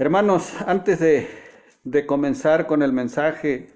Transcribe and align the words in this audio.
Hermanos, 0.00 0.54
antes 0.66 0.98
de, 0.98 2.06
comenzar 2.06 2.66
con 2.66 2.80
el 2.80 2.90
mensaje, 2.90 3.68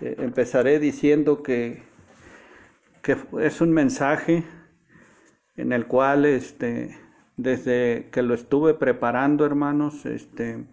eh, 0.00 0.14
empezaré 0.20 0.78
diciendo 0.78 1.42
que, 1.42 1.82
que, 3.02 3.16
es 3.40 3.60
un 3.60 3.72
mensaje 3.72 4.44
en 5.56 5.72
el 5.72 5.88
cual, 5.88 6.26
este, 6.26 6.96
desde 7.36 8.08
que 8.12 8.22
lo 8.22 8.34
estuve 8.34 8.74
preparando, 8.74 9.44
hermanos, 9.44 10.06
este, 10.06 10.64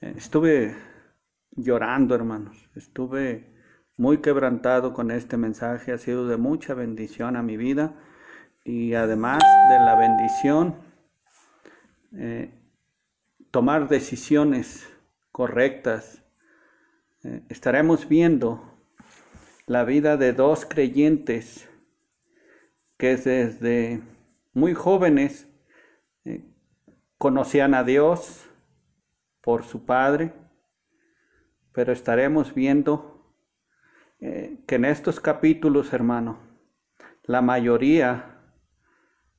estuve 0.00 0.76
llorando, 1.50 2.14
hermanos, 2.14 2.70
estuve 2.76 3.52
muy 3.96 4.18
quebrantado 4.18 4.94
con 4.94 5.10
este 5.10 5.36
mensaje, 5.36 5.90
ha 5.90 5.98
sido 5.98 6.28
de 6.28 6.36
mucha 6.36 6.74
bendición 6.74 7.34
a 7.34 7.42
mi 7.42 7.56
vida 7.56 7.96
y 8.62 8.94
además 8.94 9.42
de 9.70 9.78
la 9.84 9.96
bendición, 9.96 10.76
eh, 12.16 12.59
tomar 13.50 13.88
decisiones 13.88 14.88
correctas. 15.32 16.22
Eh, 17.24 17.42
estaremos 17.48 18.08
viendo 18.08 18.78
la 19.66 19.84
vida 19.84 20.16
de 20.16 20.32
dos 20.32 20.64
creyentes 20.64 21.68
que 22.96 23.16
desde 23.16 24.02
muy 24.52 24.74
jóvenes 24.74 25.48
eh, 26.24 26.44
conocían 27.18 27.74
a 27.74 27.84
Dios 27.84 28.48
por 29.40 29.64
su 29.64 29.84
Padre, 29.84 30.32
pero 31.72 31.92
estaremos 31.92 32.54
viendo 32.54 33.34
eh, 34.20 34.62
que 34.66 34.74
en 34.76 34.84
estos 34.84 35.18
capítulos, 35.18 35.92
hermano, 35.92 36.38
la 37.24 37.40
mayoría 37.42 38.38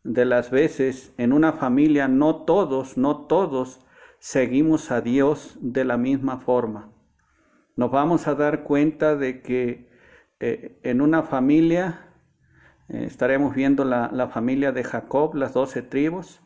de 0.04 0.26
las 0.26 0.50
veces 0.50 1.14
en 1.18 1.34
una 1.34 1.54
familia, 1.54 2.08
no 2.08 2.44
todos, 2.44 2.98
no 2.98 3.28
todos 3.28 3.86
seguimos 4.22 4.92
a 4.92 5.02
Dios 5.02 5.58
de 5.62 5.84
la 5.84 5.98
misma 5.98 6.38
forma. 6.38 6.94
Nos 7.76 7.90
vamos 7.90 8.28
a 8.28 8.36
dar 8.36 8.64
cuenta 8.64 9.16
de 9.16 9.42
que 9.42 9.90
eh, 10.40 10.80
en 10.84 11.02
una 11.02 11.24
familia, 11.24 12.06
eh, 12.88 13.06
estaremos 13.08 13.56
viendo 13.56 13.84
la, 13.84 14.30
familia 14.32 14.72
de 14.72 14.84
Jacob, 14.84 15.34
las 15.34 15.56
doce 15.56 15.82
tribus, 15.82 16.40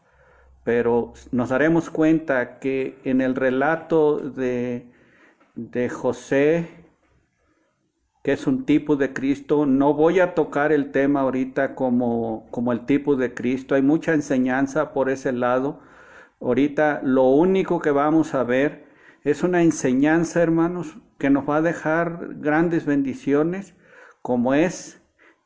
pero 0.63 1.11
nos 1.33 1.49
daremos 1.49 1.89
cuenta 1.89 2.59
que 2.59 2.97
en 3.03 3.19
el 3.19 3.35
relato 3.35 4.19
de, 4.19 4.89
de 5.55 5.89
José, 5.89 6.69
que 8.23 8.31
es 8.31 8.47
un 8.47 8.65
tipo 8.65 8.95
de 8.95 9.11
Cristo, 9.11 9.65
no 9.65 9.93
voy 9.93 10.21
a 10.21 10.33
tocar 10.33 10.71
el 10.71 10.93
tema 10.93 11.19
ahorita 11.19 11.75
como, 11.75 12.47
como 12.51 12.71
el 12.71 12.85
tipo 12.85 13.17
de 13.17 13.33
Cristo, 13.33 13.75
hay 13.75 13.81
mucha 13.81 14.13
enseñanza 14.13 14.93
por 14.93 15.09
ese 15.09 15.33
lado, 15.33 15.81
Ahorita 16.41 17.01
lo 17.03 17.23
único 17.29 17.79
que 17.79 17.91
vamos 17.91 18.33
a 18.33 18.43
ver 18.43 18.85
es 19.23 19.43
una 19.43 19.63
enseñanza, 19.63 20.41
hermanos, 20.41 20.97
que 21.17 21.29
nos 21.29 21.49
va 21.49 21.57
a 21.57 21.61
dejar 21.61 22.35
grandes 22.35 22.85
bendiciones, 22.85 23.75
como 24.21 24.53
es 24.53 25.01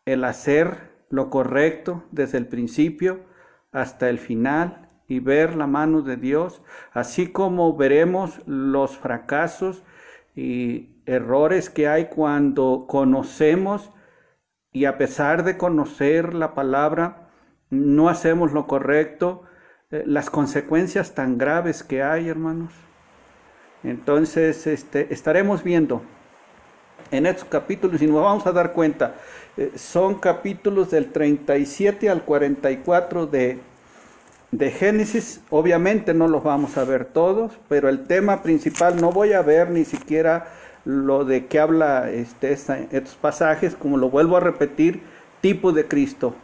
el 0.06 0.24
hacer 0.24 0.90
lo 1.10 1.30
correcto 1.30 2.04
desde 2.12 2.38
el 2.38 2.48
principio 2.48 3.22
hasta 3.72 4.10
el 4.10 4.20
final 4.20 4.90
y 5.08 5.20
ver 5.20 5.56
la 5.56 5.68
mano 5.68 6.02
de 6.02 6.18
Dios, 6.18 6.62
así 6.94 7.32
como 7.32 7.76
veremos 7.76 8.42
los 8.46 8.98
fracasos 8.98 9.84
y 10.36 11.02
errores 11.06 11.70
que 11.70 11.88
hay 11.88 12.06
cuando 12.10 12.86
conocemos 12.88 13.92
y 14.72 14.86
a 14.86 14.98
pesar 14.98 15.44
de 15.44 15.58
conocer 15.58 16.34
la 16.36 16.54
palabra, 16.54 17.30
no 17.72 18.08
hacemos 18.08 18.52
lo 18.52 18.68
correcto, 18.68 19.44
eh, 19.92 20.04
las 20.06 20.30
consecuencias 20.30 21.16
tan 21.16 21.40
graves 21.40 21.82
que 21.82 22.04
hay, 22.04 22.30
hermanos. 22.30 22.72
Entonces, 23.84 24.68
este, 24.68 25.12
estaremos 25.12 25.64
viendo 25.64 26.04
en 27.10 27.26
estos 27.26 27.46
capítulos 27.46 28.00
y 28.00 28.06
nos 28.06 28.22
vamos 28.22 28.46
a 28.46 28.52
dar 28.52 28.74
cuenta, 28.74 29.16
eh, 29.58 29.72
son 29.76 30.20
capítulos 30.20 30.92
del 30.92 31.12
37 31.12 32.08
al 32.08 32.24
44 32.24 33.26
de, 33.26 33.58
de 34.52 34.70
Génesis. 34.70 35.42
Obviamente 35.50 36.14
no 36.14 36.28
los 36.28 36.44
vamos 36.44 36.78
a 36.78 36.84
ver 36.84 37.06
todos, 37.06 37.58
pero 37.68 37.90
el 37.90 38.06
tema 38.06 38.44
principal 38.44 39.02
no 39.02 39.12
voy 39.12 39.34
a 39.34 39.42
ver 39.42 39.72
ni 39.72 39.86
siquiera 39.86 40.50
lo 40.86 41.26
de 41.26 41.48
que 41.48 41.60
habla 41.60 42.12
este, 42.12 42.52
estos 42.52 43.16
pasajes, 43.16 43.74
como 43.74 43.98
lo 43.98 44.12
vuelvo 44.12 44.38
a 44.38 44.40
repetir, 44.40 45.02
tipo 45.42 45.72
de 45.72 45.88
Cristo. 45.88 46.36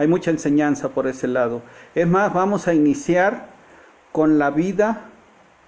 Hay 0.00 0.08
mucha 0.08 0.30
enseñanza 0.30 0.88
por 0.88 1.06
ese 1.06 1.28
lado. 1.28 1.60
Es 1.94 2.06
más, 2.06 2.32
vamos 2.32 2.66
a 2.68 2.72
iniciar 2.72 3.48
con 4.12 4.38
la 4.38 4.48
vida 4.48 5.02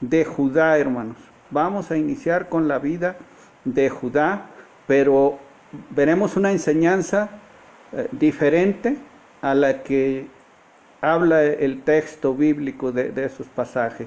de 0.01 0.25
Judá, 0.25 0.79
hermanos. 0.79 1.19
Vamos 1.51 1.91
a 1.91 1.99
iniciar 1.99 2.49
con 2.49 2.67
la 2.67 2.79
vida 2.79 3.17
de 3.67 3.91
Judá, 3.91 4.47
pero 4.87 5.39
veremos 5.91 6.35
una 6.39 6.51
enseñanza 6.51 7.29
eh, 7.93 8.09
diferente 8.11 8.97
a 9.43 9.55
la 9.55 9.83
que 9.83 10.29
habla 11.03 11.43
el 11.43 11.83
texto 11.83 12.35
bíblico 12.35 12.91
de, 12.91 13.13
esos 13.27 13.49
pasajes. 13.49 14.07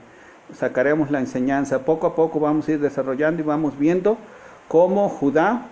Sacaremos 0.56 1.12
la 1.12 1.19
enseñanza. 1.19 1.85
Poco 1.85 2.08
a 2.08 2.16
poco 2.16 2.40
vamos 2.40 2.68
a 2.68 2.72
ir 2.72 2.80
desarrollando 2.80 3.44
y 3.44 3.46
vamos 3.46 3.78
viendo 3.78 4.18
cómo 4.69 5.08
Judá 5.08 5.68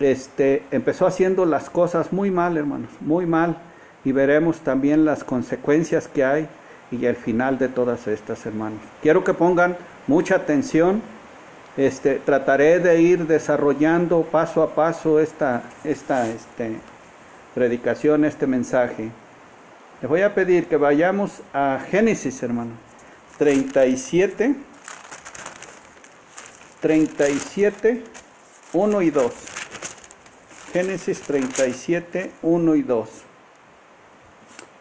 este, 0.00 0.62
empezó 0.70 1.06
haciendo 1.06 1.44
las 1.44 1.68
cosas 1.68 2.14
muy 2.14 2.30
mal, 2.30 2.56
hermanos, 2.56 2.88
muy 3.02 3.26
mal 3.26 3.58
y 4.04 4.12
veremos 4.12 4.58
también 4.58 5.04
las 5.04 5.24
consecuencias 5.24 6.08
que 6.08 6.24
hay 6.24 6.48
y 6.90 7.06
el 7.06 7.16
final 7.16 7.58
de 7.58 7.68
todas 7.68 8.06
estas, 8.06 8.44
hermanos. 8.46 8.80
Quiero 9.02 9.24
que 9.24 9.34
pongan 9.34 9.76
mucha 10.06 10.36
atención. 10.36 11.02
Este, 11.76 12.16
trataré 12.16 12.78
de 12.78 13.00
ir 13.00 13.26
desarrollando 13.26 14.22
paso 14.22 14.62
a 14.62 14.74
paso 14.74 15.18
esta, 15.18 15.62
esta 15.82 16.28
este, 16.28 16.76
predicación, 17.54 18.24
este 18.24 18.46
mensaje. 18.46 19.10
Les 20.00 20.08
voy 20.08 20.22
a 20.22 20.34
pedir 20.34 20.66
que 20.66 20.76
vayamos 20.76 21.40
a 21.52 21.80
Génesis, 21.90 22.42
hermano. 22.42 22.72
37, 23.38 24.54
37, 26.80 28.04
1 28.72 29.02
y 29.02 29.10
2. 29.10 29.32
Génesis 30.72 31.20
37, 31.22 32.30
1 32.42 32.74
y 32.74 32.82
2. 32.82 33.08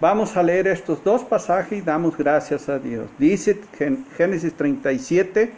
Vamos 0.03 0.35
a 0.35 0.43
leer 0.43 0.67
estos 0.67 1.01
dos 1.01 1.23
pasajes 1.23 1.79
y 1.79 1.81
damos 1.81 2.17
gracias 2.17 2.67
a 2.67 2.77
Dios. 2.77 3.07
Dice 3.17 3.61
Génesis 4.17 4.53
37, 4.53 5.53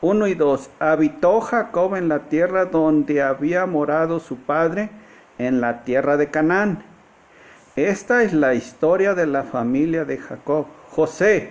1 0.00 0.26
y 0.26 0.34
2. 0.34 0.70
Habitó 0.78 1.38
Jacob 1.42 1.94
en 1.96 2.08
la 2.08 2.20
tierra 2.30 2.64
donde 2.64 3.20
había 3.20 3.66
morado 3.66 4.20
su 4.20 4.38
padre, 4.38 4.88
en 5.36 5.60
la 5.60 5.84
tierra 5.84 6.16
de 6.16 6.30
Canaán. 6.30 6.82
Esta 7.76 8.22
es 8.22 8.32
la 8.32 8.54
historia 8.54 9.14
de 9.14 9.26
la 9.26 9.42
familia 9.42 10.06
de 10.06 10.16
Jacob. 10.16 10.64
José, 10.88 11.50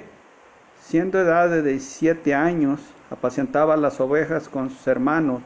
siendo 0.81 1.19
edad 1.19 1.51
de 1.51 1.61
17 1.61 2.33
años, 2.33 2.79
apacentaba 3.11 3.77
las 3.77 3.99
ovejas 3.99 4.49
con 4.49 4.71
sus 4.71 4.87
hermanos. 4.87 5.43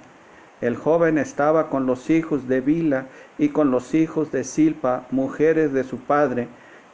El 0.65 0.77
joven 0.77 1.19
estaba 1.19 1.69
con 1.69 1.85
los 1.85 2.09
hijos 2.09 2.47
de 2.47 2.59
Bila 2.59 3.05
y 3.37 3.49
con 3.49 3.69
los 3.69 3.93
hijos 3.93 4.31
de 4.31 4.43
Silpa, 4.43 5.05
mujeres 5.11 5.71
de 5.73 5.83
su 5.83 5.99
padre, 5.99 6.47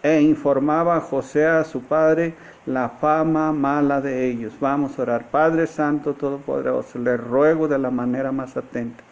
e 0.04 0.20
informaba 0.20 0.98
a 0.98 1.00
José 1.00 1.46
a 1.46 1.64
su 1.64 1.82
padre 1.82 2.34
la 2.66 2.90
fama 2.90 3.54
mala 3.54 4.02
de 4.02 4.30
ellos. 4.30 4.54
Vamos 4.60 5.00
a 5.00 5.04
orar. 5.04 5.32
Padre 5.32 5.68
Santo 5.68 6.16
Todopoderoso, 6.16 7.00
le 7.00 7.16
ruego 7.16 7.70
de 7.70 7.80
la 7.80 7.92
manera 7.92 8.34
más 8.34 8.58
atenta. 8.58 9.06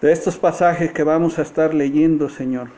De 0.00 0.12
estos 0.12 0.38
pasajes 0.38 0.92
que 0.92 1.02
vamos 1.02 1.38
a 1.38 1.42
estar 1.42 1.74
leyendo, 1.74 2.30
Señor, 2.30 2.68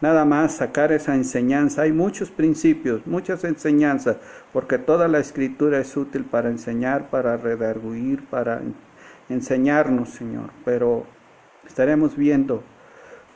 nada 0.00 0.24
más 0.24 0.56
sacar 0.56 0.90
esa 0.92 1.14
enseñanza. 1.14 1.82
Hay 1.82 1.92
muchos 1.92 2.30
principios, 2.30 3.06
muchas 3.06 3.44
enseñanzas, 3.44 4.16
porque 4.54 4.78
toda 4.78 5.06
la 5.08 5.18
escritura 5.18 5.80
es 5.80 5.94
útil 5.98 6.24
para 6.24 6.48
enseñar, 6.48 7.10
para 7.10 7.36
redarguir, 7.36 8.24
para 8.30 8.62
enseñarnos, 9.32 10.10
Señor. 10.10 10.50
Pero 10.64 11.06
Estaremos 11.66 12.16
viendo 12.16 12.62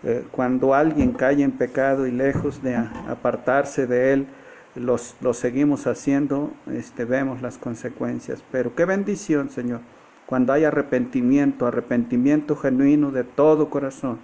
eh, 0.02 0.24
cuando 0.30 0.74
alguien 0.74 1.12
cae 1.12 1.42
en 1.42 1.52
pecado 1.52 2.06
y 2.06 2.10
lejos 2.10 2.62
de 2.62 2.76
apartarse 2.76 3.86
de 3.86 4.12
él, 4.12 4.26
los, 4.74 5.16
lo 5.22 5.32
seguimos 5.32 5.86
haciendo, 5.86 6.52
este, 6.70 7.04
vemos 7.04 7.40
las 7.40 7.56
consecuencias. 7.56 8.42
Pero 8.52 8.74
qué 8.74 8.84
bendición, 8.84 9.48
Señor, 9.48 9.80
cuando 10.26 10.52
hay 10.52 10.64
arrepentimiento, 10.64 11.66
arrepentimiento 11.66 12.56
genuino 12.56 13.10
de 13.10 13.24
todo 13.24 13.70
corazón. 13.70 14.18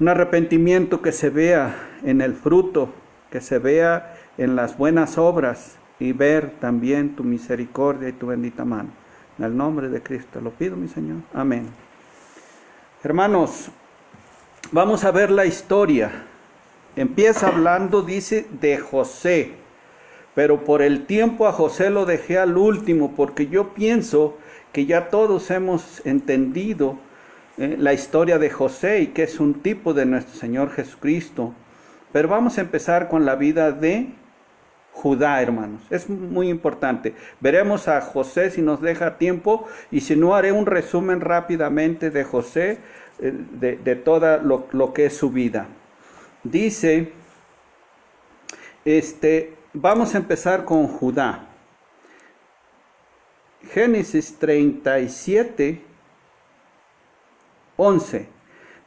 Un 0.00 0.08
arrepentimiento 0.08 1.02
que 1.02 1.12
se 1.12 1.28
vea 1.28 1.74
en 2.04 2.20
el 2.20 2.34
fruto, 2.34 2.90
que 3.30 3.40
se 3.40 3.58
vea 3.58 4.14
en 4.38 4.56
las 4.56 4.78
buenas 4.78 5.18
obras 5.18 5.76
y 5.98 6.12
ver 6.12 6.52
también 6.60 7.16
tu 7.16 7.24
misericordia 7.24 8.08
y 8.08 8.12
tu 8.12 8.28
bendita 8.28 8.64
mano. 8.64 9.07
En 9.38 9.44
el 9.44 9.56
nombre 9.56 9.88
de 9.88 10.02
Cristo 10.02 10.40
lo 10.40 10.50
pido, 10.50 10.76
mi 10.76 10.88
Señor. 10.88 11.18
Amén. 11.32 11.68
Hermanos, 13.04 13.70
vamos 14.72 15.04
a 15.04 15.12
ver 15.12 15.30
la 15.30 15.46
historia. 15.46 16.10
Empieza 16.96 17.46
hablando, 17.46 18.02
dice, 18.02 18.46
de 18.60 18.78
José. 18.78 19.52
pero 20.34 20.64
por 20.64 20.82
el 20.82 21.06
tiempo 21.06 21.48
a 21.48 21.52
José 21.52 21.90
lo 21.90 22.06
dejé 22.06 22.38
al 22.38 22.56
último, 22.56 23.14
porque 23.16 23.48
yo 23.48 23.74
pienso 23.74 24.36
que 24.72 24.86
ya 24.86 25.08
todos 25.08 25.50
hemos 25.50 26.04
entendido 26.06 26.98
eh, 27.56 27.76
la 27.76 27.92
historia 27.92 28.38
de 28.38 28.48
José 28.50 29.00
y 29.00 29.06
que 29.08 29.24
es 29.24 29.40
un 29.40 29.54
tipo 29.54 29.94
de 29.94 30.06
nuestro 30.06 30.38
Señor 30.38 30.70
Jesucristo. 30.70 31.54
Pero 32.12 32.28
vamos 32.28 32.58
a 32.58 32.60
empezar 32.60 33.08
con 33.08 33.26
la 33.26 33.34
vida 33.34 33.72
de 33.72 34.10
Judá, 35.02 35.40
hermanos. 35.40 35.82
Es 35.90 36.10
muy 36.10 36.48
importante. 36.48 37.14
Veremos 37.38 37.86
a 37.86 38.00
José 38.00 38.50
si 38.50 38.62
nos 38.62 38.80
deja 38.80 39.16
tiempo 39.16 39.68
y 39.92 40.00
si 40.00 40.16
no 40.16 40.34
haré 40.34 40.50
un 40.50 40.66
resumen 40.66 41.20
rápidamente 41.20 42.10
de 42.10 42.24
José, 42.24 42.78
eh, 43.20 43.32
de, 43.32 43.76
de 43.76 43.94
todo 43.94 44.38
lo, 44.38 44.66
lo, 44.72 44.92
que 44.92 45.06
es 45.06 45.16
su 45.16 45.30
vida. 45.30 45.68
Dice, 46.42 47.12
este, 48.84 49.54
vamos 49.72 50.16
a 50.16 50.18
empezar 50.18 50.64
con 50.64 50.88
Judá. 50.88 51.46
Génesis 53.70 54.36
37, 54.36 55.80
11. 57.76 58.28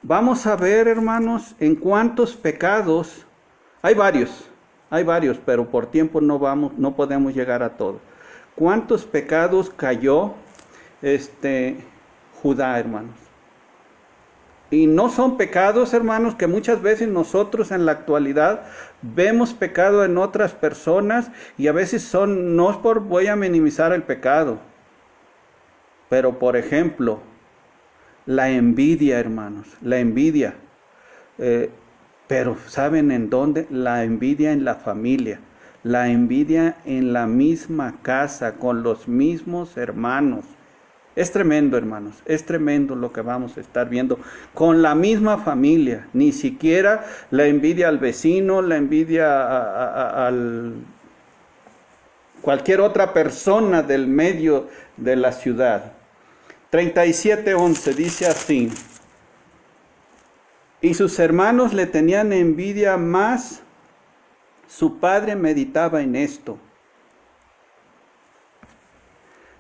Vamos 0.01 0.45
a 0.45 0.57
ver, 0.57 0.89
hermanos, 0.89 1.55
en 1.57 1.75
cuántos 1.75 2.35
pecados, 2.35 3.25
hay 3.81 3.93
varios, 3.93 4.50
hay 4.91 5.03
varios, 5.03 5.39
pero 5.43 5.67
por 5.69 5.87
tiempo 5.87 6.21
no 6.21 6.37
vamos, 6.37 6.73
no 6.77 6.95
podemos 6.95 7.33
llegar 7.33 7.63
a 7.63 7.77
todos. 7.77 8.01
¿Cuántos 8.53 9.05
pecados 9.05 9.69
cayó 9.69 10.33
este 11.01 11.77
Judá, 12.43 12.77
hermanos? 12.77 13.15
Y 14.69 14.87
no 14.87 15.09
son 15.09 15.37
pecados, 15.37 15.93
hermanos, 15.93 16.35
que 16.35 16.47
muchas 16.47 16.81
veces 16.81 17.07
nosotros 17.07 17.71
en 17.71 17.85
la 17.85 17.93
actualidad 17.93 18.63
vemos 19.01 19.53
pecado 19.53 20.03
en 20.03 20.17
otras 20.17 20.51
personas 20.53 21.31
y 21.57 21.67
a 21.67 21.71
veces 21.71 22.03
son, 22.03 22.55
no 22.55 22.69
es 22.69 22.77
por 22.77 22.99
voy 22.99 23.27
a 23.27 23.35
minimizar 23.35 23.93
el 23.93 24.03
pecado, 24.03 24.59
pero 26.09 26.37
por 26.37 26.57
ejemplo, 26.57 27.19
la 28.25 28.49
envidia, 28.49 29.19
hermanos, 29.19 29.67
la 29.81 29.99
envidia. 29.99 30.55
Eh, 31.37 31.69
pero 32.31 32.55
¿saben 32.65 33.11
en 33.11 33.29
dónde? 33.29 33.67
La 33.69 34.05
envidia 34.05 34.53
en 34.53 34.63
la 34.63 34.75
familia, 34.75 35.41
la 35.83 36.07
envidia 36.07 36.77
en 36.85 37.11
la 37.11 37.27
misma 37.27 37.95
casa, 38.03 38.53
con 38.53 38.83
los 38.83 39.09
mismos 39.09 39.75
hermanos. 39.75 40.45
Es 41.13 41.33
tremendo, 41.33 41.75
hermanos, 41.75 42.23
es 42.25 42.45
tremendo 42.45 42.95
lo 42.95 43.11
que 43.11 43.19
vamos 43.19 43.57
a 43.57 43.59
estar 43.59 43.89
viendo 43.89 44.17
con 44.53 44.81
la 44.81 44.95
misma 44.95 45.39
familia, 45.39 46.07
ni 46.13 46.31
siquiera 46.31 47.03
la 47.31 47.47
envidia 47.47 47.89
al 47.89 47.97
vecino, 47.97 48.61
la 48.61 48.77
envidia 48.77 49.27
a, 49.27 50.27
al 50.27 50.75
cualquier 52.41 52.79
otra 52.79 53.11
persona 53.11 53.83
del 53.83 54.07
medio 54.07 54.69
de 54.95 55.17
la 55.17 55.33
ciudad. 55.33 55.91
37.11 56.71 57.93
dice 57.93 58.27
así. 58.27 58.71
Y 60.81 60.95
sus 60.95 61.19
hermanos 61.19 61.73
le 61.73 61.85
tenían 61.85 62.33
envidia 62.33 62.97
más. 62.97 63.61
Su 64.67 64.99
padre 64.99 65.35
meditaba 65.35 66.01
en 66.01 66.15
esto. 66.15 66.57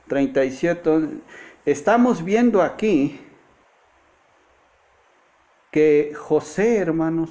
37. 0.07 1.09
Estamos 1.65 2.23
viendo 2.23 2.61
aquí 2.61 3.21
que 5.71 6.13
José, 6.17 6.77
hermanos, 6.77 7.29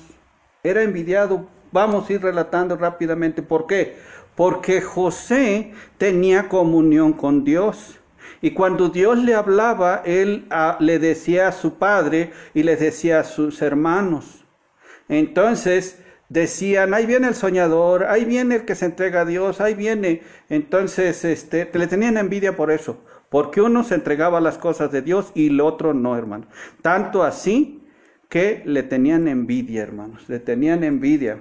era 0.63 0.83
envidiado. 0.83 1.47
Vamos 1.73 2.09
a 2.09 2.13
ir 2.13 2.23
relatando 2.23 2.77
rápidamente. 2.77 3.43
¿Por 3.43 3.67
qué? 3.67 3.99
Porque 4.35 4.81
José 4.81 5.73
tenía 5.99 6.49
comunión 6.49 7.13
con 7.13 7.45
Dios. 7.45 8.00
Y 8.43 8.53
cuando 8.53 8.89
Dios 8.89 9.19
le 9.19 9.35
hablaba, 9.35 10.03
él 10.05 10.47
ah, 10.51 10.77
le 10.81 10.99
decía 10.99 11.49
a 11.49 11.53
su 11.53 11.75
padre 11.75 12.33
y 12.55 12.63
le 12.63 12.77
decía 12.77 13.21
a 13.21 13.25
sus 13.25 13.61
hermanos. 13.61 14.45
Entonces 15.09 15.99
decían, 16.29 16.95
ahí 16.95 17.05
viene 17.05 17.29
el 17.29 17.35
soñador, 17.35 18.05
ahí 18.05 18.25
viene 18.25 18.57
el 18.57 18.65
que 18.65 18.75
se 18.75 18.87
entrega 18.87 19.23
a 19.23 19.25
Dios, 19.27 19.61
ahí 19.61 19.75
viene. 19.75 20.23
Entonces 20.49 21.25
este, 21.25 21.69
le 21.73 21.87
tenían 21.87 22.17
envidia 22.17 22.57
por 22.57 22.71
eso, 22.71 23.05
porque 23.29 23.61
uno 23.61 23.85
se 23.85 23.97
entregaba 23.97 24.39
a 24.39 24.41
las 24.41 24.57
cosas 24.57 24.91
de 24.91 25.03
Dios 25.03 25.33
y 25.35 25.49
el 25.49 25.61
otro 25.61 25.93
no, 25.93 26.17
hermano. 26.17 26.47
Tanto 26.81 27.25
así 27.25 27.83
que 28.31 28.63
le 28.65 28.85
tenían 28.85 29.29
envidia, 29.29 29.83
hermanos, 29.83 30.29
le 30.29 30.39
tenían 30.39 30.85
envidia. 30.85 31.41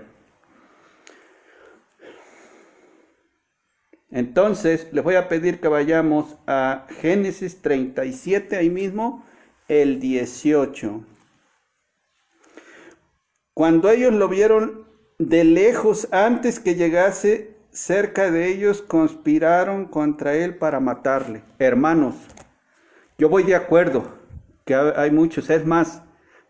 Entonces, 4.12 4.88
les 4.92 5.04
voy 5.04 5.16
a 5.16 5.30
pedir 5.30 5.60
que 5.60 5.68
vayamos 5.68 6.38
a 6.48 6.88
Génesis 7.02 7.62
37, 7.62 8.58
ahí 8.58 8.70
mismo, 8.70 9.24
el 9.68 10.00
18. 10.00 11.06
Cuando 13.54 13.90
ellos 13.90 14.14
lo 14.14 14.28
vieron 14.28 14.88
de 15.20 15.44
lejos, 15.44 16.08
antes 16.12 16.60
que 16.60 16.76
llegase 16.76 17.58
cerca 17.72 18.32
de 18.32 18.48
ellos, 18.48 18.82
conspiraron 18.82 19.86
contra 19.86 20.34
él 20.34 20.56
para 20.56 20.80
matarle. 20.80 21.44
Hermanos, 21.60 22.16
yo 23.18 23.30
voy 23.30 23.44
de 23.44 23.56
acuerdo 23.56 24.18
que 24.66 24.74
hay 24.74 25.12
muchos, 25.12 25.50
es 25.50 25.66
más, 25.66 26.02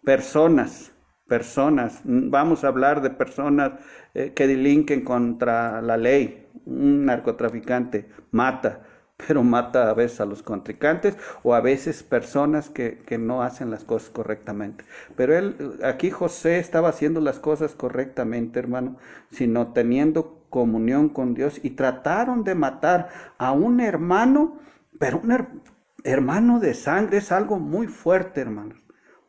personas, 0.03 0.91
personas, 1.29 2.01
vamos 2.03 2.63
a 2.63 2.67
hablar 2.67 3.01
de 3.01 3.11
personas 3.11 3.73
eh, 4.13 4.33
que 4.35 4.47
delinquen 4.47 5.05
contra 5.05 5.81
la 5.81 5.95
ley, 5.95 6.47
un 6.65 7.05
narcotraficante 7.05 8.09
mata, 8.31 8.81
pero 9.27 9.43
mata 9.43 9.89
a 9.89 9.93
veces 9.93 10.21
a 10.21 10.25
los 10.25 10.43
contrincantes 10.43 11.17
o 11.43 11.53
a 11.53 11.61
veces 11.61 12.03
personas 12.03 12.69
que, 12.69 13.03
no 13.19 13.43
hacen 13.43 13.69
las 13.69 13.83
cosas 13.83 14.09
correctamente. 14.09 14.85
Pero 15.15 15.37
él, 15.37 15.79
aquí 15.83 16.09
José 16.09 16.59
estaba 16.59 16.89
haciendo 16.89 17.19
las 17.19 17.37
cosas 17.37 17.75
correctamente, 17.75 18.59
hermano, 18.59 18.97
sino 19.29 19.73
teniendo 19.73 20.45
comunión 20.49 21.09
con 21.09 21.33
Dios 21.33 21.59
y 21.63 21.71
trataron 21.71 22.43
de 22.43 22.55
matar 22.55 23.09
a 23.37 23.51
un 23.51 23.81
hermano, 23.81 24.57
pero 24.97 25.19
un 25.19 25.63
hermano 26.03 26.59
de 26.59 26.73
sangre 26.73 27.17
es 27.17 27.31
algo 27.31 27.59
muy 27.59 27.87
fuerte, 27.87 28.41
hermano, 28.41 28.75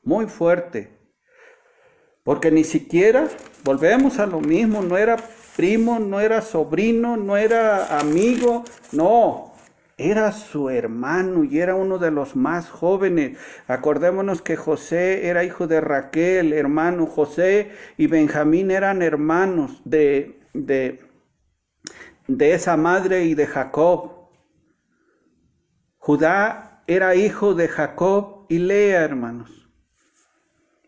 muy 0.04 0.26
fuerte. 0.26 0.99
Porque 2.24 2.50
ni 2.50 2.64
siquiera, 2.64 3.28
volvemos 3.64 4.18
a 4.18 4.26
lo 4.26 4.40
mismo, 4.40 4.82
no 4.82 4.96
era 4.96 5.16
primo, 5.56 5.98
no 5.98 6.20
era 6.20 6.42
sobrino, 6.42 7.16
no 7.16 7.36
era 7.36 7.98
amigo, 7.98 8.64
no, 8.92 9.50
era 10.00 10.32
su 10.32 10.70
hermano 10.70 11.44
y 11.44 11.58
era 11.58 11.74
uno 11.74 11.98
de 11.98 12.10
los 12.10 12.34
más 12.34 12.70
jóvenes. 12.70 13.38
Acordémonos 13.66 14.42
que 14.42 14.56
José 14.56 15.28
era 15.28 15.44
hijo 15.44 15.66
de 15.66 15.80
Raquel, 15.80 16.52
hermano. 16.52 17.06
José 17.06 17.72
y 17.98 18.06
Benjamín 18.06 18.70
eran 18.70 19.02
hermanos 19.02 19.82
de, 19.84 20.40
de, 20.54 21.00
de 22.26 22.54
esa 22.54 22.76
madre 22.76 23.24
y 23.24 23.34
de 23.34 23.46
Jacob. 23.46 24.30
Judá 25.98 26.82
era 26.86 27.14
hijo 27.14 27.54
de 27.54 27.68
Jacob 27.68 28.46
y 28.48 28.58
Lea, 28.58 29.02
hermanos. 29.04 29.59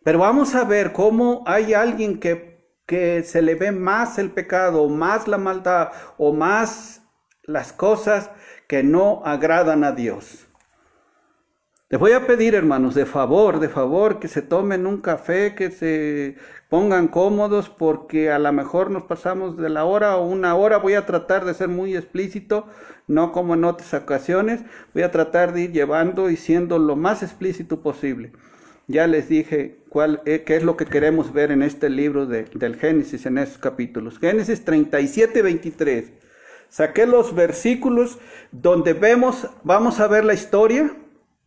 Pero 0.05 0.19
vamos 0.19 0.55
a 0.55 0.65
ver 0.65 0.93
cómo 0.93 1.45
hay 1.47 1.75
alguien 1.75 2.19
que 2.19 2.53
que 2.87 3.23
se 3.23 3.43
le 3.43 3.55
ve 3.55 3.73
más 3.73 4.19
el 4.19 4.31
pecado, 4.31 4.89
más 4.89 5.29
la 5.29 5.39
maldad 5.39 5.93
o 6.19 6.33
más 6.33 7.03
las 7.45 7.73
cosas 7.73 8.31
que 8.69 8.83
no 8.83 9.23
agradan 9.25 9.85
a 9.85 9.93
Dios. 9.93 10.47
Les 11.89 12.01
voy 12.01 12.13
a 12.13 12.27
pedir, 12.27 12.55
hermanos, 12.55 12.95
de 12.95 13.05
favor, 13.05 13.61
de 13.61 13.69
favor, 13.69 14.19
que 14.19 14.29
se 14.29 14.41
tomen 14.41 14.87
un 14.87 15.03
café, 15.03 15.55
que 15.55 15.71
se 15.71 16.37
pongan 16.71 17.09
cómodos, 17.09 17.69
porque 17.69 18.31
a 18.31 18.39
lo 18.39 18.51
mejor 18.53 18.91
nos 18.91 19.05
pasamos 19.05 19.59
de 19.59 19.69
la 19.69 19.85
hora 19.85 20.17
o 20.17 20.27
una 20.27 20.55
hora. 20.55 20.79
Voy 20.79 20.95
a 20.95 21.05
tratar 21.05 21.45
de 21.45 21.53
ser 21.53 21.69
muy 21.69 21.95
explícito, 21.95 22.67
no 23.07 23.33
como 23.33 23.55
en 23.55 23.65
otras 23.65 23.93
ocasiones. 23.93 24.63
Voy 24.95 25.03
a 25.03 25.11
tratar 25.11 25.53
de 25.53 25.63
ir 25.63 25.73
llevando 25.73 26.31
y 26.31 26.37
siendo 26.37 26.79
lo 26.79 26.97
más 26.97 27.23
explícito 27.23 27.83
posible. 27.83 28.33
Ya 28.89 29.07
les 29.07 29.29
dije 29.29 29.79
cuál, 29.89 30.23
eh, 30.27 30.43
qué 30.45 30.57
es 30.57 30.63
lo 30.63 30.77
que 30.77 30.87
queremos 30.87 31.33
ver 31.33 31.53
en 31.53 31.63
este 31.63 31.89
libro 31.89 32.27
del 32.27 32.77
Génesis, 32.77 33.27
en 33.27 33.39
estos 33.39 33.59
capítulos. 33.59 34.19
Génesis 34.19 34.65
37, 34.65 35.43
23. 35.43 36.13
Saqué 36.69 37.07
los 37.07 37.35
versículos 37.35 38.19
donde 38.51 38.95
vemos, 38.95 39.49
vamos 39.63 40.01
a 40.01 40.09
ver 40.09 40.25
la 40.25 40.35
historia 40.35 40.97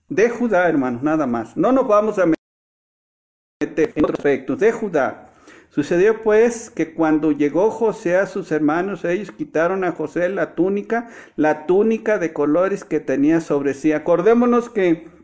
de 0.08 0.30
Judá, 0.30 0.70
hermanos, 0.70 1.04
nada 1.04 1.26
más. 1.28 1.58
No 1.58 1.72
nos 1.72 1.88
vamos 1.88 2.20
a 2.20 2.28
meter 2.28 3.92
en 3.96 4.04
otros 4.04 4.20
aspectos, 4.20 4.60
de 4.60 4.72
Judá. 4.72 5.30
Sucedió 5.70 6.22
pues 6.22 6.70
que 6.70 6.94
cuando 6.94 7.34
llegó 7.34 7.70
José 7.70 8.16
a 8.16 8.28
sus 8.28 8.52
hermanos, 8.52 9.04
ellos 9.04 9.32
quitaron 9.32 9.84
a 9.84 9.92
José 9.92 10.30
la 10.30 10.56
túnica, 10.56 11.10
la 11.36 11.66
túnica 11.66 12.18
de 12.18 12.32
colores 12.32 12.86
que 12.86 13.02
tenía 13.02 13.42
sobre 13.42 13.74
sí. 13.74 13.92
Acordémonos 13.92 14.70
que 14.70 15.15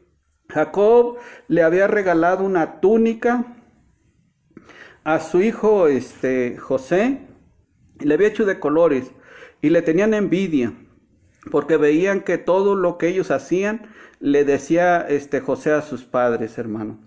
Jacob 0.53 1.17
le 1.47 1.63
había 1.63 1.87
regalado 1.87 2.43
una 2.43 2.79
túnica 2.81 3.45
a 5.03 5.19
su 5.19 5.41
hijo 5.41 5.87
este, 5.87 6.57
José, 6.57 7.27
y 7.99 8.05
le 8.05 8.13
había 8.13 8.27
hecho 8.27 8.45
de 8.45 8.59
colores. 8.59 9.11
y 9.63 9.69
le 9.69 9.83
tenían 9.83 10.15
envidia, 10.15 10.73
porque 11.51 11.77
veían 11.77 12.21
que 12.21 12.39
todo 12.39 12.73
lo 12.73 12.97
que 12.97 13.09
ellos 13.09 13.29
hacían 13.29 13.91
le 14.19 14.43
decía 14.43 15.01
este 15.01 15.39
José 15.39 15.71
a 15.71 15.83
sus 15.83 16.03
padres, 16.03 16.57
hermano. 16.57 16.97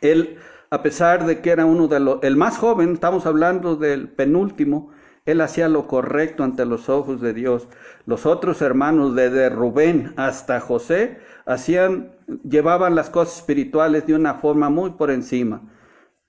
Él, 0.00 0.38
a 0.70 0.82
pesar 0.82 1.26
de 1.26 1.40
que 1.40 1.50
era 1.50 1.64
uno 1.64 1.86
de 1.86 2.00
los, 2.00 2.18
el 2.24 2.36
más 2.36 2.58
joven, 2.58 2.92
estamos 2.92 3.24
hablando 3.24 3.76
del 3.76 4.08
penúltimo, 4.08 4.90
él 5.26 5.40
hacía 5.40 5.68
lo 5.68 5.88
correcto 5.88 6.44
ante 6.44 6.64
los 6.64 6.88
ojos 6.88 7.20
de 7.20 7.34
Dios. 7.34 7.68
Los 8.06 8.26
otros 8.26 8.62
hermanos, 8.62 9.14
desde 9.14 9.50
Rubén 9.50 10.14
hasta 10.16 10.60
José, 10.60 11.18
hacían, 11.44 12.12
llevaban 12.48 12.94
las 12.94 13.10
cosas 13.10 13.38
espirituales 13.38 14.06
de 14.06 14.14
una 14.14 14.34
forma 14.34 14.70
muy 14.70 14.92
por 14.92 15.10
encima. 15.10 15.62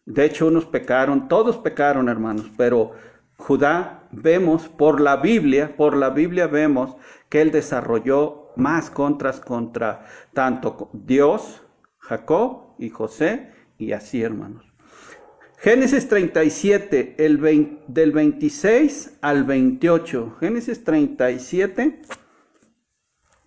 De 0.05 0.25
hecho, 0.25 0.47
unos 0.47 0.65
pecaron, 0.65 1.27
todos 1.27 1.57
pecaron, 1.57 2.09
hermanos, 2.09 2.51
pero 2.57 2.93
Judá 3.37 4.07
vemos 4.11 4.67
por 4.67 4.99
la 4.99 5.17
Biblia, 5.17 5.75
por 5.77 5.95
la 5.95 6.09
Biblia 6.09 6.47
vemos 6.47 6.95
que 7.29 7.41
él 7.41 7.51
desarrolló 7.51 8.51
más 8.55 8.89
contras 8.89 9.39
contra 9.39 10.05
tanto 10.33 10.89
Dios, 10.93 11.61
Jacob 11.99 12.73
y 12.79 12.89
José, 12.89 13.51
y 13.77 13.91
así, 13.91 14.23
hermanos. 14.23 14.66
Génesis 15.59 16.07
37, 16.07 17.15
el 17.17 17.79
del 17.87 18.11
26 18.11 19.17
al 19.21 19.43
28. 19.43 20.37
Génesis 20.39 20.83
37, 20.83 21.99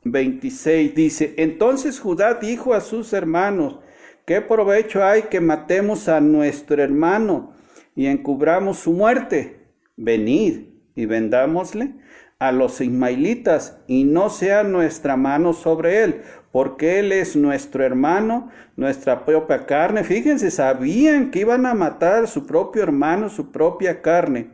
26 0.03 0.95
dice, 0.97 1.35
entonces 1.37 2.01
Judá 2.01 2.35
dijo 2.35 2.75
a 2.75 2.81
sus 2.81 3.13
hermanos, 3.13 3.79
¿qué 4.27 4.41
provecho 4.41 5.05
hay 5.05 5.23
que 5.23 5.41
matemos 5.41 6.09
a 6.09 6.21
nuestro 6.21 6.83
hermano 6.83 7.55
y 7.95 8.07
encubramos 8.07 8.79
su 8.79 8.93
muerte? 8.93 9.69
Venid 9.97 10.65
y 10.97 11.07
vendámosle 11.07 11.95
a 12.41 12.51
los 12.51 12.81
ismaelitas 12.81 13.79
y 13.87 14.03
no 14.03 14.31
sea 14.31 14.65
nuestra 14.65 15.17
mano 15.17 15.53
sobre 15.53 16.03
él, 16.03 16.23
porque 16.53 16.99
él 16.99 17.13
es 17.13 17.37
nuestro 17.37 17.85
hermano, 17.85 18.51
nuestra 18.77 19.25
propia 19.25 19.67
carne. 19.67 20.05
Fíjense, 20.05 20.51
sabían 20.51 21.31
que 21.31 21.41
iban 21.41 21.67
a 21.67 21.75
matar 21.75 22.25
a 22.25 22.27
su 22.27 22.47
propio 22.47 22.83
hermano, 22.83 23.29
su 23.29 23.53
propia 23.53 24.03
carne. 24.03 24.49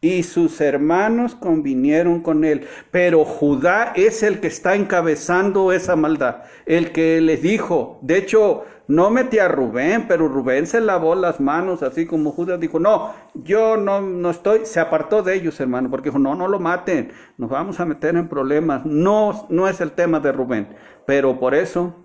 Y 0.00 0.22
sus 0.22 0.60
hermanos 0.60 1.34
convinieron 1.34 2.20
con 2.20 2.44
él. 2.44 2.66
Pero 2.90 3.24
Judá 3.24 3.92
es 3.96 4.22
el 4.22 4.40
que 4.40 4.46
está 4.46 4.76
encabezando 4.76 5.72
esa 5.72 5.96
maldad. 5.96 6.42
El 6.66 6.92
que 6.92 7.20
les 7.20 7.42
dijo, 7.42 7.98
de 8.02 8.18
hecho, 8.18 8.64
no 8.88 9.10
metí 9.10 9.38
a 9.38 9.48
Rubén, 9.48 10.06
pero 10.08 10.28
Rubén 10.28 10.66
se 10.66 10.80
lavó 10.80 11.14
las 11.14 11.40
manos, 11.40 11.82
así 11.82 12.06
como 12.06 12.32
Judas 12.32 12.58
dijo, 12.58 12.80
no, 12.80 13.12
yo 13.34 13.76
no, 13.76 14.00
no 14.00 14.30
estoy, 14.30 14.64
se 14.64 14.80
apartó 14.80 15.22
de 15.22 15.34
ellos, 15.34 15.60
hermano, 15.60 15.90
porque 15.90 16.08
dijo, 16.08 16.18
no, 16.18 16.34
no 16.34 16.48
lo 16.48 16.58
maten, 16.58 17.12
nos 17.36 17.50
vamos 17.50 17.80
a 17.80 17.84
meter 17.84 18.16
en 18.16 18.28
problemas. 18.28 18.86
No, 18.86 19.46
no 19.50 19.68
es 19.68 19.82
el 19.82 19.92
tema 19.92 20.20
de 20.20 20.32
Rubén, 20.32 20.68
pero 21.06 21.38
por 21.38 21.54
eso, 21.54 21.96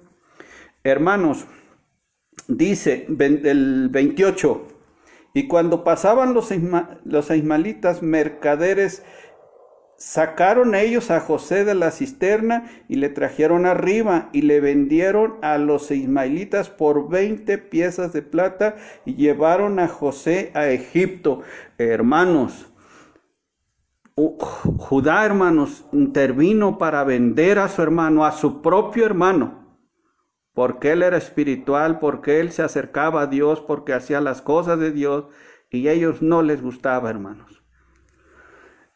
hermanos, 0.83 1.45
dice 2.49 3.07
el 3.07 3.87
28, 3.89 4.67
y 5.33 5.47
cuando 5.47 5.83
pasaban 5.83 6.33
los, 6.33 6.51
ismalitas 7.31 8.01
mercaderes 8.01 9.03
Sacaron 9.95 10.75
ellos 10.75 11.11
a 11.11 11.21
José 11.21 11.63
de 11.63 11.75
la 11.75 11.89
cisterna 11.89 12.69
y 12.89 12.95
le 12.95 13.07
trajeron 13.07 13.65
arriba 13.65 14.29
y 14.33 14.41
le 14.41 14.59
vendieron 14.59 15.35
a 15.41 15.57
los 15.57 15.91
ismaelitas 15.91 16.69
por 16.69 17.09
20 17.09 17.57
piezas 17.57 18.11
de 18.11 18.21
plata 18.21 18.75
y 19.05 19.15
llevaron 19.15 19.79
a 19.79 19.87
José 19.87 20.51
a 20.55 20.67
Egipto. 20.67 21.43
Hermanos, 21.77 22.73
Judá, 24.15 25.25
hermanos, 25.25 25.85
intervino 25.93 26.77
para 26.77 27.05
vender 27.05 27.57
a 27.57 27.69
su 27.69 27.81
hermano, 27.81 28.25
a 28.25 28.33
su 28.33 28.61
propio 28.61 29.05
hermano, 29.05 29.62
porque 30.53 30.91
él 30.91 31.03
era 31.03 31.17
espiritual, 31.17 31.99
porque 31.99 32.39
él 32.39 32.51
se 32.51 32.61
acercaba 32.61 33.21
a 33.21 33.27
Dios, 33.27 33.61
porque 33.61 33.93
hacía 33.93 34.21
las 34.21 34.41
cosas 34.41 34.79
de 34.79 34.91
Dios 34.91 35.25
y 35.69 35.87
a 35.87 35.91
ellos 35.93 36.21
no 36.21 36.43
les 36.43 36.61
gustaba, 36.61 37.09
hermanos. 37.09 37.63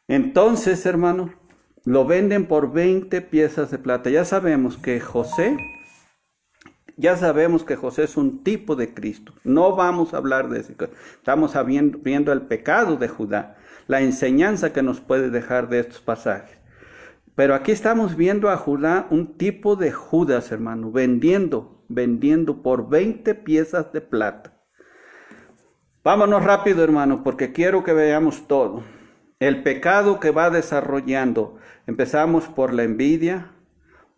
Entonces, 0.08 0.86
hermano, 0.86 1.34
lo 1.84 2.06
venden 2.06 2.46
por 2.46 2.72
20 2.72 3.22
piezas 3.22 3.72
de 3.72 3.80
plata. 3.80 4.10
Ya 4.10 4.24
sabemos 4.24 4.78
que 4.78 5.00
José, 5.00 5.58
ya 6.96 7.18
sabemos 7.18 7.64
que 7.64 7.76
José 7.76 8.04
es 8.04 8.18
un 8.18 8.44
tipo 8.44 8.76
de 8.76 8.94
Cristo. 8.94 9.34
No 9.44 9.76
vamos 9.76 10.14
a 10.14 10.18
hablar 10.18 10.50
de 10.50 10.60
eso. 10.60 10.74
Estamos 11.16 11.54
viendo 11.66 12.32
el 12.32 12.42
pecado 12.44 12.98
de 12.98 13.08
Judá, 13.08 13.58
la 13.88 14.02
enseñanza 14.02 14.72
que 14.72 14.84
nos 14.84 15.02
puede 15.02 15.30
dejar 15.30 15.70
de 15.70 15.80
estos 15.80 16.02
pasajes. 16.02 16.57
Pero 17.38 17.54
aquí 17.54 17.72
estamos 17.72 18.18
viendo 18.18 18.50
a 18.50 18.58
Judá 18.58 19.06
un 19.12 19.38
tipo 19.38 19.76
de 19.76 19.92
Judas, 19.92 20.52
hermano, 20.52 20.92
vendiendo, 20.92 21.86
vendiendo 21.88 22.64
por 22.64 22.90
20 22.90 23.36
piezas 23.36 23.94
de 23.94 24.02
plata. 24.02 24.60
Vámonos 26.04 26.44
rápido, 26.44 26.84
hermano, 26.84 27.24
porque 27.24 27.54
quiero 27.54 27.84
que 27.84 27.94
veamos 27.94 28.48
todo. 28.48 28.82
El 29.40 29.62
pecado 29.62 30.20
que 30.20 30.32
va 30.32 30.50
desarrollando. 30.50 31.60
Empezamos 31.86 32.46
por 32.48 32.74
la 32.74 32.82
envidia, 32.82 33.52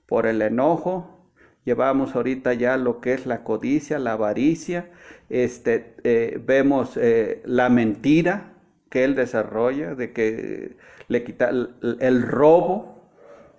por 0.08 0.26
el 0.26 0.42
enojo, 0.42 1.30
llevamos 1.66 2.16
ahorita 2.16 2.54
ya 2.54 2.78
lo 2.78 3.02
que 3.02 3.12
es 3.12 3.26
la 3.26 3.44
codicia, 3.44 4.00
la 4.00 4.14
avaricia, 4.14 4.92
este, 5.30 5.94
eh, 6.06 6.42
vemos 6.42 6.96
eh, 6.96 7.42
la 7.44 7.68
mentira 7.68 8.54
que 8.90 9.04
él 9.04 9.16
desarrolla, 9.16 9.94
de 9.94 10.14
que 10.14 10.78
le 11.10 11.24
quita 11.26 11.50
el, 11.50 12.22
robo. 12.22 12.99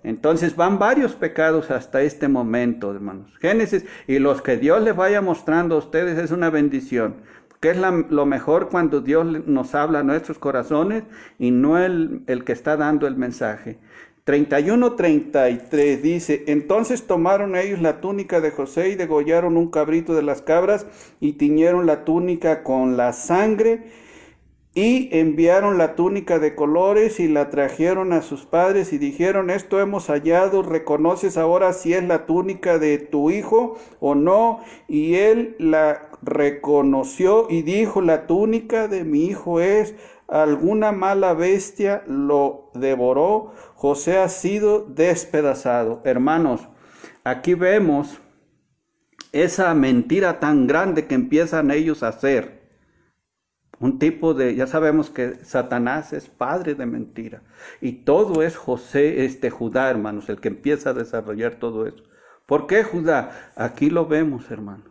Entonces 0.03 0.55
van 0.55 0.79
varios 0.79 1.13
pecados 1.13 1.69
hasta 1.71 2.01
este 2.01 2.27
momento, 2.27 2.91
hermanos. 2.91 3.37
Génesis, 3.39 3.85
y 4.07 4.19
los 4.19 4.41
que 4.41 4.57
Dios 4.57 4.81
les 4.81 4.95
vaya 4.95 5.21
mostrando 5.21 5.75
a 5.75 5.79
ustedes 5.79 6.17
es 6.17 6.31
una 6.31 6.49
bendición 6.49 7.15
que 7.61 7.69
es 7.69 7.77
lo 7.77 8.25
mejor 8.25 8.69
cuando 8.69 9.01
Dios 9.01 9.23
nos 9.45 9.75
habla 9.75 9.99
a 9.99 10.03
nuestros 10.03 10.39
corazones 10.39 11.03
y 11.37 11.51
no 11.51 11.77
el, 11.77 12.23
el 12.25 12.43
que 12.43 12.53
está 12.53 12.75
dando 12.75 13.05
el 13.05 13.15
mensaje. 13.15 13.77
31-33 14.25 16.01
dice, 16.01 16.43
entonces 16.47 17.05
tomaron 17.05 17.55
ellos 17.55 17.79
la 17.79 18.01
túnica 18.01 18.41
de 18.41 18.49
José 18.49 18.89
y 18.89 18.95
degollaron 18.95 19.57
un 19.57 19.69
cabrito 19.69 20.15
de 20.15 20.23
las 20.23 20.41
cabras 20.41 20.87
y 21.19 21.33
tiñeron 21.33 21.85
la 21.85 22.03
túnica 22.03 22.63
con 22.63 22.97
la 22.97 23.13
sangre 23.13 23.83
y 24.73 25.09
enviaron 25.11 25.77
la 25.77 25.95
túnica 25.95 26.39
de 26.39 26.55
colores 26.55 27.19
y 27.19 27.27
la 27.27 27.49
trajeron 27.49 28.13
a 28.13 28.21
sus 28.21 28.45
padres 28.45 28.93
y 28.93 28.97
dijeron, 28.97 29.49
esto 29.49 29.81
hemos 29.81 30.07
hallado, 30.07 30.63
¿reconoces 30.63 31.37
ahora 31.37 31.73
si 31.73 31.93
es 31.93 32.03
la 32.05 32.25
túnica 32.25 32.79
de 32.79 32.97
tu 32.97 33.31
hijo 33.31 33.77
o 33.99 34.15
no? 34.15 34.61
Y 34.87 35.15
él 35.15 35.57
la 35.59 36.09
reconoció 36.21 37.47
y 37.49 37.63
dijo, 37.63 37.99
la 37.99 38.27
túnica 38.27 38.87
de 38.87 39.03
mi 39.03 39.25
hijo 39.25 39.59
es, 39.59 39.93
alguna 40.29 40.93
mala 40.93 41.33
bestia 41.33 42.03
lo 42.07 42.71
devoró, 42.73 43.51
José 43.75 44.19
ha 44.19 44.29
sido 44.29 44.85
despedazado. 44.85 46.01
Hermanos, 46.05 46.69
aquí 47.25 47.55
vemos 47.55 48.21
esa 49.33 49.73
mentira 49.73 50.39
tan 50.39 50.65
grande 50.65 51.07
que 51.07 51.15
empiezan 51.15 51.71
ellos 51.71 52.03
a 52.03 52.09
hacer 52.09 52.60
un 53.81 53.97
tipo 53.97 54.35
de, 54.35 54.55
ya 54.55 54.67
sabemos 54.67 55.09
que 55.09 55.43
Satanás 55.43 56.13
es 56.13 56.29
padre 56.29 56.75
de 56.75 56.85
mentira. 56.85 57.41
Y 57.81 58.03
todo 58.03 58.43
es 58.43 58.55
José, 58.55 59.25
este 59.25 59.49
Judá, 59.49 59.89
hermanos, 59.89 60.29
el 60.29 60.39
que 60.39 60.49
empieza 60.49 60.91
a 60.91 60.93
desarrollar 60.93 61.55
todo 61.55 61.87
eso. 61.87 62.03
¿Por 62.45 62.67
qué 62.67 62.83
Judá? 62.83 63.51
Aquí 63.55 63.89
lo 63.89 64.05
vemos, 64.05 64.51
hermano. 64.51 64.83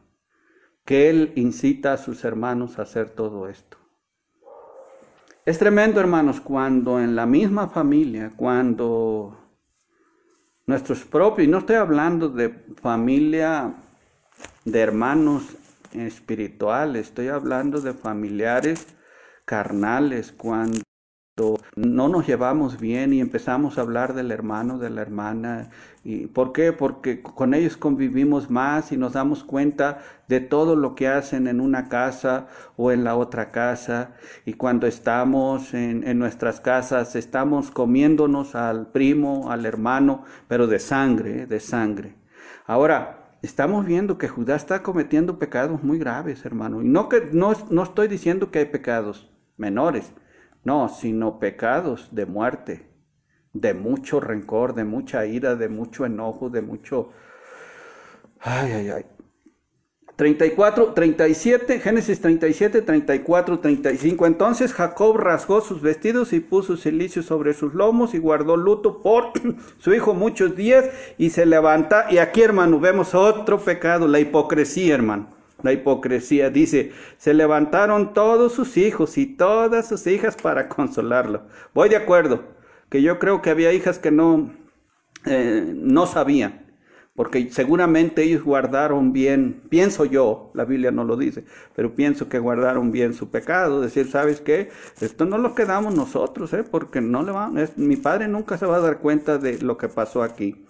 Que 0.84 1.08
él 1.08 1.32
incita 1.36 1.92
a 1.92 1.98
sus 1.98 2.24
hermanos 2.24 2.78
a 2.78 2.82
hacer 2.82 3.10
todo 3.10 3.48
esto. 3.48 3.76
Es 5.46 5.60
tremendo, 5.60 6.00
hermanos, 6.00 6.40
cuando 6.40 6.98
en 6.98 7.14
la 7.14 7.26
misma 7.26 7.68
familia, 7.68 8.32
cuando 8.36 9.38
nuestros 10.66 11.04
propios, 11.04 11.46
y 11.46 11.50
no 11.50 11.58
estoy 11.58 11.76
hablando 11.76 12.28
de 12.28 12.48
familia 12.82 13.72
de 14.64 14.80
hermanos 14.80 15.44
espiritual, 15.92 16.96
estoy 16.96 17.28
hablando 17.28 17.80
de 17.80 17.94
familiares 17.94 18.86
carnales, 19.44 20.32
cuando 20.32 20.80
no 21.76 22.08
nos 22.08 22.26
llevamos 22.26 22.78
bien 22.78 23.12
y 23.12 23.20
empezamos 23.20 23.78
a 23.78 23.80
hablar 23.82 24.14
del 24.14 24.30
hermano, 24.30 24.78
de 24.78 24.90
la 24.90 25.02
hermana. 25.02 25.70
¿Y 26.04 26.26
¿Por 26.26 26.52
qué? 26.52 26.72
Porque 26.72 27.22
con 27.22 27.54
ellos 27.54 27.76
convivimos 27.76 28.50
más 28.50 28.92
y 28.92 28.96
nos 28.96 29.14
damos 29.14 29.44
cuenta 29.44 29.98
de 30.28 30.40
todo 30.40 30.76
lo 30.76 30.94
que 30.94 31.08
hacen 31.08 31.46
en 31.46 31.60
una 31.60 31.88
casa 31.88 32.46
o 32.76 32.92
en 32.92 33.04
la 33.04 33.16
otra 33.16 33.50
casa. 33.50 34.12
Y 34.44 34.54
cuando 34.54 34.86
estamos 34.86 35.74
en, 35.74 36.06
en 36.06 36.18
nuestras 36.18 36.60
casas, 36.60 37.16
estamos 37.16 37.70
comiéndonos 37.70 38.54
al 38.54 38.88
primo, 38.88 39.50
al 39.50 39.66
hermano, 39.66 40.24
pero 40.48 40.66
de 40.66 40.78
sangre, 40.78 41.46
de 41.46 41.60
sangre. 41.60 42.14
Ahora, 42.66 43.19
estamos 43.42 43.86
viendo 43.86 44.18
que 44.18 44.28
Judá 44.28 44.56
está 44.56 44.82
cometiendo 44.82 45.38
pecados 45.38 45.82
muy 45.82 45.98
graves, 45.98 46.44
hermano. 46.44 46.82
Y 46.82 46.88
no, 46.88 47.08
que, 47.08 47.28
no, 47.32 47.52
no 47.70 47.82
estoy 47.82 48.08
diciendo 48.08 48.50
que 48.50 48.60
hay 48.60 48.66
pecados 48.66 49.30
menores, 49.56 50.12
no, 50.64 50.88
sino 50.88 51.38
pecados 51.38 52.08
de 52.12 52.26
muerte. 52.26 52.86
de 53.52 53.74
mucho 53.74 54.20
rencor, 54.20 54.74
de 54.74 54.84
mucha 54.84 55.26
ira, 55.26 55.56
de 55.56 55.68
mucho 55.68 56.06
enojo, 56.06 56.50
de 56.50 56.62
mucho... 56.62 57.10
Ay, 58.40 58.72
ay, 58.72 58.88
ay. 58.90 59.06
34, 60.20 60.92
37, 60.92 61.80
Génesis 61.80 62.20
37, 62.20 62.82
34, 62.82 63.58
35. 63.58 64.26
Entonces 64.26 64.74
Jacob 64.74 65.16
rasgó 65.16 65.62
sus 65.62 65.80
vestidos 65.80 66.34
y 66.34 66.40
puso 66.40 66.76
silicio 66.76 67.22
sobre 67.22 67.54
sus 67.54 67.72
lomos 67.72 68.12
y 68.12 68.18
guardó 68.18 68.58
luto 68.58 69.00
por 69.00 69.32
su 69.78 69.94
hijo 69.94 70.12
muchos 70.12 70.54
días 70.54 70.90
y 71.16 71.30
se 71.30 71.46
levanta. 71.46 72.08
Y 72.10 72.18
aquí, 72.18 72.42
hermano, 72.42 72.78
vemos 72.78 73.14
otro 73.14 73.60
pecado, 73.60 74.06
la 74.08 74.20
hipocresía, 74.20 74.94
hermano. 74.94 75.28
La 75.62 75.72
hipocresía 75.72 76.50
dice, 76.50 76.92
se 77.16 77.32
levantaron 77.32 78.12
todos 78.12 78.52
sus 78.52 78.76
hijos 78.76 79.16
y 79.16 79.24
todas 79.24 79.88
sus 79.88 80.06
hijas 80.06 80.36
para 80.36 80.68
consolarlo. 80.68 81.44
Voy 81.72 81.88
de 81.88 81.96
acuerdo, 81.96 82.44
que 82.90 83.00
yo 83.00 83.18
creo 83.18 83.40
que 83.40 83.48
había 83.48 83.72
hijas 83.72 83.98
que 83.98 84.10
no, 84.10 84.50
eh, 85.24 85.72
no 85.74 86.04
sabían 86.04 86.69
porque 87.20 87.50
seguramente 87.50 88.22
ellos 88.22 88.42
guardaron 88.42 89.12
bien, 89.12 89.60
pienso 89.68 90.06
yo, 90.06 90.50
la 90.54 90.64
Biblia 90.64 90.90
no 90.90 91.04
lo 91.04 91.18
dice, 91.18 91.44
pero 91.76 91.94
pienso 91.94 92.30
que 92.30 92.38
guardaron 92.38 92.92
bien 92.92 93.12
su 93.12 93.28
pecado, 93.28 93.82
decir, 93.82 94.10
¿sabes 94.10 94.40
qué? 94.40 94.70
Esto 95.02 95.26
no 95.26 95.36
lo 95.36 95.54
quedamos 95.54 95.94
nosotros, 95.94 96.50
¿eh? 96.54 96.64
porque 96.64 97.02
no 97.02 97.22
le 97.22 97.32
va, 97.32 97.52
mi 97.76 97.96
padre 97.96 98.26
nunca 98.26 98.56
se 98.56 98.64
va 98.64 98.76
a 98.76 98.80
dar 98.80 99.00
cuenta 99.00 99.36
de 99.36 99.58
lo 99.58 99.76
que 99.76 99.90
pasó 99.90 100.22
aquí. 100.22 100.64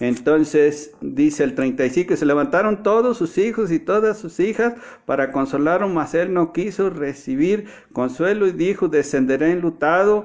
Entonces 0.00 0.96
dice 1.00 1.44
el 1.44 1.54
35, 1.54 2.08
que 2.08 2.16
se 2.16 2.26
levantaron 2.26 2.82
todos 2.82 3.16
sus 3.16 3.38
hijos 3.38 3.70
y 3.70 3.78
todas 3.78 4.18
sus 4.18 4.40
hijas 4.40 4.74
para 5.06 5.30
consolarlo, 5.30 5.88
mas 5.88 6.12
él 6.14 6.34
no 6.34 6.52
quiso 6.52 6.90
recibir 6.90 7.68
consuelo 7.92 8.48
y 8.48 8.50
dijo, 8.50 8.88
descenderé 8.88 9.52
enlutado, 9.52 10.24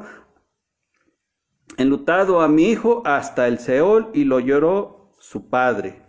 enlutado 1.78 2.42
a 2.42 2.48
mi 2.48 2.72
hijo 2.72 3.04
hasta 3.06 3.48
el 3.48 3.60
Seol 3.60 4.10
y 4.16 4.24
lo 4.24 4.40
lloró 4.40 4.99
su 5.20 5.50
padre. 5.50 6.02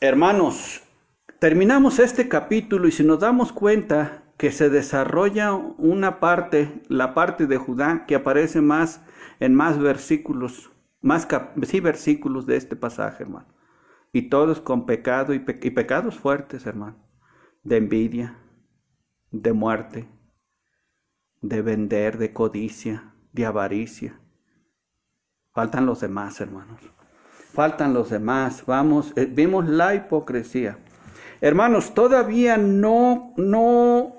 Hermanos, 0.00 0.82
terminamos 1.38 1.98
este 1.98 2.28
capítulo 2.28 2.88
y 2.88 2.92
si 2.92 3.04
nos 3.04 3.20
damos 3.20 3.52
cuenta 3.52 4.24
que 4.36 4.50
se 4.50 4.70
desarrolla 4.70 5.52
una 5.52 6.20
parte, 6.20 6.82
la 6.88 7.14
parte 7.14 7.46
de 7.46 7.58
Judá, 7.58 8.06
que 8.06 8.14
aparece 8.14 8.60
más 8.60 9.02
en 9.38 9.54
más 9.54 9.78
versículos, 9.78 10.70
más 11.00 11.28
sí, 11.62 11.80
versículos 11.80 12.46
de 12.46 12.56
este 12.56 12.76
pasaje, 12.76 13.22
hermano. 13.22 13.48
Y 14.12 14.28
todos 14.28 14.60
con 14.60 14.86
pecado 14.86 15.34
y, 15.34 15.44
y 15.62 15.70
pecados 15.70 16.18
fuertes, 16.18 16.66
hermano. 16.66 16.96
De 17.62 17.76
envidia, 17.76 18.38
de 19.30 19.52
muerte, 19.52 20.08
de 21.42 21.62
vender, 21.62 22.18
de 22.18 22.32
codicia, 22.32 23.14
de 23.32 23.46
avaricia. 23.46 24.18
Faltan 25.52 25.86
los 25.86 26.00
demás, 26.00 26.40
hermanos 26.40 26.80
faltan 27.52 27.94
los 27.94 28.10
demás. 28.10 28.64
Vamos, 28.66 29.12
eh, 29.16 29.26
vimos 29.30 29.68
la 29.68 29.94
hipocresía. 29.94 30.78
Hermanos, 31.40 31.94
todavía 31.94 32.56
no, 32.56 33.32
no, 33.36 34.16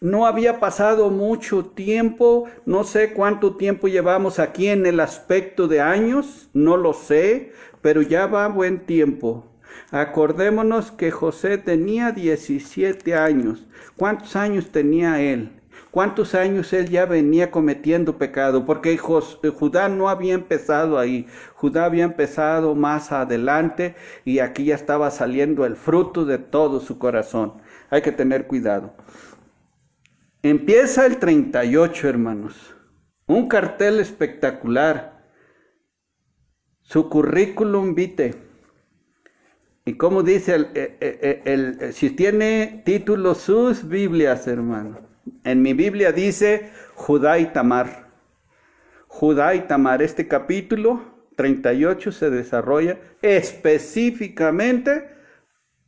no 0.00 0.26
había 0.26 0.58
pasado 0.58 1.10
mucho 1.10 1.66
tiempo, 1.66 2.44
no 2.64 2.84
sé 2.84 3.12
cuánto 3.12 3.56
tiempo 3.56 3.88
llevamos 3.88 4.38
aquí 4.38 4.68
en 4.68 4.86
el 4.86 5.00
aspecto 5.00 5.68
de 5.68 5.80
años, 5.80 6.48
no 6.54 6.76
lo 6.76 6.94
sé, 6.94 7.52
pero 7.82 8.00
ya 8.02 8.26
va 8.26 8.48
buen 8.48 8.86
tiempo. 8.86 9.44
Acordémonos 9.90 10.90
que 10.90 11.10
José 11.10 11.58
tenía 11.58 12.10
17 12.12 13.14
años. 13.14 13.66
¿Cuántos 13.96 14.34
años 14.34 14.70
tenía 14.70 15.20
él? 15.20 15.55
Cuántos 15.96 16.34
años 16.34 16.74
él 16.74 16.90
ya 16.90 17.06
venía 17.06 17.50
cometiendo 17.50 18.18
pecado, 18.18 18.66
porque 18.66 18.92
eh, 18.92 18.98
Judá 18.98 19.88
no 19.88 20.10
había 20.10 20.34
empezado 20.34 20.98
ahí, 20.98 21.26
Judá 21.54 21.86
había 21.86 22.04
empezado 22.04 22.74
más 22.74 23.12
adelante 23.12 23.94
y 24.22 24.40
aquí 24.40 24.66
ya 24.66 24.74
estaba 24.74 25.10
saliendo 25.10 25.64
el 25.64 25.74
fruto 25.74 26.26
de 26.26 26.36
todo 26.36 26.80
su 26.80 26.98
corazón. 26.98 27.62
Hay 27.88 28.02
que 28.02 28.12
tener 28.12 28.46
cuidado. 28.46 28.92
Empieza 30.42 31.06
el 31.06 31.16
38, 31.16 32.10
hermanos. 32.10 32.76
Un 33.26 33.48
cartel 33.48 33.98
espectacular. 33.98 35.30
Su 36.82 37.08
currículum 37.08 37.94
vitae. 37.94 38.34
Y 39.86 39.94
como 39.94 40.22
dice, 40.22 40.56
el, 40.56 40.68
eh, 40.74 40.98
eh, 41.00 41.92
si 41.94 42.10
tiene 42.10 42.82
títulos 42.84 43.38
sus 43.38 43.88
Biblias, 43.88 44.46
hermanos. 44.46 45.05
En 45.44 45.62
mi 45.62 45.72
Biblia 45.72 46.12
dice 46.12 46.70
Judá 46.94 47.38
y 47.38 47.46
Tamar. 47.46 48.08
Judá 49.08 49.54
y 49.54 49.60
Tamar, 49.62 50.02
este 50.02 50.28
capítulo 50.28 51.00
38 51.36 52.12
se 52.12 52.30
desarrolla 52.30 52.98
específicamente 53.22 55.08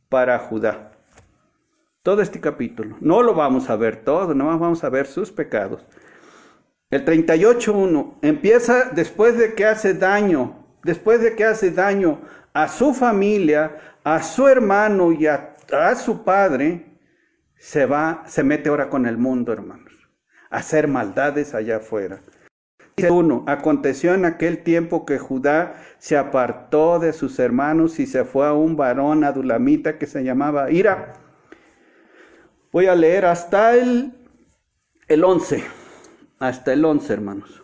para 0.07 0.39
Judá. 0.39 0.91
Todo 2.03 2.21
este 2.21 2.39
capítulo. 2.39 2.97
No 3.01 3.21
lo 3.21 3.33
vamos 3.33 3.69
a 3.69 3.75
ver 3.75 3.97
todo, 3.97 4.33
no 4.33 4.45
vamos 4.45 4.83
a 4.83 4.89
ver 4.89 5.05
sus 5.05 5.31
pecados. 5.31 5.85
El 6.89 7.05
38.1 7.05 8.15
empieza 8.21 8.85
después 8.85 9.37
de 9.37 9.53
que 9.53 9.65
hace 9.65 9.93
daño, 9.93 10.65
después 10.83 11.21
de 11.21 11.35
que 11.35 11.45
hace 11.45 11.71
daño 11.71 12.21
a 12.53 12.67
su 12.67 12.93
familia, 12.93 13.77
a 14.03 14.23
su 14.23 14.47
hermano 14.47 15.11
y 15.11 15.27
a 15.27 15.55
su 15.95 16.23
padre, 16.23 16.88
se 17.59 17.85
va, 17.85 18.23
se 18.25 18.43
mete 18.43 18.69
ahora 18.69 18.89
con 18.89 19.05
el 19.05 19.17
mundo, 19.17 19.53
hermanos, 19.53 19.93
a 20.49 20.57
hacer 20.57 20.87
maldades 20.87 21.53
allá 21.53 21.77
afuera. 21.77 22.21
Dice 22.95 23.11
uno, 23.11 23.43
aconteció 23.47 24.13
en 24.13 24.25
aquel 24.25 24.63
tiempo 24.63 25.05
que 25.05 25.19
Judá 25.19 25.75
se 25.99 26.17
apartó 26.17 26.99
de 26.99 27.13
sus 27.13 27.39
hermanos 27.39 27.99
y 27.99 28.07
se 28.07 28.25
fue 28.25 28.47
a 28.47 28.53
un 28.53 28.75
varón 28.75 29.23
adulamita 29.23 29.97
que 29.97 30.05
se 30.05 30.23
llamaba 30.23 30.71
Ira. 30.71 31.13
Voy 32.71 32.87
a 32.87 32.95
leer 32.95 33.25
hasta 33.25 33.75
el, 33.75 34.13
el 35.07 35.23
11, 35.23 35.63
hasta 36.39 36.73
el 36.73 36.83
11, 36.83 37.13
hermanos. 37.13 37.63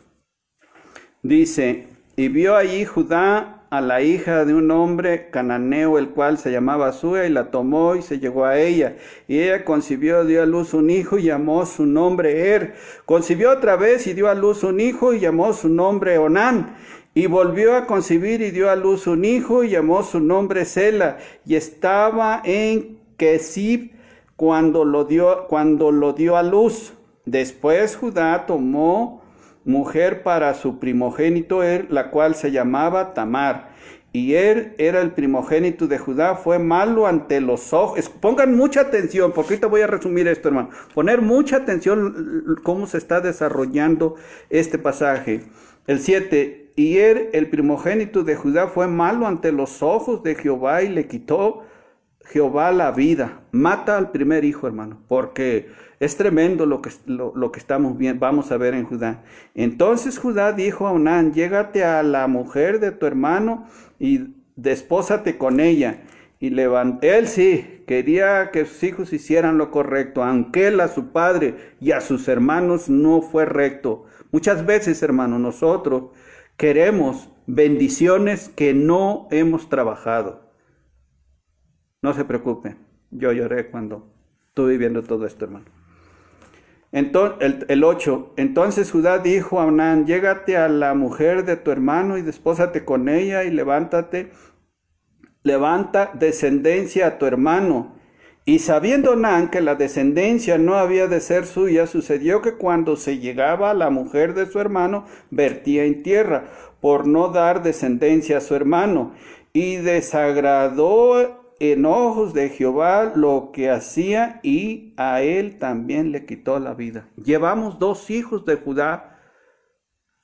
Dice, 1.22 1.88
y 2.16 2.28
vio 2.30 2.56
allí 2.56 2.86
Judá 2.86 3.55
a 3.70 3.82
la 3.82 4.02
hija 4.02 4.46
de 4.46 4.54
un 4.54 4.70
hombre 4.72 5.30
cananeo, 5.30 5.98
el 5.98 6.10
cual 6.10 6.38
se 6.38 6.52
llamaba 6.52 6.92
Sua, 6.94 7.26
y 7.26 7.30
la 7.30 7.52
tomó 7.52 7.96
y 7.96 8.02
se 8.02 8.20
llegó 8.20 8.46
a 8.46 8.60
ella. 8.60 8.96
Y 9.28 9.40
ella 9.40 9.66
concibió, 9.66 10.26
dio 10.26 10.42
a 10.42 10.46
luz 10.46 10.74
un 10.74 10.90
hijo 10.90 11.18
y 11.18 11.24
llamó 11.24 11.66
su 11.66 11.86
nombre 11.86 12.54
Er. 12.54 12.76
Concibió 13.06 13.52
otra 13.52 13.76
vez 13.76 14.08
y 14.08 14.14
dio 14.14 14.30
a 14.30 14.36
luz 14.36 14.64
un 14.64 14.80
hijo 14.80 15.14
y 15.14 15.20
llamó 15.20 15.54
su 15.54 15.70
nombre 15.70 16.18
Onán. 16.18 16.78
Y 17.14 17.28
volvió 17.28 17.76
a 17.76 17.86
concebir 17.88 18.42
y 18.42 18.52
dio 18.52 18.70
a 18.70 18.76
luz 18.76 19.08
un 19.08 19.24
hijo 19.24 19.64
y 19.64 19.70
llamó 19.70 20.04
su 20.04 20.20
nombre 20.20 20.66
Sela. 20.66 21.18
Y 21.46 21.56
estaba 21.56 22.42
en 22.44 23.00
Kesib 23.18 23.92
cuando 24.36 24.84
lo 24.84 25.06
dio, 25.06 25.48
cuando 25.48 25.92
lo 25.92 26.14
dio 26.14 26.38
a 26.38 26.44
luz. 26.44 26.94
Después 27.26 27.96
Judá 27.96 28.46
tomó 28.46 29.25
mujer 29.66 30.24
para 30.24 30.54
su 30.54 30.80
primogénito 30.80 31.64
Er, 31.64 31.88
la 31.92 32.12
cual 32.12 32.36
se 32.36 32.52
llamaba 32.52 33.14
Tamar. 33.14 33.76
Y 34.14 34.36
Er 34.36 34.76
era 34.78 35.02
el 35.02 35.12
primogénito 35.12 35.88
de 35.88 35.98
Judá, 35.98 36.36
fue 36.36 36.58
malo 36.58 37.06
ante 37.06 37.42
los 37.42 37.74
ojos. 37.74 38.10
Pongan 38.10 38.56
mucha 38.56 38.82
atención, 38.82 39.34
porque 39.34 39.56
ahorita 39.56 39.68
voy 39.68 39.82
a 39.82 39.88
resumir 39.88 40.28
esto, 40.30 40.48
hermano. 40.48 40.70
Poner 40.94 41.22
mucha 41.22 41.58
atención 41.58 42.56
cómo 42.64 42.88
se 42.88 42.98
está 42.98 43.20
desarrollando 43.20 44.16
este 44.50 44.78
pasaje. 44.78 45.42
El 45.86 46.00
7. 46.00 46.72
Y 46.78 46.98
Er, 46.98 47.30
el 47.34 47.50
primogénito 47.50 48.24
de 48.24 48.36
Judá, 48.36 48.68
fue 48.68 48.88
malo 48.88 49.28
ante 49.28 49.52
los 49.52 49.84
ojos 49.84 50.24
de 50.24 50.36
Jehová 50.36 50.84
y 50.84 50.90
le 50.90 51.08
quitó 51.08 51.64
Jehová 52.26 52.72
la 52.72 52.92
vida. 52.92 53.42
Mata 53.52 53.98
al 53.98 54.12
primer 54.12 54.46
hijo, 54.46 54.68
hermano, 54.68 55.00
porque 55.08 55.70
es 56.00 56.18
tremendo 56.18 56.66
lo 56.66 56.82
que, 56.82 56.92
lo, 57.06 57.52
que 57.52 57.60
estamos 57.60 57.98
viendo, 57.98 58.20
vamos 58.20 58.52
a 58.52 58.58
ver 58.58 58.74
en 58.74 58.86
Judá. 58.86 59.24
Entonces 59.54 60.18
Judá 60.18 60.52
dijo 60.52 60.88
a 60.88 60.92
Onán, 60.92 61.34
llégate 61.34 61.84
a 61.84 62.04
la 62.04 62.28
mujer 62.28 62.80
de 62.80 62.92
tu 62.92 63.06
hermano 63.06 63.66
y 64.00 64.36
despósate 64.56 65.38
con 65.38 65.60
ella. 65.60 66.02
Y 66.38 66.50
levanté, 66.50 67.18
él 67.18 67.28
sí, 67.28 67.84
quería 67.88 68.52
que 68.52 68.66
sus 68.66 68.84
hijos 68.84 69.14
hicieran 69.14 69.58
lo 69.58 69.72
correcto, 69.72 70.22
aunque 70.22 70.68
él 70.68 70.82
a 70.82 70.90
su 70.90 71.12
padre 71.12 71.56
y 71.80 71.92
a 71.92 72.02
sus 72.02 72.28
hermanos 72.28 72.90
no 72.90 73.22
fue 73.22 73.46
recto. 73.46 74.06
Muchas 74.32 74.66
veces, 74.66 75.02
hermano, 75.02 75.40
nosotros 75.40 76.12
queremos 76.58 77.30
bendiciones 77.48 78.50
que 78.50 78.74
no 78.74 79.28
hemos 79.32 79.70
trabajado. 79.70 80.45
No 82.06 82.14
se 82.14 82.24
preocupen, 82.24 82.78
yo 83.10 83.32
lloré 83.32 83.72
cuando 83.72 84.06
estuve 84.50 84.78
viendo 84.78 85.02
todo 85.02 85.26
esto, 85.26 85.46
hermano. 85.46 85.66
Entonces, 86.92 87.66
el, 87.68 87.84
8. 87.84 88.34
Entonces 88.38 88.92
Judá 88.92 89.18
dijo 89.18 89.60
a 89.60 89.66
Onán, 89.66 90.06
llégate 90.06 90.56
a 90.56 90.70
la 90.70 90.94
mujer 90.94 91.46
de 91.46 91.58
tu 91.58 91.72
hermano 91.72 92.20
y 92.20 92.22
despósate 92.22 92.86
con 92.86 93.10
ella 93.10 93.44
y 93.44 93.50
levántate, 93.50 94.30
levanta 95.42 96.12
descendencia 96.14 97.08
a 97.08 97.18
tu 97.18 97.26
hermano. 97.26 97.96
Y 98.46 98.60
sabiendo 98.60 99.16
Nan 99.16 99.50
que 99.50 99.62
la 99.62 99.74
descendencia 99.74 100.60
no 100.60 100.76
había 100.76 101.08
de 101.08 101.22
ser 101.22 101.48
suya, 101.48 101.88
sucedió 101.88 102.44
que 102.44 102.54
cuando 102.54 102.98
se 102.98 103.18
llegaba 103.18 103.74
la 103.74 103.90
mujer 103.90 104.36
de 104.36 104.46
su 104.46 104.60
hermano, 104.60 105.06
vertía 105.32 105.86
en 105.86 106.04
tierra, 106.04 106.52
por 106.82 107.08
no 107.08 107.30
dar 107.30 107.64
descendencia 107.64 108.38
a 108.38 108.42
su 108.42 108.54
hermano. 108.54 109.14
Y 109.54 109.78
desagradó 109.78 111.45
en 111.60 111.86
ojos 111.86 112.34
de 112.34 112.50
Jehová 112.50 113.14
lo 113.16 113.52
que 113.54 113.70
hacía 113.70 114.40
y 114.44 114.94
a 114.98 115.22
él 115.22 115.58
también 115.58 116.12
le 116.12 116.26
quitó 116.26 116.60
la 116.60 116.74
vida. 116.74 117.10
Llevamos 117.16 117.80
dos 117.80 118.10
hijos 118.10 118.46
de 118.46 118.56
Judá 118.58 119.20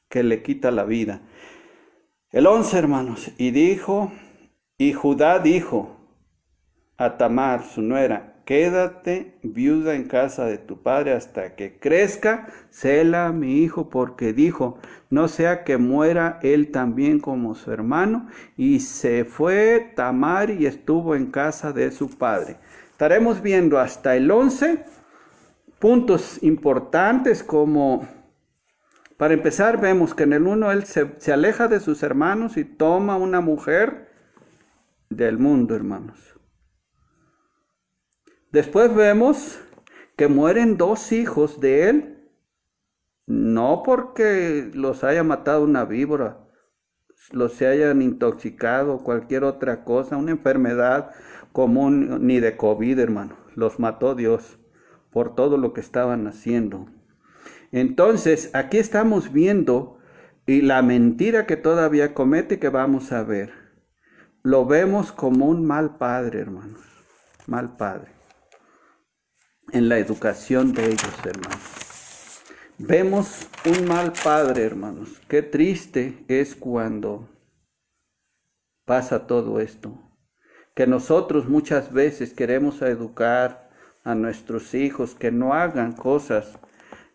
que 0.10 0.24
le 0.24 0.44
quita 0.44 0.72
la 0.72 0.84
vida. 0.84 1.22
El 2.32 2.48
once, 2.48 2.78
hermanos, 2.78 3.32
y 3.38 3.52
dijo, 3.52 4.12
y 4.78 4.94
Judá 4.94 5.39
dijo 5.39 5.98
a 6.98 7.17
Tamar, 7.17 7.63
su 7.63 7.82
nuera, 7.82 8.44
quédate 8.46 9.39
viuda 9.44 9.96
en 9.96 10.08
casa 10.08 10.46
de 10.46 10.58
tu 10.58 10.82
padre 10.82 11.13
hasta 11.13 11.56
que 11.56 11.80
crezca 11.80 12.48
Sela, 12.70 13.32
mi 13.32 13.63
hijo, 13.63 13.89
porque 13.89 14.34
dijo, 14.34 14.78
no 15.12 15.28
sea 15.28 15.63
que 15.63 15.78
muera 15.78 16.39
él 16.41 16.71
también 16.71 17.19
como 17.19 17.54
su 17.54 17.71
hermano. 17.71 18.28
Y 18.58 18.80
se 18.80 19.26
fue 19.26 19.91
Tamar 19.95 20.50
y 20.50 20.65
estuvo 20.65 21.15
en 21.15 21.30
casa 21.30 21.74
de 21.74 21.91
su 21.91 22.17
padre. 22.17 22.58
Estaremos 22.89 23.41
viendo 23.41 23.78
hasta 23.78 24.15
el 24.15 24.32
11 24.32 24.84
puntos 25.80 26.41
importantes 26.41 27.43
como, 27.43 28.08
para 29.17 29.34
empezar, 29.34 29.82
vemos 29.82 30.13
que 30.13 30.24
en 30.24 30.34
el 30.34 30.47
1 30.47 30.71
él 30.71 30.86
se, 30.86 31.12
se 31.17 31.34
aleja 31.34 31.67
de 31.67 31.80
sus 31.80 32.04
hermanos 32.04 32.56
y 32.56 32.63
toma 32.63 33.17
una 33.17 33.41
mujer 33.41 34.10
del 35.10 35.38
mundo, 35.38 35.76
hermanos. 35.76 36.39
Después 38.52 38.93
vemos 38.95 39.60
que 40.15 40.28
mueren 40.28 40.78
dos 40.78 41.12
hijos 41.12 41.60
de 41.60 41.89
él 41.89 42.11
no 43.28 43.84
porque 43.86 44.72
los 44.74 45.04
haya 45.04 45.24
matado 45.24 45.64
una 45.64 45.86
víbora, 45.86 46.40
los 47.32 47.62
hayan 47.62 48.02
intoxicado, 48.02 49.04
cualquier 49.04 49.44
otra 49.44 49.84
cosa, 49.84 50.18
una 50.18 50.32
enfermedad 50.32 51.12
común, 51.52 52.26
ni 52.26 52.40
de 52.40 52.58
COVID, 52.58 53.00
hermano. 53.00 53.38
Los 53.56 53.80
mató 53.80 54.16
Dios 54.16 54.60
por 55.12 55.36
todo 55.36 55.58
lo 55.58 55.74
que 55.74 55.82
estaban 55.82 56.28
haciendo. 56.28 56.88
Entonces, 57.72 58.50
aquí 58.54 58.78
estamos 58.78 59.32
viendo 59.32 60.00
y 60.46 60.62
la 60.62 60.82
mentira 60.82 61.46
que 61.46 61.58
todavía 61.58 62.14
comete 62.14 62.60
que 62.60 62.70
vamos 62.70 63.12
a 63.12 63.24
ver. 63.24 63.54
Lo 64.44 64.66
vemos 64.66 65.12
como 65.12 65.46
un 65.46 65.66
mal 65.66 65.98
padre, 65.98 66.40
hermanos. 66.40 66.82
Mal 67.48 67.78
padre. 67.78 68.12
En 69.72 69.88
la 69.88 70.00
educación 70.00 70.74
de 70.74 70.86
ellos, 70.88 71.14
hermanos. 71.24 71.91
Vemos 72.84 73.48
un 73.63 73.88
mal 73.88 74.12
padre, 74.24 74.63
hermanos. 74.63 75.22
Qué 75.28 75.44
triste 75.44 76.26
es 76.28 76.56
cuando 76.56 77.30
pasa 78.86 79.28
todo 79.28 79.60
esto. 79.60 80.00
Que 80.74 80.88
nosotros 80.88 81.48
muchas 81.48 81.94
veces 81.94 82.34
queremos 82.34 82.82
educar 82.82 83.70
a 84.04 84.15
nuestros 84.15 84.74
hijos 84.74 85.13
que 85.13 85.32
no 85.32 85.54
hagan 85.54 85.91
cosas 85.91 86.58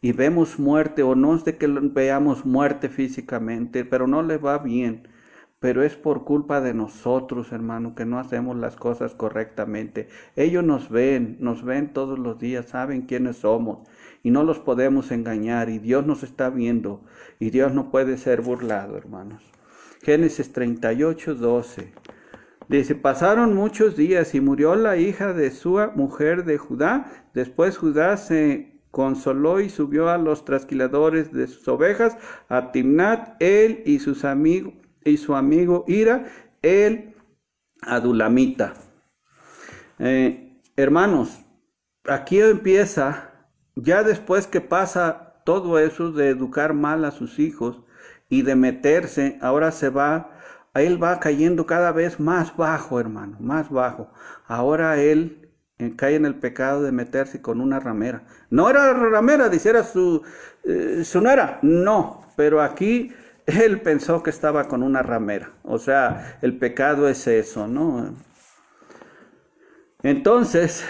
y 0.00 0.12
vemos 0.12 0.60
muerte 0.60 1.02
o 1.02 1.16
no 1.16 1.34
es 1.34 1.44
de 1.44 1.56
que 1.56 1.66
veamos 1.66 2.46
muerte 2.46 2.88
físicamente, 2.88 3.84
pero 3.84 4.06
no 4.06 4.22
le 4.22 4.38
va 4.38 4.58
bien. 4.58 5.08
Pero 5.58 5.82
es 5.82 5.96
por 5.96 6.24
culpa 6.24 6.60
de 6.60 6.74
nosotros, 6.74 7.50
hermano, 7.50 7.96
que 7.96 8.04
no 8.04 8.20
hacemos 8.20 8.56
las 8.56 8.76
cosas 8.76 9.16
correctamente. 9.16 10.08
Ellos 10.36 10.62
nos 10.62 10.90
ven, 10.90 11.38
nos 11.40 11.64
ven 11.64 11.92
todos 11.92 12.20
los 12.20 12.38
días, 12.38 12.66
saben 12.66 13.02
quiénes 13.02 13.38
somos 13.38 13.80
y 14.26 14.32
no 14.32 14.42
los 14.42 14.58
podemos 14.58 15.12
engañar 15.12 15.68
y 15.68 15.78
Dios 15.78 16.04
nos 16.04 16.24
está 16.24 16.50
viendo 16.50 17.00
y 17.38 17.50
Dios 17.50 17.72
no 17.72 17.92
puede 17.92 18.18
ser 18.18 18.42
burlado, 18.42 18.96
hermanos. 18.96 19.40
Génesis 20.02 20.52
38, 20.52 21.36
12. 21.36 21.92
Dice, 22.68 22.96
pasaron 22.96 23.54
muchos 23.54 23.96
días 23.96 24.34
y 24.34 24.40
murió 24.40 24.74
la 24.74 24.96
hija 24.96 25.32
de 25.32 25.52
su 25.52 25.78
mujer 25.94 26.44
de 26.44 26.58
Judá. 26.58 27.28
Después 27.34 27.78
Judá 27.78 28.16
se 28.16 28.80
consoló 28.90 29.60
y 29.60 29.70
subió 29.70 30.08
a 30.08 30.18
los 30.18 30.44
trasquiladores 30.44 31.32
de 31.32 31.46
sus 31.46 31.68
ovejas, 31.68 32.16
a 32.48 32.72
Timnat, 32.72 33.40
él 33.40 33.84
y, 33.86 34.00
sus 34.00 34.24
amigos, 34.24 34.74
y 35.04 35.18
su 35.18 35.36
amigo 35.36 35.84
Ira, 35.86 36.26
él 36.62 37.14
adulamita. 37.80 38.74
Eh, 40.00 40.58
hermanos, 40.74 41.44
aquí 42.08 42.40
empieza 42.40 43.25
ya 43.76 44.02
después 44.02 44.46
que 44.46 44.60
pasa 44.60 45.34
todo 45.44 45.78
eso 45.78 46.10
de 46.10 46.30
educar 46.30 46.74
mal 46.74 47.04
a 47.04 47.12
sus 47.12 47.38
hijos 47.38 47.80
y 48.28 48.42
de 48.42 48.56
meterse, 48.56 49.38
ahora 49.40 49.70
se 49.70 49.90
va, 49.90 50.32
él 50.74 51.02
va 51.02 51.20
cayendo 51.20 51.66
cada 51.66 51.92
vez 51.92 52.18
más 52.18 52.56
bajo, 52.56 52.98
hermano, 52.98 53.36
más 53.38 53.70
bajo. 53.70 54.10
Ahora 54.46 54.98
él 55.00 55.50
eh, 55.78 55.94
cae 55.94 56.16
en 56.16 56.26
el 56.26 56.34
pecado 56.36 56.82
de 56.82 56.90
meterse 56.90 57.40
con 57.42 57.60
una 57.60 57.78
ramera. 57.78 58.24
No 58.50 58.68
era 58.70 58.92
ramera, 58.94 59.48
dice, 59.48 59.70
era 59.70 59.84
su, 59.84 60.22
eh, 60.64 61.02
su 61.04 61.20
nuera. 61.20 61.58
No, 61.62 62.22
pero 62.36 62.62
aquí 62.62 63.12
él 63.46 63.80
pensó 63.82 64.22
que 64.22 64.30
estaba 64.30 64.68
con 64.68 64.82
una 64.82 65.02
ramera. 65.02 65.52
O 65.62 65.78
sea, 65.78 66.38
el 66.42 66.58
pecado 66.58 67.08
es 67.08 67.26
eso, 67.26 67.68
¿no? 67.68 68.14
Entonces, 70.02 70.84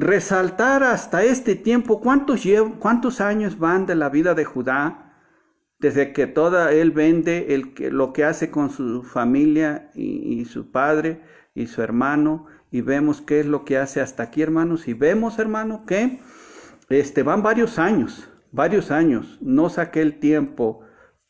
resaltar 0.00 0.82
hasta 0.82 1.22
este 1.24 1.54
tiempo 1.56 2.00
cuántos, 2.00 3.20
años 3.20 3.58
van 3.58 3.84
de 3.84 3.94
la 3.94 4.08
vida 4.08 4.34
de 4.34 4.46
Judá, 4.46 5.14
desde 5.78 6.14
que 6.14 6.26
toda 6.26 6.72
él 6.72 6.90
vende 6.90 7.62
lo 7.90 8.12
que 8.14 8.24
hace 8.24 8.50
con 8.50 8.70
su 8.70 9.02
familia 9.02 9.90
y, 9.94 10.44
su 10.46 10.70
padre 10.70 11.20
y 11.54 11.66
su 11.66 11.82
hermano, 11.82 12.46
y 12.70 12.80
vemos 12.80 13.20
qué 13.20 13.40
es 13.40 13.46
lo 13.46 13.64
que 13.64 13.76
hace 13.76 14.00
hasta 14.00 14.22
aquí, 14.22 14.40
hermanos, 14.40 14.88
y 14.88 14.94
vemos, 14.94 15.38
hermano, 15.38 15.84
que 15.84 16.20
este, 16.88 17.22
van 17.22 17.42
varios 17.42 17.78
años, 17.78 18.26
varios 18.52 18.90
años, 18.90 19.38
no 19.42 19.68
saqué 19.68 20.00
el 20.00 20.18
tiempo, 20.18 20.80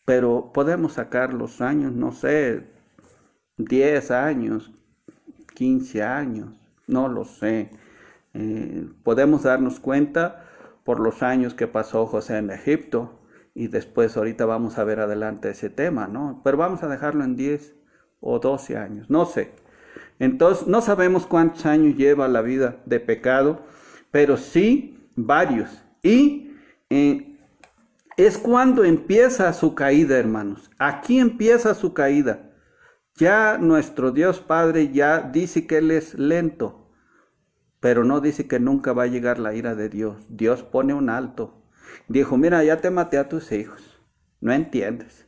pero 0.05 0.53
podemos 0.55 0.93
sacar 0.93 1.35
los 1.35 1.61
años, 1.61 1.93
no 1.93 2.13
sé, 2.13 2.69
10 3.57 4.11
años, 4.13 4.71
15 5.55 6.03
años, 6.05 6.61
no 6.87 7.09
lo 7.09 7.25
sé. 7.25 7.71
Eh, 8.35 8.89
podemos 9.03 9.43
darnos 9.43 9.81
cuenta 9.81 10.47
por 10.85 11.01
los 11.01 11.23
años 11.23 11.55
que 11.55 11.67
pasó 11.67 12.07
José 12.07 12.39
en 12.39 12.51
Egipto 12.51 13.21
y 13.55 13.69
después 13.69 14.17
ahorita 14.17 14.47
vamos 14.47 14.79
a 14.79 14.85
ver 14.85 15.01
adelante 15.01 15.51
ese 15.51 15.71
tema, 15.71 16.07
¿no? 16.07 16.41
Pero 16.45 16.57
vamos 16.57 16.83
a 16.83 16.89
dejarlo 16.89 17.25
en 17.25 17.37
10 17.37 17.75
o 18.21 18.39
12 18.39 18.77
años, 18.77 19.11
no 19.11 19.25
sé. 19.27 19.53
Entonces, 20.19 20.67
no 20.67 20.83
sabemos 20.83 21.27
cuántos 21.27 21.67
años 21.67 21.97
lleva 21.97 22.29
la 22.29 22.43
vida 22.43 22.77
de 22.85 23.01
pecado, 23.01 23.63
pero 24.11 24.37
sí 24.37 25.09
varios. 25.17 25.83
Y 26.03 26.53
eh, 26.91 27.39
es 28.17 28.37
cuando 28.37 28.85
empieza 28.85 29.53
su 29.53 29.75
caída, 29.75 30.19
hermanos. 30.19 30.71
Aquí 30.79 31.19
empieza 31.19 31.75
su 31.75 31.95
caída. 31.95 32.51
Ya 33.17 33.59
nuestro 33.59 34.13
Dios 34.13 34.41
Padre 34.41 34.93
ya 34.93 35.21
dice 35.21 35.67
que 35.67 35.79
Él 35.79 35.91
es 35.91 36.15
lento, 36.15 36.90
pero 37.81 38.05
no 38.05 38.21
dice 38.21 38.47
que 38.47 38.61
nunca 38.61 38.93
va 38.93 39.05
a 39.05 39.09
llegar 39.09 39.39
la 39.39 39.55
ira 39.55 39.75
de 39.75 39.89
Dios. 39.89 40.27
Dios 40.29 40.63
pone 40.63 40.93
un 40.93 41.09
alto. 41.09 41.65
Dijo, 42.09 42.37
mira, 42.37 42.63
ya 42.63 42.77
te 42.81 42.91
maté 42.91 43.19
a 43.19 43.29
tus 43.29 43.51
hijos. 43.53 43.99
No 44.41 44.53
entiendes. 44.53 45.27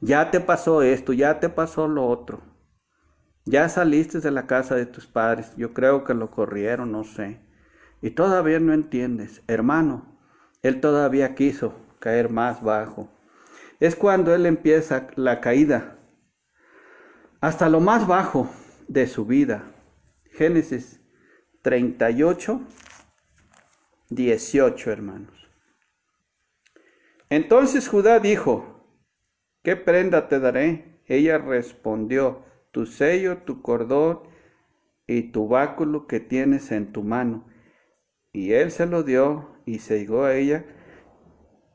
Ya 0.00 0.30
te 0.30 0.40
pasó 0.40 0.82
esto, 0.82 1.12
ya 1.12 1.40
te 1.40 1.48
pasó 1.48 1.86
lo 1.86 2.06
otro. 2.06 2.42
Ya 3.44 3.68
saliste 3.68 4.20
de 4.20 4.30
la 4.30 4.46
casa 4.46 4.74
de 4.74 4.86
tus 4.86 5.06
padres. 5.06 5.54
Yo 5.56 5.74
creo 5.74 6.04
que 6.04 6.14
lo 6.14 6.30
corrieron, 6.30 6.92
no 6.92 7.04
sé. 7.04 7.40
Y 8.00 8.10
todavía 8.10 8.60
no 8.60 8.72
entiendes. 8.72 9.42
Hermano, 9.46 10.18
Él 10.62 10.80
todavía 10.80 11.34
quiso 11.34 11.74
caer 11.98 12.30
más 12.30 12.62
bajo. 12.62 13.10
Es 13.80 13.96
cuando 13.96 14.34
Él 14.34 14.46
empieza 14.46 15.08
la 15.16 15.40
caída. 15.40 15.98
Hasta 17.40 17.68
lo 17.68 17.80
más 17.80 18.06
bajo 18.06 18.50
de 18.86 19.06
su 19.06 19.26
vida. 19.26 19.64
Génesis 20.32 21.00
38, 21.62 22.60
18, 24.10 24.90
hermanos. 24.90 25.50
Entonces 27.30 27.88
Judá 27.88 28.20
dijo, 28.20 28.84
¿qué 29.62 29.76
prenda 29.76 30.28
te 30.28 30.40
daré? 30.40 31.02
Ella 31.06 31.38
respondió, 31.38 32.44
tu 32.70 32.86
sello, 32.86 33.38
tu 33.38 33.60
cordón 33.62 34.20
y 35.06 35.32
tu 35.32 35.48
báculo 35.48 36.06
que 36.06 36.20
tienes 36.20 36.70
en 36.70 36.92
tu 36.92 37.02
mano. 37.02 37.46
Y 38.32 38.52
él 38.52 38.70
se 38.70 38.86
lo 38.86 39.02
dio 39.02 39.56
y 39.64 39.80
se 39.80 39.98
llegó 39.98 40.24
a 40.24 40.34
ella, 40.34 40.64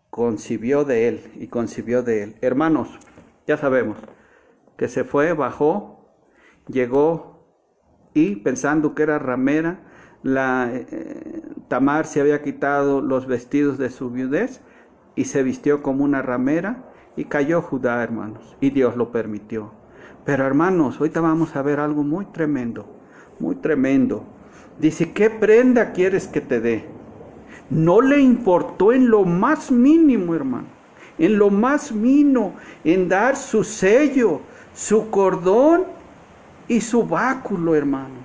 concibió 0.10 0.86
de 0.86 1.08
él 1.08 1.32
y 1.36 1.48
concibió 1.48 2.04
de 2.04 2.24
él. 2.24 2.36
Hermanos, 2.42 3.00
ya 3.48 3.58
sabemos 3.58 3.98
que 4.78 4.88
se 4.88 5.04
fue, 5.04 5.34
bajó, 5.34 6.16
llegó 6.68 7.33
y 8.14 8.38
pensando 8.38 8.96
que 8.96 9.04
era 9.04 9.20
ramera, 9.20 9.80
la, 10.24 10.70
eh, 10.72 11.42
Tamar 11.68 12.06
se 12.06 12.22
había 12.22 12.42
quitado 12.42 13.02
los 13.02 13.28
vestidos 13.28 13.78
de 13.78 13.90
su 13.90 14.10
viudez 14.10 14.62
y 15.16 15.26
se 15.26 15.44
vistió 15.44 15.82
como 15.82 16.04
una 16.04 16.22
ramera 16.22 16.92
y 17.16 17.26
cayó 17.26 17.62
Judá, 17.62 18.02
hermanos, 18.04 18.56
y 18.62 18.70
Dios 18.70 18.96
lo 18.96 19.12
permitió. 19.12 19.72
Pero 20.26 20.46
hermanos, 20.46 21.00
ahorita 21.00 21.22
vamos 21.22 21.56
a 21.56 21.62
ver 21.62 21.80
algo 21.80 22.04
muy 22.04 22.26
tremendo, 22.26 22.86
muy 23.40 23.56
tremendo. 23.56 24.24
Dice, 24.80 25.12
¿qué 25.12 25.30
prenda 25.30 25.92
quieres 25.92 26.28
que 26.28 26.42
te 26.42 26.60
dé? 26.60 26.86
No 27.70 28.02
le 28.02 28.20
importó 28.20 28.94
en 28.94 29.10
lo 29.10 29.26
más 29.26 29.72
mínimo, 29.72 30.34
hermano, 30.36 30.68
en 31.18 31.38
lo 31.38 31.50
más 31.50 31.92
mínimo, 31.92 32.56
en 32.84 33.10
dar 33.10 33.36
su 33.36 33.64
sello, 33.64 34.42
su 34.74 35.10
cordón 35.10 35.86
y 36.68 36.82
su 36.82 37.04
báculo, 37.04 37.76
hermanos. 37.76 38.24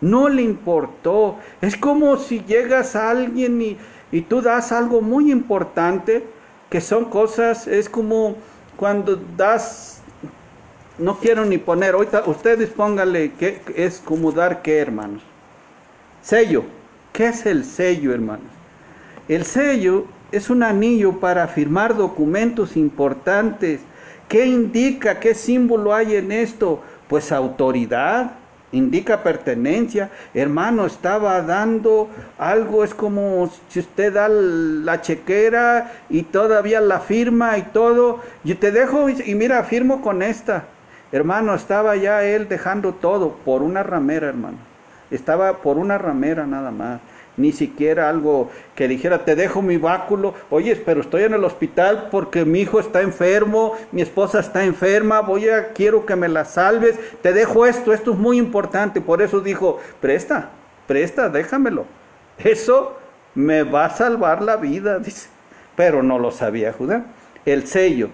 No 0.00 0.28
le 0.28 0.42
importó. 0.42 1.36
Es 1.60 1.76
como 1.76 2.16
si 2.16 2.40
llegas 2.44 2.94
a 2.96 3.10
alguien 3.10 3.60
y, 3.60 3.76
y 4.12 4.22
tú 4.22 4.40
das 4.40 4.72
algo 4.72 5.00
muy 5.00 5.30
importante, 5.30 6.24
que 6.70 6.80
son 6.80 7.06
cosas, 7.06 7.66
es 7.66 7.88
como 7.88 8.36
cuando 8.76 9.16
das, 9.36 10.02
no 10.98 11.18
quiero 11.18 11.44
ni 11.44 11.58
poner, 11.58 11.94
ahorita 11.94 12.24
ustedes 12.26 12.68
pónganle 12.70 13.32
que 13.32 13.60
es 13.74 13.98
como 13.98 14.30
dar 14.32 14.62
qué, 14.62 14.78
hermanos. 14.78 15.22
Sello. 16.22 16.64
¿Qué 17.12 17.26
es 17.26 17.46
el 17.46 17.64
sello, 17.64 18.14
hermanos? 18.14 18.46
El 19.28 19.44
sello 19.44 20.04
es 20.30 20.50
un 20.50 20.62
anillo 20.62 21.18
para 21.18 21.48
firmar 21.48 21.96
documentos 21.96 22.76
importantes. 22.76 23.80
¿Qué 24.28 24.46
indica? 24.46 25.18
¿Qué 25.18 25.34
símbolo 25.34 25.94
hay 25.94 26.16
en 26.16 26.32
esto? 26.32 26.82
Pues 27.08 27.32
autoridad, 27.32 28.32
indica 28.72 29.22
pertenencia. 29.22 30.10
Hermano, 30.34 30.84
estaba 30.84 31.40
dando 31.40 32.08
algo, 32.38 32.84
es 32.84 32.92
como 32.94 33.50
si 33.68 33.80
usted 33.80 34.12
da 34.12 34.28
la 34.28 35.00
chequera 35.00 35.92
y 36.10 36.22
todavía 36.24 36.80
la 36.82 37.00
firma 37.00 37.56
y 37.56 37.62
todo. 37.62 38.20
Yo 38.44 38.58
te 38.58 38.70
dejo 38.70 39.08
y 39.08 39.34
mira, 39.34 39.64
firmo 39.64 40.02
con 40.02 40.22
esta. 40.22 40.64
Hermano, 41.10 41.54
estaba 41.54 41.96
ya 41.96 42.22
él 42.22 42.48
dejando 42.48 42.92
todo 42.92 43.36
por 43.46 43.62
una 43.62 43.82
ramera, 43.82 44.28
hermano. 44.28 44.58
Estaba 45.10 45.58
por 45.58 45.78
una 45.78 45.96
ramera 45.96 46.46
nada 46.46 46.70
más 46.70 47.00
ni 47.38 47.52
siquiera 47.52 48.08
algo 48.08 48.50
que 48.74 48.88
dijera, 48.88 49.24
te 49.24 49.36
dejo 49.36 49.62
mi 49.62 49.78
báculo, 49.78 50.34
oye, 50.50 50.76
pero 50.76 51.00
estoy 51.00 51.22
en 51.22 51.34
el 51.34 51.44
hospital 51.44 52.08
porque 52.10 52.44
mi 52.44 52.60
hijo 52.60 52.80
está 52.80 53.00
enfermo, 53.00 53.74
mi 53.92 54.02
esposa 54.02 54.40
está 54.40 54.64
enferma, 54.64 55.20
voy 55.20 55.48
a, 55.48 55.72
quiero 55.72 56.04
que 56.04 56.16
me 56.16 56.28
la 56.28 56.44
salves, 56.44 56.98
te 57.22 57.32
dejo 57.32 57.64
esto, 57.64 57.92
esto 57.92 58.12
es 58.12 58.18
muy 58.18 58.38
importante, 58.38 59.00
por 59.00 59.22
eso 59.22 59.40
dijo, 59.40 59.78
presta, 60.00 60.50
presta, 60.86 61.28
déjamelo, 61.28 61.86
eso 62.38 62.98
me 63.34 63.62
va 63.62 63.86
a 63.86 63.90
salvar 63.90 64.42
la 64.42 64.56
vida, 64.56 64.98
dice, 64.98 65.28
pero 65.76 66.02
no 66.02 66.18
lo 66.18 66.30
sabía 66.30 66.72
Judá, 66.72 67.04
el 67.46 67.66
sello. 67.66 68.10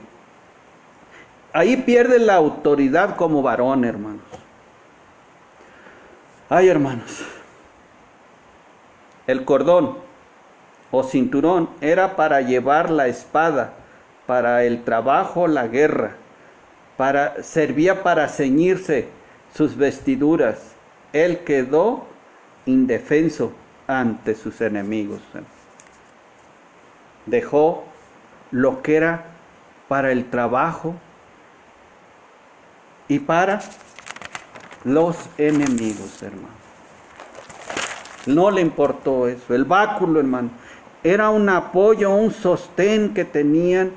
Ahí 1.53 1.77
pierde 1.77 2.19
la 2.19 2.35
autoridad 2.35 3.17
como 3.17 3.41
varón, 3.41 3.85
hermanos. 3.85 4.23
Ay, 6.51 6.69
hermanos, 6.69 7.25
el 9.27 9.45
cordón 9.45 9.99
o 10.91 11.03
cinturón 11.03 11.69
era 11.81 12.17
para 12.17 12.41
llevar 12.41 12.91
la 12.91 13.09
espada, 13.09 13.73
para 14.27 14.65
el 14.65 14.85
trabajo, 14.85 15.49
la 15.49 15.67
guerra, 15.67 16.13
para 16.97 17.43
servía 17.43 18.03
para 18.03 18.29
ceñirse 18.29 19.09
sus 19.55 19.77
vestiduras. 19.77 20.73
Él 21.13 21.41
quedó 21.41 22.07
indefenso 22.67 23.53
ante 23.87 24.35
sus 24.35 24.61
enemigos. 24.61 25.21
Dejó 27.27 27.85
lo 28.51 28.83
que 28.83 28.97
era 28.97 29.25
para 29.89 30.13
el 30.13 30.31
trabajo 30.31 30.95
y 33.09 33.19
para 33.19 33.61
los 34.85 35.17
enemigos, 35.39 36.23
hermano. 36.23 36.64
No 38.27 38.51
le 38.51 38.61
importó 38.61 39.29
eso. 39.29 39.55
El 39.55 39.65
báculo, 39.65 40.21
hermano, 40.21 40.51
era 41.03 41.31
un 41.31 41.49
apoyo, 41.49 42.11
un 42.11 42.33
sostén 42.33 43.13
que 43.15 43.25
tenían. 43.25 43.93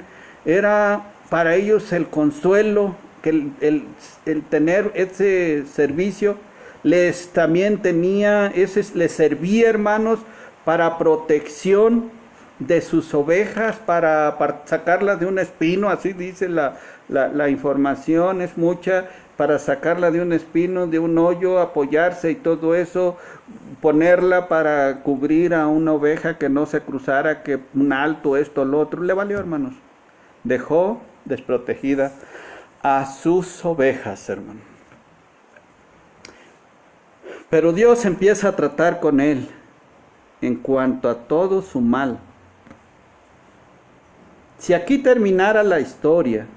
Era 0.46 1.14
para 1.30 1.56
ellos 1.56 1.92
el 1.94 2.08
consuelo, 2.08 2.96
que 3.22 3.30
el, 3.62 4.44
tener 4.50 4.92
ese 4.94 5.66
servicio 5.66 6.38
les 6.84 7.30
también 7.34 7.82
tenía, 7.82 8.48
ese 8.48 8.86
les 8.96 9.12
servía, 9.12 9.70
hermanos, 9.70 10.20
para 10.64 10.98
protección 10.98 12.12
de 12.60 12.82
sus 12.82 13.14
ovejas, 13.14 13.78
para, 13.78 14.38
sacarlas 14.66 15.20
de 15.20 15.26
un 15.26 15.40
espino, 15.40 15.90
así 15.90 16.14
dice 16.14 16.48
la, 16.50 16.78
la 17.10 17.50
información, 17.50 18.42
es 18.42 18.58
mucha, 18.58 19.06
para 19.38 19.60
sacarla 19.60 20.10
de 20.10 20.20
un 20.20 20.34
espino, 20.34 20.88
de 20.88 20.98
un 20.98 21.18
hoyo, 21.20 21.60
apoyarse 21.60 22.32
y 22.32 22.36
todo 22.36 22.74
eso, 22.74 23.18
ponerla 23.82 24.48
para 24.48 25.04
cubrir 25.04 25.54
a 25.54 25.68
una 25.68 25.94
oveja 25.94 26.40
que 26.40 26.50
no 26.50 26.66
se 26.66 26.82
cruzara, 26.82 27.44
que 27.44 27.60
un 27.76 27.94
alto, 27.94 28.36
esto, 28.36 28.66
lo 28.66 28.80
otro, 28.80 29.04
le 29.04 29.14
valió, 29.14 29.38
hermanos. 29.38 29.76
Dejó 30.44 31.00
desprotegida 31.26 32.12
a 32.82 33.06
sus 33.06 33.64
ovejas, 33.64 34.28
hermano. 34.28 34.60
Pero 37.50 37.72
Dios 37.72 38.04
empieza 38.06 38.50
a 38.50 38.56
tratar 38.56 39.00
con 39.00 39.20
él 39.20 39.48
en 40.42 40.56
cuanto 40.56 41.10
a 41.10 41.16
todo 41.16 41.62
su 41.62 41.80
mal. 41.80 42.20
Si 44.58 44.74
aquí 44.74 44.98
terminara 44.98 45.62
la 45.62 45.80
historia 45.80 46.48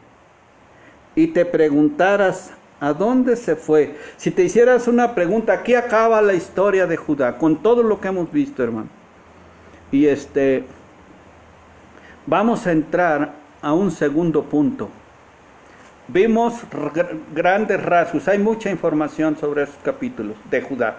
y 1.15 1.29
te 1.29 1.45
preguntaras 1.45 2.53
¿A 2.81 2.95
dónde 2.95 3.37
se 3.37 3.57
fue? 3.57 3.99
Si 4.17 4.31
te 4.31 4.43
hicieras 4.43 4.89
una 4.89 5.15
pregunta, 5.15 5.53
aquí 5.53 5.75
acaba 5.75 6.23
la 6.23 6.33
historia 6.33 6.87
de 6.87 6.97
Judá, 6.97 7.37
con 7.37 7.57
todo 7.57 7.83
lo 7.83 8.01
que 8.01 8.09
hemos 8.09 8.33
visto, 8.33 8.63
hermano. 8.65 8.89
Y 9.93 10.07
este, 10.07 10.65
vamos 12.27 12.67
a 12.67 12.73
entrar 12.73 13.33
a 13.61 13.75
un 13.75 13.91
segundo 13.91 14.45
punto. 14.45 14.89
Vimos 16.09 16.55
grandes 17.35 17.83
rasgos, 17.83 18.27
hay 18.27 18.39
mucha 18.39 18.71
información 18.71 19.37
sobre 19.37 19.65
esos 19.65 19.77
capítulos 19.85 20.37
de 20.51 20.63
Judá 20.63 20.97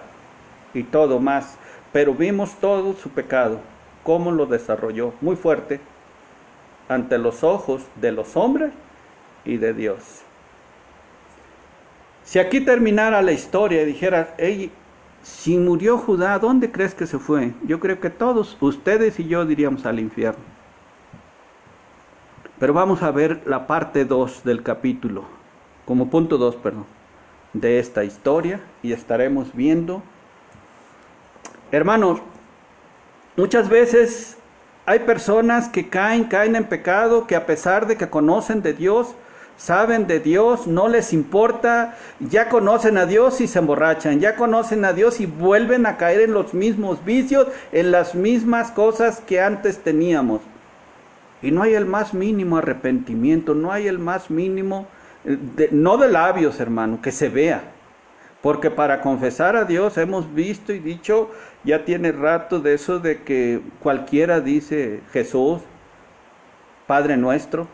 y 0.72 0.84
todo 0.84 1.18
más, 1.18 1.56
pero 1.92 2.14
vimos 2.14 2.54
todo 2.60 2.94
su 2.94 3.10
pecado, 3.10 3.58
cómo 4.04 4.30
lo 4.30 4.46
desarrolló, 4.46 5.12
muy 5.20 5.36
fuerte, 5.36 5.80
ante 6.88 7.18
los 7.18 7.42
ojos 7.44 7.82
de 7.96 8.12
los 8.12 8.36
hombres 8.36 8.72
y 9.44 9.56
de 9.56 9.74
Dios. 9.74 10.22
Si 12.32 12.38
aquí 12.38 12.62
terminara 12.62 13.20
la 13.20 13.32
historia 13.32 13.82
y 13.82 13.84
dijera, 13.84 14.34
hey, 14.38 14.72
si 15.22 15.58
murió 15.58 15.98
Judá, 15.98 16.38
¿dónde 16.38 16.72
crees 16.72 16.94
que 16.94 17.06
se 17.06 17.18
fue? 17.18 17.52
Yo 17.62 17.78
creo 17.78 18.00
que 18.00 18.08
todos, 18.08 18.56
ustedes 18.62 19.20
y 19.20 19.28
yo 19.28 19.44
diríamos 19.44 19.84
al 19.84 20.00
infierno. 20.00 20.42
Pero 22.58 22.72
vamos 22.72 23.02
a 23.02 23.10
ver 23.10 23.42
la 23.44 23.66
parte 23.66 24.06
2 24.06 24.44
del 24.44 24.62
capítulo, 24.62 25.24
como 25.84 26.08
punto 26.08 26.38
2, 26.38 26.56
perdón, 26.56 26.86
de 27.52 27.78
esta 27.78 28.02
historia 28.02 28.62
y 28.82 28.94
estaremos 28.94 29.54
viendo. 29.54 30.02
Hermanos, 31.70 32.22
muchas 33.36 33.68
veces 33.68 34.38
hay 34.86 35.00
personas 35.00 35.68
que 35.68 35.90
caen, 35.90 36.24
caen 36.24 36.56
en 36.56 36.64
pecado, 36.64 37.26
que 37.26 37.36
a 37.36 37.44
pesar 37.44 37.86
de 37.86 37.98
que 37.98 38.08
conocen 38.08 38.62
de 38.62 38.72
Dios, 38.72 39.16
saben 39.56 40.06
de 40.06 40.20
Dios, 40.20 40.66
no 40.66 40.88
les 40.88 41.12
importa, 41.12 41.96
ya 42.20 42.48
conocen 42.48 42.98
a 42.98 43.06
Dios 43.06 43.40
y 43.40 43.46
se 43.46 43.58
emborrachan, 43.58 44.20
ya 44.20 44.36
conocen 44.36 44.84
a 44.84 44.92
Dios 44.92 45.20
y 45.20 45.26
vuelven 45.26 45.86
a 45.86 45.96
caer 45.96 46.20
en 46.20 46.32
los 46.32 46.54
mismos 46.54 47.04
vicios, 47.04 47.48
en 47.70 47.92
las 47.92 48.14
mismas 48.14 48.70
cosas 48.70 49.20
que 49.20 49.40
antes 49.40 49.78
teníamos. 49.78 50.40
Y 51.42 51.50
no 51.50 51.62
hay 51.62 51.74
el 51.74 51.86
más 51.86 52.14
mínimo 52.14 52.58
arrepentimiento, 52.58 53.54
no 53.54 53.72
hay 53.72 53.88
el 53.88 53.98
más 53.98 54.30
mínimo, 54.30 54.86
eh, 55.24 55.68
no 55.72 55.96
de 55.96 56.08
labios, 56.08 56.60
hermano, 56.60 57.00
que 57.02 57.12
se 57.12 57.28
vea. 57.28 57.62
Porque 58.40 58.70
para 58.70 59.00
confesar 59.00 59.54
a 59.54 59.64
Dios 59.64 59.96
hemos 59.98 60.34
visto 60.34 60.72
y 60.72 60.80
dicho, 60.80 61.30
ya 61.62 61.84
tiene 61.84 62.10
rato 62.10 62.58
de 62.58 62.74
eso 62.74 62.98
de 62.98 63.22
que 63.22 63.60
cualquiera 63.80 64.40
dice 64.40 65.00
Jesús, 65.12 65.60
Padre 66.88 67.16
nuestro, 67.16 67.68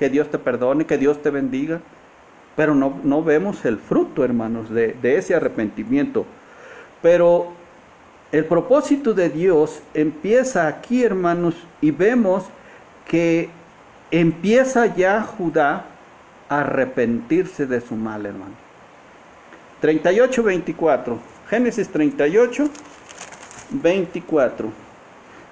que 0.00 0.08
Dios 0.08 0.30
te 0.30 0.38
perdone, 0.38 0.86
que 0.86 0.96
Dios 0.96 1.20
te 1.20 1.28
bendiga. 1.28 1.82
Pero 2.56 2.74
no, 2.74 2.98
no 3.04 3.22
vemos 3.22 3.66
el 3.66 3.76
fruto, 3.76 4.24
hermanos, 4.24 4.70
de, 4.70 4.96
de 5.02 5.18
ese 5.18 5.34
arrepentimiento. 5.34 6.24
Pero 7.02 7.48
el 8.32 8.46
propósito 8.46 9.12
de 9.12 9.28
Dios 9.28 9.82
empieza 9.92 10.68
aquí, 10.68 11.04
hermanos, 11.04 11.54
y 11.82 11.90
vemos 11.90 12.44
que 13.06 13.50
empieza 14.10 14.86
ya 14.86 15.20
Judá 15.20 15.84
a 16.48 16.60
arrepentirse 16.60 17.66
de 17.66 17.82
su 17.82 17.94
mal, 17.94 18.24
hermano. 18.24 18.54
38-24. 19.82 21.18
Génesis 21.50 21.90
38, 21.90 22.70
24. 23.70 24.72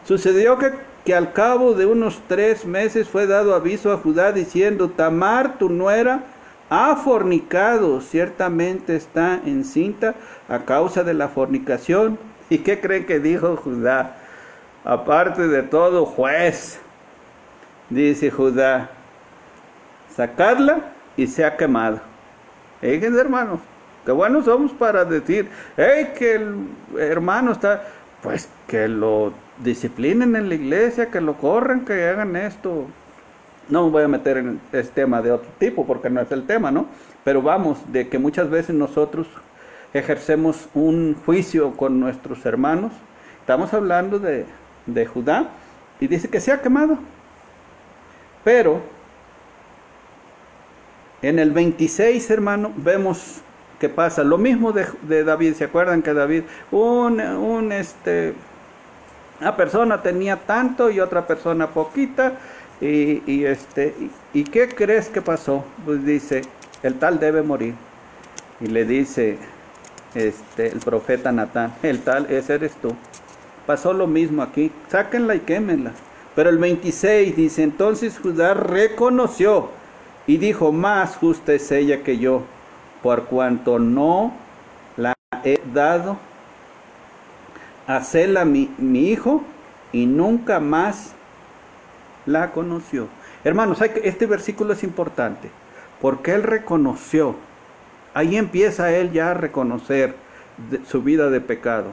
Sucedió 0.06 0.56
que, 0.56 0.72
que 1.08 1.14
al 1.14 1.32
cabo 1.32 1.72
de 1.72 1.86
unos 1.86 2.20
tres 2.28 2.66
meses 2.66 3.08
fue 3.08 3.26
dado 3.26 3.54
aviso 3.54 3.90
a 3.94 3.96
Judá 3.96 4.30
diciendo, 4.30 4.90
Tamar, 4.90 5.56
tu 5.56 5.70
nuera, 5.70 6.24
ha 6.68 6.96
fornicado, 6.96 8.02
ciertamente 8.02 8.94
está 8.94 9.40
encinta 9.46 10.16
a 10.50 10.66
causa 10.66 11.04
de 11.04 11.14
la 11.14 11.28
fornicación. 11.28 12.18
¿Y 12.50 12.58
qué 12.58 12.78
creen 12.82 13.06
que 13.06 13.20
dijo 13.20 13.56
Judá? 13.56 14.16
Aparte 14.84 15.48
de 15.48 15.62
todo, 15.62 16.04
juez, 16.04 16.78
dice 17.88 18.30
Judá, 18.30 18.90
sacadla 20.14 20.92
y 21.16 21.26
sea 21.26 21.56
quemada. 21.56 22.02
Fíjense, 22.82 23.18
hermanos, 23.18 23.60
qué 24.04 24.12
buenos 24.12 24.44
somos 24.44 24.72
para 24.72 25.06
decir, 25.06 25.48
hey, 25.78 26.12
que 26.18 26.34
el 26.34 26.68
hermano 26.98 27.52
está, 27.52 27.82
pues 28.20 28.50
que 28.66 28.86
lo 28.88 29.32
disciplinen 29.62 30.36
en 30.36 30.48
la 30.48 30.54
iglesia, 30.54 31.10
que 31.10 31.20
lo 31.20 31.36
corran, 31.36 31.84
que 31.84 32.08
hagan 32.08 32.36
esto. 32.36 32.86
No 33.68 33.84
me 33.84 33.90
voy 33.90 34.02
a 34.04 34.08
meter 34.08 34.38
en 34.38 34.60
este 34.72 35.02
tema 35.02 35.20
de 35.20 35.32
otro 35.32 35.50
tipo 35.58 35.86
porque 35.86 36.08
no 36.08 36.20
es 36.20 36.30
el 36.32 36.46
tema, 36.46 36.70
¿no? 36.70 36.86
Pero 37.24 37.42
vamos, 37.42 37.78
de 37.92 38.08
que 38.08 38.18
muchas 38.18 38.48
veces 38.48 38.74
nosotros 38.74 39.26
ejercemos 39.92 40.68
un 40.74 41.16
juicio 41.26 41.76
con 41.76 42.00
nuestros 42.00 42.44
hermanos. 42.46 42.92
Estamos 43.40 43.72
hablando 43.74 44.18
de, 44.18 44.46
de 44.86 45.06
Judá 45.06 45.48
y 46.00 46.06
dice 46.06 46.28
que 46.28 46.40
se 46.40 46.52
ha 46.52 46.62
quemado. 46.62 46.98
Pero 48.44 48.80
en 51.20 51.38
el 51.38 51.50
26, 51.50 52.30
hermano, 52.30 52.72
vemos 52.76 53.42
que 53.78 53.88
pasa 53.88 54.24
lo 54.24 54.38
mismo 54.38 54.72
de, 54.72 55.24
David. 55.24 55.54
¿Se 55.54 55.64
acuerdan 55.64 56.02
que 56.02 56.14
David, 56.14 56.44
un, 56.70 57.20
un, 57.20 57.72
este, 57.72 58.34
una 59.40 59.56
persona 59.56 60.02
tenía 60.02 60.36
tanto 60.36 60.90
y 60.90 61.00
otra 61.00 61.26
persona 61.26 61.68
poquita? 61.68 62.34
Y, 62.80 63.22
y 63.26 63.44
este, 63.44 63.94
y, 64.32 64.44
qué 64.44 64.68
crees 64.68 65.08
que 65.08 65.20
pasó? 65.20 65.64
Pues 65.84 66.04
dice, 66.04 66.42
el 66.82 66.94
tal 66.98 67.18
debe 67.18 67.42
morir. 67.42 67.74
Y 68.60 68.66
le 68.66 68.84
dice 68.84 69.38
este, 70.14 70.68
el 70.68 70.78
profeta 70.78 71.32
Natán, 71.32 71.74
el 71.82 72.00
tal, 72.00 72.26
ese 72.30 72.54
eres 72.54 72.74
tú. 72.76 72.94
Pasó 73.66 73.92
lo 73.92 74.06
mismo 74.06 74.42
aquí, 74.42 74.72
sáquenla 74.88 75.34
y 75.34 75.40
quémenla. 75.40 75.92
Pero 76.34 76.50
el 76.50 76.58
26 76.58 77.36
dice, 77.36 77.62
entonces 77.62 78.18
Judá 78.22 78.54
reconoció 78.54 79.70
y 80.26 80.36
dijo, 80.36 80.72
más 80.72 81.16
justa 81.16 81.52
es 81.52 81.70
ella 81.72 82.02
que 82.02 82.18
yo, 82.18 82.42
por 83.02 83.24
cuanto 83.24 83.78
no 83.78 84.32
la 84.96 85.14
he 85.42 85.60
dado 85.72 86.16
a 87.88 88.44
mi, 88.44 88.70
mi 88.78 89.10
hijo 89.10 89.42
y 89.92 90.06
nunca 90.06 90.60
más 90.60 91.14
la 92.26 92.52
conoció. 92.52 93.08
Hermanos, 93.42 93.80
este 93.80 94.26
versículo 94.26 94.74
es 94.74 94.84
importante 94.84 95.50
porque 96.00 96.34
él 96.34 96.44
reconoció, 96.44 97.34
ahí 98.14 98.36
empieza 98.36 98.92
él 98.92 99.10
ya 99.12 99.32
a 99.32 99.34
reconocer 99.34 100.14
su 100.86 101.02
vida 101.02 101.30
de 101.30 101.40
pecado. 101.40 101.90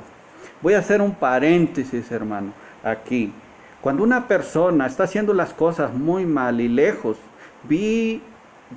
Voy 0.62 0.74
a 0.74 0.80
hacer 0.80 1.02
un 1.02 1.16
paréntesis, 1.16 2.12
hermano, 2.12 2.54
aquí. 2.84 3.34
Cuando 3.82 4.04
una 4.04 4.28
persona 4.28 4.86
está 4.86 5.04
haciendo 5.04 5.34
las 5.34 5.54
cosas 5.54 5.94
muy 5.94 6.26
mal 6.26 6.62
y 6.62 6.68
lejos 6.68 7.18
Vi, 7.68 8.22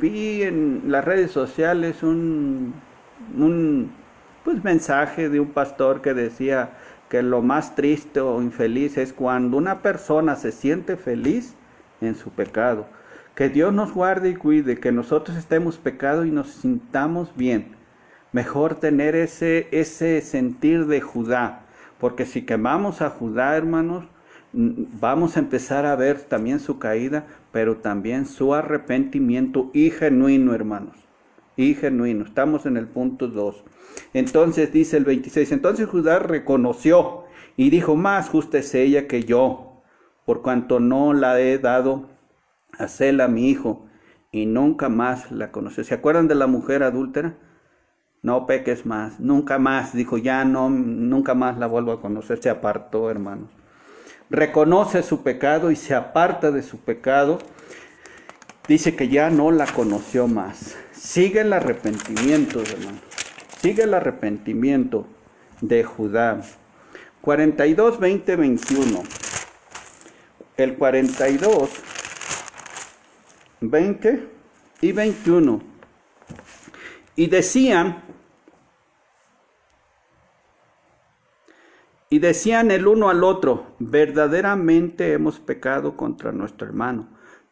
vi 0.00 0.42
en 0.42 0.84
las 0.86 1.04
redes 1.04 1.30
sociales 1.30 2.02
un, 2.02 2.72
un 3.36 3.90
pues, 4.44 4.64
mensaje 4.64 5.28
de 5.28 5.40
un 5.40 5.50
pastor 5.50 6.00
que 6.00 6.14
decía 6.14 6.70
que 7.08 7.22
lo 7.22 7.42
más 7.42 7.74
triste 7.74 8.20
o 8.20 8.42
infeliz 8.42 8.98
es 8.98 9.12
cuando 9.12 9.56
una 9.56 9.82
persona 9.82 10.36
se 10.36 10.52
siente 10.52 10.96
feliz 10.96 11.54
en 12.00 12.14
su 12.14 12.30
pecado. 12.30 12.86
Que 13.34 13.48
Dios 13.48 13.72
nos 13.72 13.92
guarde 13.92 14.30
y 14.30 14.34
cuide, 14.34 14.78
que 14.78 14.92
nosotros 14.92 15.36
estemos 15.36 15.78
pecado 15.78 16.24
y 16.24 16.30
nos 16.30 16.48
sintamos 16.48 17.34
bien. 17.36 17.76
Mejor 18.32 18.74
tener 18.74 19.14
ese, 19.14 19.68
ese 19.70 20.20
sentir 20.20 20.86
de 20.86 21.00
Judá, 21.00 21.62
porque 21.98 22.26
si 22.26 22.42
quemamos 22.42 23.00
a 23.00 23.10
Judá, 23.10 23.56
hermanos, 23.56 24.04
vamos 24.52 25.36
a 25.36 25.40
empezar 25.40 25.86
a 25.86 25.96
ver 25.96 26.20
también 26.20 26.60
su 26.60 26.78
caída, 26.78 27.26
pero 27.52 27.78
también 27.78 28.26
su 28.26 28.54
arrepentimiento 28.54 29.70
y 29.72 29.90
genuino, 29.90 30.54
hermanos. 30.54 31.07
Y 31.58 31.74
genuino. 31.74 32.24
Estamos 32.24 32.64
en 32.64 32.78
el 32.78 32.88
punto 32.88 33.28
2. 33.28 33.64
Entonces 34.14 34.72
dice 34.72 34.96
el 34.96 35.04
26, 35.04 35.52
entonces 35.52 35.86
Judá 35.86 36.18
reconoció 36.20 37.24
y 37.56 37.68
dijo, 37.68 37.96
más 37.96 38.30
justa 38.30 38.56
es 38.56 38.74
ella 38.74 39.06
que 39.06 39.24
yo, 39.24 39.82
por 40.24 40.40
cuanto 40.40 40.80
no 40.80 41.12
la 41.12 41.38
he 41.38 41.58
dado 41.58 42.08
a 42.78 42.88
Sela, 42.88 43.28
mi 43.28 43.50
hijo, 43.50 43.86
y 44.32 44.46
nunca 44.46 44.88
más 44.88 45.30
la 45.30 45.52
conoció. 45.52 45.84
¿Se 45.84 45.92
acuerdan 45.92 46.28
de 46.28 46.36
la 46.36 46.46
mujer 46.46 46.82
adúltera? 46.82 47.36
No 48.22 48.46
peques 48.46 48.86
más, 48.86 49.20
nunca 49.20 49.58
más, 49.58 49.92
dijo, 49.92 50.16
ya 50.16 50.46
no, 50.46 50.70
nunca 50.70 51.34
más 51.34 51.58
la 51.58 51.66
vuelvo 51.66 51.92
a 51.92 52.00
conocer, 52.00 52.40
se 52.40 52.48
apartó, 52.48 53.10
hermanos 53.10 53.50
reconoce 54.30 55.02
su 55.02 55.22
pecado 55.22 55.70
y 55.70 55.76
se 55.76 55.94
aparta 55.94 56.50
de 56.50 56.62
su 56.62 56.78
pecado, 56.78 57.38
dice 58.66 58.94
que 58.94 59.08
ya 59.08 59.30
no 59.30 59.50
la 59.50 59.66
conoció 59.66 60.26
más. 60.26 60.76
Sigue 60.98 61.42
el 61.42 61.52
arrepentimiento, 61.52 62.60
hermano. 62.60 62.98
Sigue 63.60 63.84
el 63.84 63.94
arrepentimiento 63.94 65.06
de 65.60 65.84
Judá. 65.84 66.42
42, 67.20 68.00
20, 68.00 68.36
21. 68.36 69.02
El 70.56 70.74
42, 70.74 71.70
20 73.60 74.28
y 74.80 74.92
21. 74.92 75.62
Y 77.14 77.26
decían, 77.28 78.02
Y 82.10 82.20
decían 82.20 82.70
el 82.70 82.86
uno 82.86 83.10
al 83.10 83.22
otro, 83.22 83.66
verdaderamente 83.78 85.12
hemos 85.12 85.38
pecado 85.40 85.94
contra 85.94 86.32
nuestro 86.32 86.66
hermano, 86.66 87.06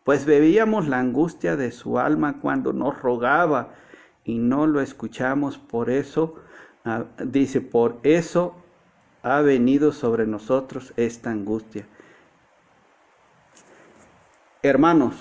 pues 0.07 0.25
bebíamos 0.25 0.87
la 0.87 1.01
angustia 1.01 1.57
de 1.57 1.73
su 1.73 1.99
alma 1.99 2.39
cuando 2.41 2.73
nos 2.73 3.03
rogaba 3.03 3.75
y 4.25 4.39
no 4.39 4.69
lo 4.69 4.81
escuchamos, 4.81 5.59
por 5.59 5.91
eso, 5.91 6.37
ah, 6.85 7.07
dice, 7.25 7.61
por 7.61 7.99
eso 8.05 8.55
ha 9.25 9.41
venido 9.41 9.91
sobre 9.91 10.25
nosotros 10.25 10.93
esta 10.97 11.33
angustia. 11.33 11.89
Hermanos, 14.63 15.17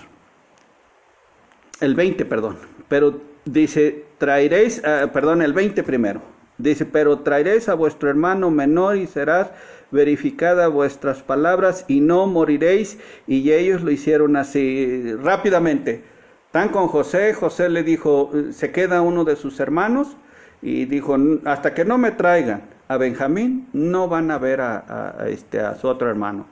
el 1.80 1.96
20, 1.96 2.24
perdón, 2.26 2.60
pero 2.88 3.20
dice, 3.44 4.06
traeréis, 4.20 4.84
ah, 4.86 5.10
perdón, 5.12 5.42
el 5.42 5.54
20 5.54 5.82
primero. 5.82 6.22
Dice, 6.60 6.86
pero 6.86 7.22
traeréis 7.22 7.70
a 7.70 7.74
vuestro 7.74 8.08
hermano 8.08 8.52
menor 8.52 8.98
y 8.98 9.08
serás 9.08 9.50
verificada 9.92 10.68
vuestras 10.68 11.22
palabras 11.22 11.86
y 11.88 12.02
no 12.02 12.28
moriréis. 12.28 13.00
Y 13.28 13.52
ellos 13.52 13.82
lo 13.82 13.92
hicieron 13.92 14.36
así 14.36 15.14
rápidamente. 15.22 16.04
Están 16.48 16.70
con 16.70 16.88
José, 16.88 17.34
José 17.34 17.70
le 17.70 17.84
dijo, 17.84 18.32
se 18.52 18.72
queda 18.72 19.02
uno 19.02 19.26
de 19.26 19.36
sus 19.36 19.60
hermanos 19.60 20.16
y 20.62 20.86
dijo, 20.86 21.18
hasta 21.44 21.74
que 21.74 21.84
no 21.84 21.98
me 21.98 22.12
traigan 22.12 22.64
a 22.88 22.98
Benjamín, 22.98 23.68
no 23.74 24.08
van 24.08 24.32
a 24.32 24.38
ver 24.38 24.62
a, 24.62 25.26
este, 25.28 25.60
a 25.60 25.76
su 25.76 25.88
otro 25.88 26.10
hermano. 26.10 26.48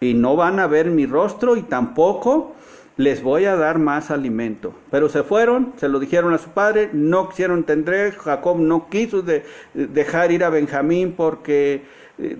Y 0.00 0.14
no 0.14 0.36
van 0.36 0.58
a 0.58 0.66
ver 0.66 0.90
mi 0.90 1.06
rostro 1.06 1.56
y 1.56 1.62
tampoco 1.62 2.54
les 2.96 3.22
voy 3.22 3.44
a 3.44 3.56
dar 3.56 3.78
más 3.78 4.10
alimento. 4.10 4.74
Pero 4.90 5.08
se 5.08 5.22
fueron, 5.22 5.72
se 5.76 5.88
lo 5.88 5.98
dijeron 6.00 6.34
a 6.34 6.38
su 6.38 6.50
padre, 6.50 6.90
no 6.92 7.28
quisieron 7.28 7.58
entender, 7.58 8.14
Jacob 8.16 8.58
no 8.58 8.88
quiso 8.88 9.22
dejar 9.74 10.32
ir 10.32 10.44
a 10.44 10.50
Benjamín 10.50 11.14
porque 11.16 11.82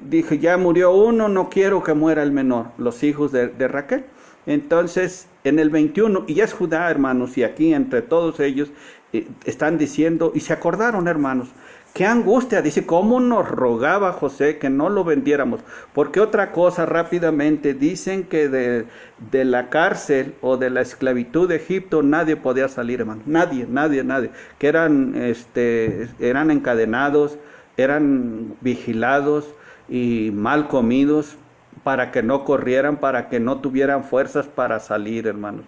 dije, 0.09 0.39
ya 0.39 0.57
murió 0.57 0.93
uno, 0.93 1.29
no 1.29 1.49
quiero 1.49 1.83
que 1.83 1.95
muera 1.95 2.23
el 2.23 2.33
menor, 2.33 2.67
los 2.79 3.03
hijos 3.03 3.33
de, 3.33 3.49
de 3.49 3.69
Raquel. 3.69 4.05
Entonces, 4.47 5.29
en 5.45 5.59
el 5.59 5.71
21, 5.71 6.25
y 6.27 6.41
es 6.41 6.53
Judá, 6.53 6.91
hermanos, 6.91 7.39
y 7.39 7.45
aquí 7.45 7.73
entre 7.73 8.03
todos 8.03 8.41
ellos 8.41 8.71
eh, 9.13 9.29
están 9.45 9.79
diciendo, 9.79 10.33
y 10.35 10.41
se 10.41 10.53
acordaron, 10.53 11.09
hermanos, 11.09 11.51
Qué 11.95 12.07
angustia, 12.07 12.63
dice, 12.63 12.87
¿cómo 12.87 13.21
nos 13.21 13.47
rogaba 13.47 14.15
José 14.15 14.57
que 14.57 14.71
no 14.71 14.89
lo 14.89 15.05
vendiéramos? 15.05 15.61
Porque 15.93 16.21
otra 16.21 16.51
cosa 16.51 16.87
rápidamente, 16.87 17.75
dicen 17.75 18.25
que 18.25 18.49
de, 18.49 18.87
de, 19.31 19.45
la 19.45 19.69
cárcel 19.69 20.33
o 20.41 20.57
de 20.57 20.71
la 20.71 20.81
esclavitud 20.81 21.47
de 21.51 21.57
Egipto 21.57 22.03
nadie 22.03 22.37
podía 22.37 22.69
salir, 22.69 23.01
hermano. 23.01 23.21
Nadie, 23.27 23.67
nadie, 23.69 24.05
nadie. 24.05 24.31
Que 24.59 24.69
eran, 24.69 25.15
este, 25.17 26.09
eran 26.19 26.51
encadenados, 26.51 27.37
eran 27.77 28.55
vigilados 28.63 29.55
y 29.93 30.31
mal 30.33 30.69
comidos 30.69 31.37
para 31.85 32.11
que 32.11 32.23
no 32.23 32.47
corrieran, 32.47 32.97
para 32.97 33.29
que 33.29 33.41
no 33.41 33.61
tuvieran 33.61 34.05
fuerzas 34.05 34.47
para 34.47 34.81
salir, 34.81 35.27
hermanos. 35.27 35.67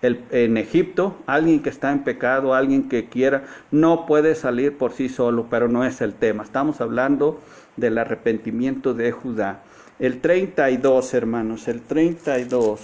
en 0.00 0.56
Egipto, 0.58 1.16
alguien 1.26 1.60
que 1.60 1.70
está 1.70 1.90
en 1.90 2.04
pecado, 2.04 2.54
alguien 2.54 2.88
que 2.88 3.08
quiera, 3.08 3.44
no 3.72 4.06
puede 4.06 4.36
salir 4.36 4.78
por 4.78 4.92
sí 4.92 5.08
solo, 5.08 5.48
pero 5.50 5.66
no 5.66 5.84
es 5.84 6.00
el 6.02 6.14
tema. 6.14 6.44
Estamos 6.44 6.80
hablando 6.80 7.40
del 7.76 7.98
arrepentimiento 7.98 8.94
de 8.94 9.10
Judá. 9.10 9.62
El 9.98 10.20
32, 10.20 11.14
hermanos, 11.14 11.66
el 11.66 11.80
32, 11.80 12.80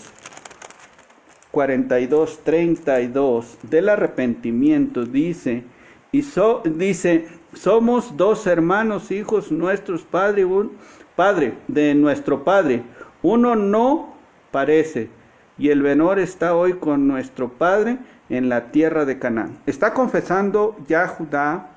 42, 1.53 2.41
32 2.43 3.59
del 3.63 3.91
arrepentimiento 3.91 5.05
dice, 5.05 5.63
y 6.11 6.25
dice, 6.71 7.29
somos 7.53 8.17
dos 8.17 8.47
hermanos, 8.47 9.11
hijos 9.11 9.51
nuestros, 9.51 10.03
padre, 10.03 10.45
un, 10.45 10.73
padre 11.17 11.55
de 11.69 11.95
nuestro 11.95 12.45
padre. 12.45 12.83
Uno 13.23 13.57
no 13.57 14.15
parece 14.51 15.11
y 15.59 15.69
el 15.69 15.83
menor 15.83 16.19
está 16.19 16.55
hoy 16.55 16.75
con 16.75 17.07
nuestro 17.07 17.51
padre 17.51 17.99
en 18.31 18.49
la 18.49 18.73
tierra 18.73 19.05
de 19.05 19.19
Canaán. 19.19 19.59
Está 19.67 19.93
confesando 19.93 20.77
ya 20.89 21.07
Judá 21.07 21.73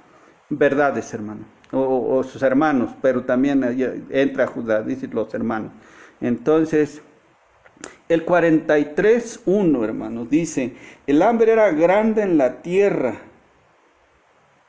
verdades, 0.49 1.13
hermano, 1.13 1.41
o, 1.71 2.23
sus 2.23 2.41
hermanos, 2.43 2.91
pero 3.01 3.23
también 3.23 3.61
entra 4.09 4.47
Judá, 4.47 4.81
dicen 4.83 5.09
los 5.13 5.33
hermanos. 5.33 5.71
Entonces, 6.21 7.01
el 8.07 8.25
43.1, 8.25 9.83
hermano, 9.83 10.25
dice, 10.25 10.75
el 11.05 11.21
hambre 11.21 11.51
era 11.51 11.71
grande 11.71 12.21
en 12.21 12.37
la 12.37 12.61
tierra. 12.61 13.15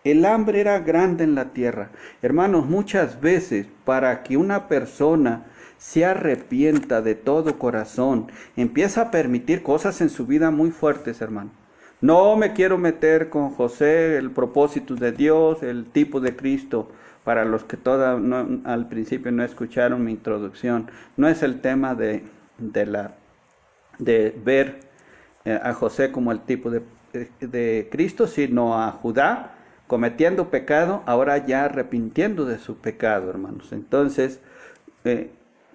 El 0.05 0.27
hambre 0.27 0.61
era 0.61 0.81
grande 0.81 1.25
en 1.25 1.35
la 1.35 1.55
tierra. 1.55 1.89
Hermanos, 2.21 2.67
muchas 2.67 3.23
veces 3.23 3.67
para 3.87 4.23
que 4.23 4.37
una 4.37 4.69
persona 4.69 5.47
se 5.79 6.05
arrepienta 6.05 7.01
de 7.01 7.15
todo 7.15 7.59
corazón, 7.59 8.31
empieza 8.55 9.01
a 9.01 9.11
permitir 9.11 9.63
cosas 9.63 10.03
en 10.03 10.11
su 10.11 10.27
vida 10.27 10.51
muy 10.51 10.71
fuertes, 10.71 11.23
hermano. 11.23 11.51
No 12.03 12.37
me 12.37 12.53
quiero 12.53 12.77
meter 12.77 13.31
con 13.31 13.49
José, 13.51 14.19
el 14.19 14.31
propósito 14.31 14.95
de 14.95 15.13
Dios, 15.13 15.63
el 15.63 15.87
tipo 15.87 16.21
de 16.21 16.37
Cristo, 16.37 16.91
para 17.25 17.47
los 17.47 17.65
que 17.65 17.79
al 17.87 18.89
principio 18.89 19.33
no 19.33 19.43
escucharon 19.43 20.05
mi 20.05 20.13
introducción. 20.13 20.91
No 21.17 21.29
es 21.29 21.43
el 21.43 21.63
tema 21.63 21.95
de, 21.95 22.25
de, 22.59 22.85
la, 22.85 23.15
de 23.99 24.39
ver 24.45 24.81
eh, 25.47 25.59
a 25.63 25.73
José 25.73 26.13
como 26.13 26.31
el 26.31 26.41
tipo 26.41 26.69
de, 26.71 26.83
de 27.41 27.89
Cristo, 27.91 28.27
sino 28.27 28.79
a 28.79 28.91
Judá 28.91 29.54
cometiendo 29.87 30.51
pecado, 30.51 31.03
ahora 31.07 31.39
ya 31.39 31.65
arrepintiendo 31.65 32.45
de 32.45 32.59
su 32.59 32.77
pecado, 32.77 33.31
hermanos. 33.31 33.73
Entonces, 33.73 34.41
eh, 35.05 35.31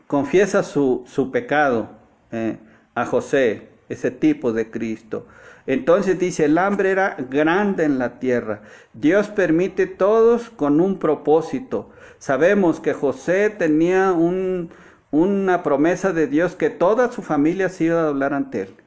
confiesa 0.08 0.64
su, 0.64 1.04
su 1.08 1.32
pecado 1.32 1.90
eh, 2.32 2.58
a 2.96 3.06
José, 3.06 3.70
ese 3.90 4.12
tipo 4.12 4.52
de 4.52 4.70
Cristo. 4.70 5.26
Entonces 5.68 6.18
dice, 6.18 6.46
el 6.46 6.58
hambre 6.58 6.90
era 6.92 7.16
grande 7.30 7.84
en 7.84 8.00
la 8.00 8.20
tierra. 8.20 8.62
Dios 8.94 9.28
permite 9.28 9.86
todos 9.86 10.50
con 10.50 10.82
un 10.82 10.98
propósito. 10.98 11.92
Sabemos 12.18 12.80
que 12.80 12.94
José 12.94 13.52
tenía 13.52 14.12
un, 14.12 14.72
una 15.12 15.62
promesa 15.62 16.12
de 16.12 16.28
Dios 16.28 16.56
que 16.56 16.72
toda 16.72 17.12
su 17.12 17.22
familia 17.22 17.70
se 17.70 17.86
iba 17.86 18.00
a 18.00 18.04
doblar 18.04 18.34
ante 18.34 18.64
él 18.64 18.79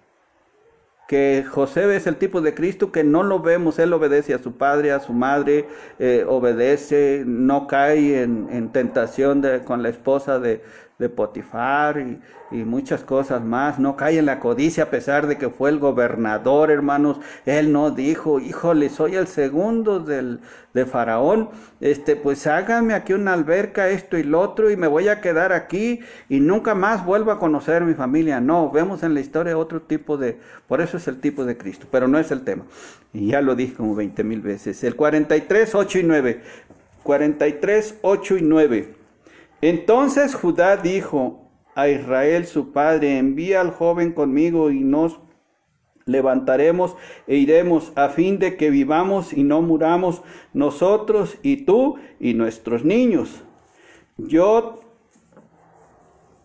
que 1.13 1.45
José 1.47 1.95
es 1.95 2.07
el 2.07 2.17
tipo 2.17 2.41
de 2.41 2.55
Cristo 2.55 2.91
que 2.91 3.05
no 3.05 3.23
lo 3.23 3.41
vemos, 3.41 3.79
él 3.79 3.93
obedece 3.93 4.33
a 4.33 4.39
su 4.39 4.57
padre, 4.57 4.93
a 4.93 5.01
su 5.01 5.13
madre, 5.13 5.67
eh, 5.99 6.25
obedece, 6.27 7.23
no 7.27 7.67
cae 7.67 8.23
en, 8.23 8.49
en 8.51 8.73
tentación 8.73 9.43
de, 9.43 9.61
con 9.61 9.83
la 9.83 9.91
esposa 9.91 10.39
de, 10.39 10.63
de 10.99 11.09
Potifar 11.09 11.99
y, 11.99 12.21
muchas 12.51 13.03
cosas 13.03 13.43
más. 13.43 13.79
No 13.79 13.97
cae 13.97 14.19
en 14.19 14.27
la 14.27 14.39
codicia 14.39 14.85
a 14.85 14.91
pesar 14.91 15.27
de 15.27 15.39
que 15.39 15.49
fue 15.49 15.71
el 15.71 15.79
gobernador, 15.79 16.71
hermanos. 16.71 17.19
Él 17.47 17.73
no 17.73 17.91
dijo, 17.91 18.41
híjole, 18.41 18.91
soy 18.91 19.15
el 19.15 19.27
segundo 19.27 20.01
del, 20.01 20.41
de 20.75 20.85
Faraón. 20.85 21.49
Este, 21.81 22.15
pues 22.15 22.47
hágame 22.47 22.93
aquí 22.93 23.15
una 23.15 23.33
alberca, 23.33 23.89
esto 23.89 24.19
y 24.19 24.23
lo 24.23 24.41
otro, 24.41 24.71
y 24.71 24.77
me 24.77 24.87
voy 24.87 25.09
a 25.09 25.23
quedar 25.23 25.55
aquí 25.55 26.01
y 26.29 26.41
nunca 26.41 26.75
más 26.75 27.07
vuelvo 27.07 27.31
a 27.31 27.39
conocer 27.39 27.85
mi 27.85 27.95
familia. 27.95 28.39
No, 28.41 28.71
vemos 28.71 29.03
en 29.03 29.15
la 29.15 29.21
historia 29.21 29.57
otro 29.57 29.81
tipo 29.81 30.19
de, 30.19 30.39
por 30.69 30.83
eso 30.83 30.99
es 30.99 31.09
el 31.09 31.21
tipo 31.21 31.47
de 31.47 31.57
Cristo, 31.57 31.87
pero 31.91 32.07
no 32.07 32.19
es 32.19 32.31
el 32.31 32.43
tema. 32.43 32.65
Y 33.15 33.29
ya 33.29 33.41
lo 33.41 33.55
dije 33.55 33.75
como 33.75 33.95
20 33.95 34.25
mil 34.25 34.43
veces. 34.43 34.85
El 34.85 34.95
43, 34.95 35.75
8 35.75 35.99
y 35.99 36.03
9. 36.03 36.43
43, 37.03 37.95
8 38.03 38.37
y 38.37 38.43
9. 38.43 39.02
Entonces 39.63 40.35
Judá 40.35 40.77
dijo 40.77 41.51
a 41.75 41.89
Israel 41.89 42.47
su 42.47 42.73
padre, 42.73 43.17
envía 43.17 43.63
al 43.63 43.71
joven 43.71 44.13
conmigo 44.13 44.71
y 44.71 44.81
nos 44.81 45.21
levantaremos 46.05 46.97
e 47.27 47.37
iremos 47.37 47.93
a 47.95 48.09
fin 48.09 48.39
de 48.39 48.57
que 48.57 48.71
vivamos 48.71 49.33
y 49.33 49.45
no 49.45 49.63
muramos 49.63 50.23
nosotros 50.53 51.39
y 51.43 51.65
tú 51.65 51.97
y 52.21 52.35
nuestros 52.35 52.85
niños. 52.85 53.45
Yo 54.19 54.83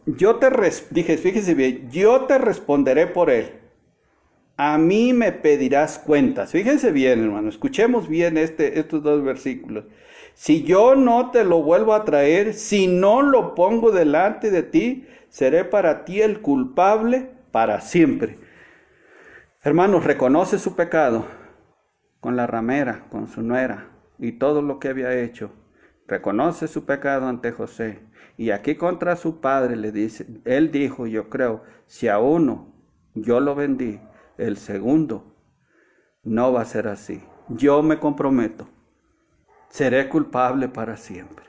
yo 0.08 0.38
te 0.38 0.50
dije, 0.92 1.18
fíjese 1.18 1.54
bien, 1.54 1.90
yo 1.92 2.22
te 2.22 2.38
responderé 2.38 3.08
por 3.08 3.30
él. 3.30 3.52
A 4.56 4.78
mí 4.78 5.12
me 5.12 5.34
pedirás 5.34 6.00
cuentas. 6.00 6.52
Fíjense 6.52 6.94
bien, 6.94 7.26
hermano, 7.26 7.50
escuchemos 7.50 8.08
bien 8.08 8.38
este, 8.38 8.80
estos 8.80 9.04
dos 9.04 9.22
versículos. 9.22 9.84
Si 10.38 10.62
yo 10.62 10.96
no 10.96 11.32
te 11.32 11.44
lo 11.44 11.64
vuelvo 11.64 11.96
a 11.96 12.06
traer, 12.06 12.54
si 12.54 12.86
no 12.86 13.24
lo 13.24 13.56
pongo 13.56 13.92
delante 13.92 14.52
de 14.52 14.62
ti, 14.62 15.08
seré 15.30 15.66
para 15.66 16.06
ti 16.06 16.22
el 16.22 16.42
culpable 16.42 17.32
para 17.52 17.82
siempre. 17.82 18.38
Hermanos, 19.64 20.04
reconoce 20.04 20.60
su 20.60 20.76
pecado 20.76 21.26
con 22.20 22.36
la 22.36 22.46
ramera, 22.46 23.08
con 23.10 23.28
su 23.28 23.42
nuera 23.42 23.90
y 24.20 24.34
todo 24.34 24.62
lo 24.62 24.78
que 24.78 24.90
había 24.90 25.12
hecho. 25.20 25.50
Reconoce 26.06 26.68
su 26.68 26.86
pecado 26.86 27.28
ante 27.28 27.52
José. 27.52 28.04
Y 28.38 28.52
aquí 28.52 28.76
contra 28.76 29.16
su 29.16 29.42
padre 29.42 29.76
le 29.76 29.92
dice, 29.92 30.28
él 30.46 30.72
dijo, 30.72 31.08
yo 31.08 31.30
creo, 31.30 31.64
si 31.88 32.10
a 32.10 32.20
uno 32.20 32.76
yo 33.16 33.40
lo 33.40 33.56
vendí, 33.56 34.00
el 34.38 34.58
segundo 34.58 35.36
no 36.22 36.54
va 36.54 36.62
a 36.62 36.66
ser 36.66 36.88
así. 36.88 37.24
Yo 37.50 37.82
me 37.82 37.98
comprometo 37.98 38.68
seré 39.70 40.10
culpable 40.10 40.68
para 40.68 40.98
siempre. 40.98 41.48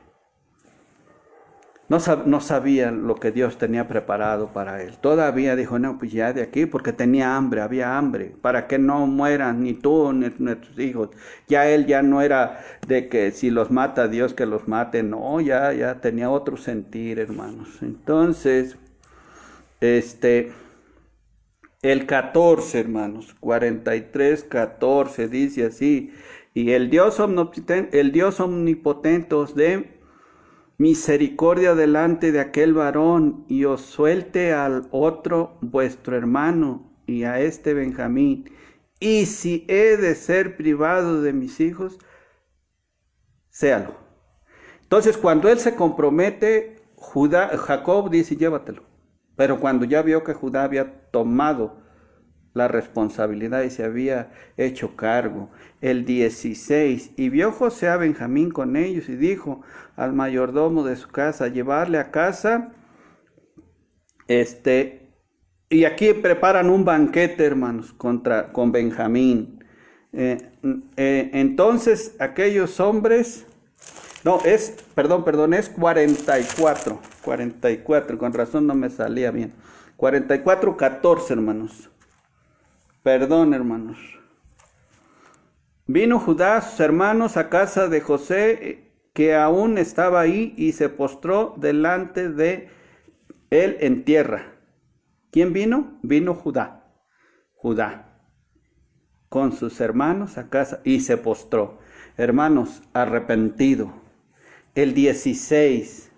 No, 1.88 2.40
sabía 2.40 2.90
lo 2.90 3.14
que 3.14 3.32
Dios 3.32 3.56
tenía 3.56 3.88
preparado 3.88 4.48
para 4.52 4.82
él. 4.82 4.98
Todavía 4.98 5.56
dijo, 5.56 5.78
no, 5.78 5.98
pues 5.98 6.12
ya 6.12 6.34
de 6.34 6.42
aquí, 6.42 6.66
porque 6.66 6.92
tenía 6.92 7.34
hambre, 7.34 7.62
había 7.62 7.96
hambre, 7.96 8.34
para 8.42 8.66
que 8.66 8.78
no 8.78 9.06
mueran 9.06 9.62
ni 9.62 9.72
tú 9.72 10.12
ni 10.12 10.30
nuestros 10.38 10.78
hijos. 10.78 11.08
Ya 11.48 11.66
él 11.66 11.86
ya 11.86 12.02
no 12.02 12.20
era 12.20 12.60
de 12.86 13.08
que 13.08 13.30
si 13.30 13.48
los 13.48 13.70
mata 13.70 14.06
Dios 14.06 14.34
que 14.34 14.44
los 14.44 14.68
mate, 14.68 15.02
no, 15.02 15.40
ya, 15.40 15.72
ya 15.72 15.94
tenía 16.02 16.28
otro 16.28 16.58
sentir, 16.58 17.18
hermanos. 17.18 17.78
Entonces, 17.80 18.76
este, 19.80 20.52
el 21.80 22.04
14, 22.04 22.80
hermanos, 22.80 23.34
43, 23.40 24.44
14, 24.44 25.28
dice 25.28 25.64
así, 25.64 26.12
y 26.58 26.72
el 26.72 26.90
Dios 26.90 27.20
omnipotente, 27.20 28.00
el 28.00 28.10
Dios 28.10 28.40
omnipotente 28.40 29.36
os 29.36 29.54
dé 29.54 30.00
misericordia 30.76 31.76
delante 31.76 32.32
de 32.32 32.40
aquel 32.40 32.74
varón 32.74 33.44
y 33.46 33.64
os 33.64 33.82
suelte 33.82 34.52
al 34.52 34.88
otro 34.90 35.56
vuestro 35.60 36.16
hermano 36.16 37.00
y 37.06 37.22
a 37.22 37.38
este 37.38 37.74
Benjamín. 37.74 38.50
Y 38.98 39.26
si 39.26 39.66
he 39.68 39.96
de 39.96 40.16
ser 40.16 40.56
privado 40.56 41.22
de 41.22 41.32
mis 41.32 41.60
hijos, 41.60 42.00
séalo. 43.50 43.94
Entonces, 44.82 45.16
cuando 45.16 45.48
él 45.48 45.60
se 45.60 45.76
compromete, 45.76 46.82
Judá, 46.96 47.56
Jacob 47.56 48.10
dice, 48.10 48.34
llévatelo. 48.34 48.82
Pero 49.36 49.60
cuando 49.60 49.84
ya 49.84 50.02
vio 50.02 50.24
que 50.24 50.34
Judá 50.34 50.64
había 50.64 51.08
tomado 51.12 51.87
la 52.58 52.68
responsabilidad 52.68 53.62
y 53.62 53.70
se 53.70 53.84
había 53.84 54.30
hecho 54.58 54.96
cargo. 54.96 55.48
El 55.80 56.04
16, 56.04 57.12
y 57.16 57.28
vio 57.30 57.52
José 57.52 57.88
a 57.88 57.96
Benjamín 57.96 58.50
con 58.50 58.76
ellos 58.76 59.08
y 59.08 59.16
dijo 59.16 59.62
al 59.96 60.12
mayordomo 60.12 60.84
de 60.84 60.96
su 60.96 61.08
casa, 61.08 61.48
llevarle 61.48 61.98
a 61.98 62.10
casa, 62.10 62.72
este, 64.26 65.08
y 65.70 65.84
aquí 65.84 66.12
preparan 66.14 66.68
un 66.68 66.84
banquete, 66.84 67.44
hermanos, 67.44 67.92
contra, 67.92 68.52
con 68.52 68.72
Benjamín. 68.72 69.64
Eh, 70.12 70.38
eh, 70.96 71.30
entonces 71.34 72.16
aquellos 72.18 72.80
hombres, 72.80 73.46
no, 74.24 74.40
es, 74.44 74.76
perdón, 74.94 75.24
perdón, 75.24 75.54
es 75.54 75.68
44, 75.68 77.00
44, 77.22 78.18
con 78.18 78.32
razón 78.32 78.66
no 78.66 78.74
me 78.74 78.90
salía 78.90 79.30
bien. 79.30 79.52
44, 79.96 80.76
14, 80.76 81.32
hermanos. 81.32 81.90
Perdón, 83.08 83.54
hermanos. 83.54 83.96
Vino 85.86 86.18
Judá, 86.18 86.60
sus 86.60 86.78
hermanos, 86.78 87.38
a 87.38 87.48
casa 87.48 87.88
de 87.88 88.02
José, 88.02 88.92
que 89.14 89.34
aún 89.34 89.78
estaba 89.78 90.20
ahí, 90.20 90.52
y 90.58 90.72
se 90.72 90.90
postró 90.90 91.54
delante 91.56 92.28
de 92.28 92.68
él 93.48 93.78
en 93.80 94.04
tierra. 94.04 94.52
¿Quién 95.30 95.54
vino? 95.54 95.98
Vino 96.02 96.34
Judá. 96.34 96.84
Judá. 97.54 98.20
con 99.30 99.52
sus 99.52 99.80
hermanos 99.80 100.36
a 100.36 100.50
casa 100.50 100.82
y 100.84 101.00
se 101.00 101.16
postró. 101.16 101.78
Hermanos, 102.18 102.82
arrepentido. 102.92 103.90
El 104.74 104.92
16. 104.92 106.12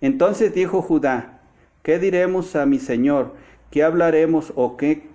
Entonces 0.00 0.54
dijo 0.54 0.80
Judá, 0.80 1.42
¿qué 1.82 1.98
diremos 1.98 2.56
a 2.56 2.64
mi 2.64 2.78
Señor? 2.78 3.34
¿Qué 3.70 3.82
hablaremos 3.82 4.54
o 4.56 4.78
qué 4.78 5.11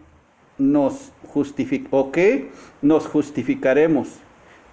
nos, 0.58 1.12
o 1.91 2.12
qué 2.12 2.49
nos 2.82 3.08
justificaremos? 3.08 4.10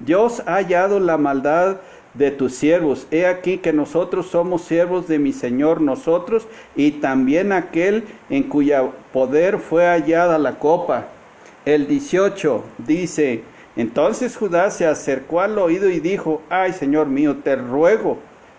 Dios 0.01 0.43
ha 0.47 0.55
hallado 0.55 1.01
la 1.01 1.17
maldad 1.17 1.79
de 2.15 2.31
tus 2.31 2.55
siervos. 2.55 3.07
He 3.11 3.27
aquí 3.27 3.59
que 3.59 3.73
nosotros 3.73 4.27
somos 4.27 4.63
siervos 4.63 5.09
de 5.09 5.19
mi 5.19 5.33
Señor, 5.33 5.81
nosotros 5.81 6.47
y 6.77 6.93
también 6.93 7.53
aquel 7.53 8.05
en 8.31 8.45
cuya 8.45 8.91
poder 9.13 9.59
fue 9.59 9.87
hallada 9.87 10.39
la 10.39 10.59
copa. 10.59 11.09
El 11.65 11.87
18 11.87 12.63
dice, 12.79 13.43
entonces 13.77 14.37
Judá 14.37 14.71
se 14.71 14.87
acercó 14.87 15.41
al 15.41 15.59
oído 15.59 15.91
y 15.91 16.01
dijo, 16.01 16.43
ay 16.51 16.73
Señor 16.73 17.07
mío, 17.07 17.37
te 17.43 17.57
ruego 17.57 18.19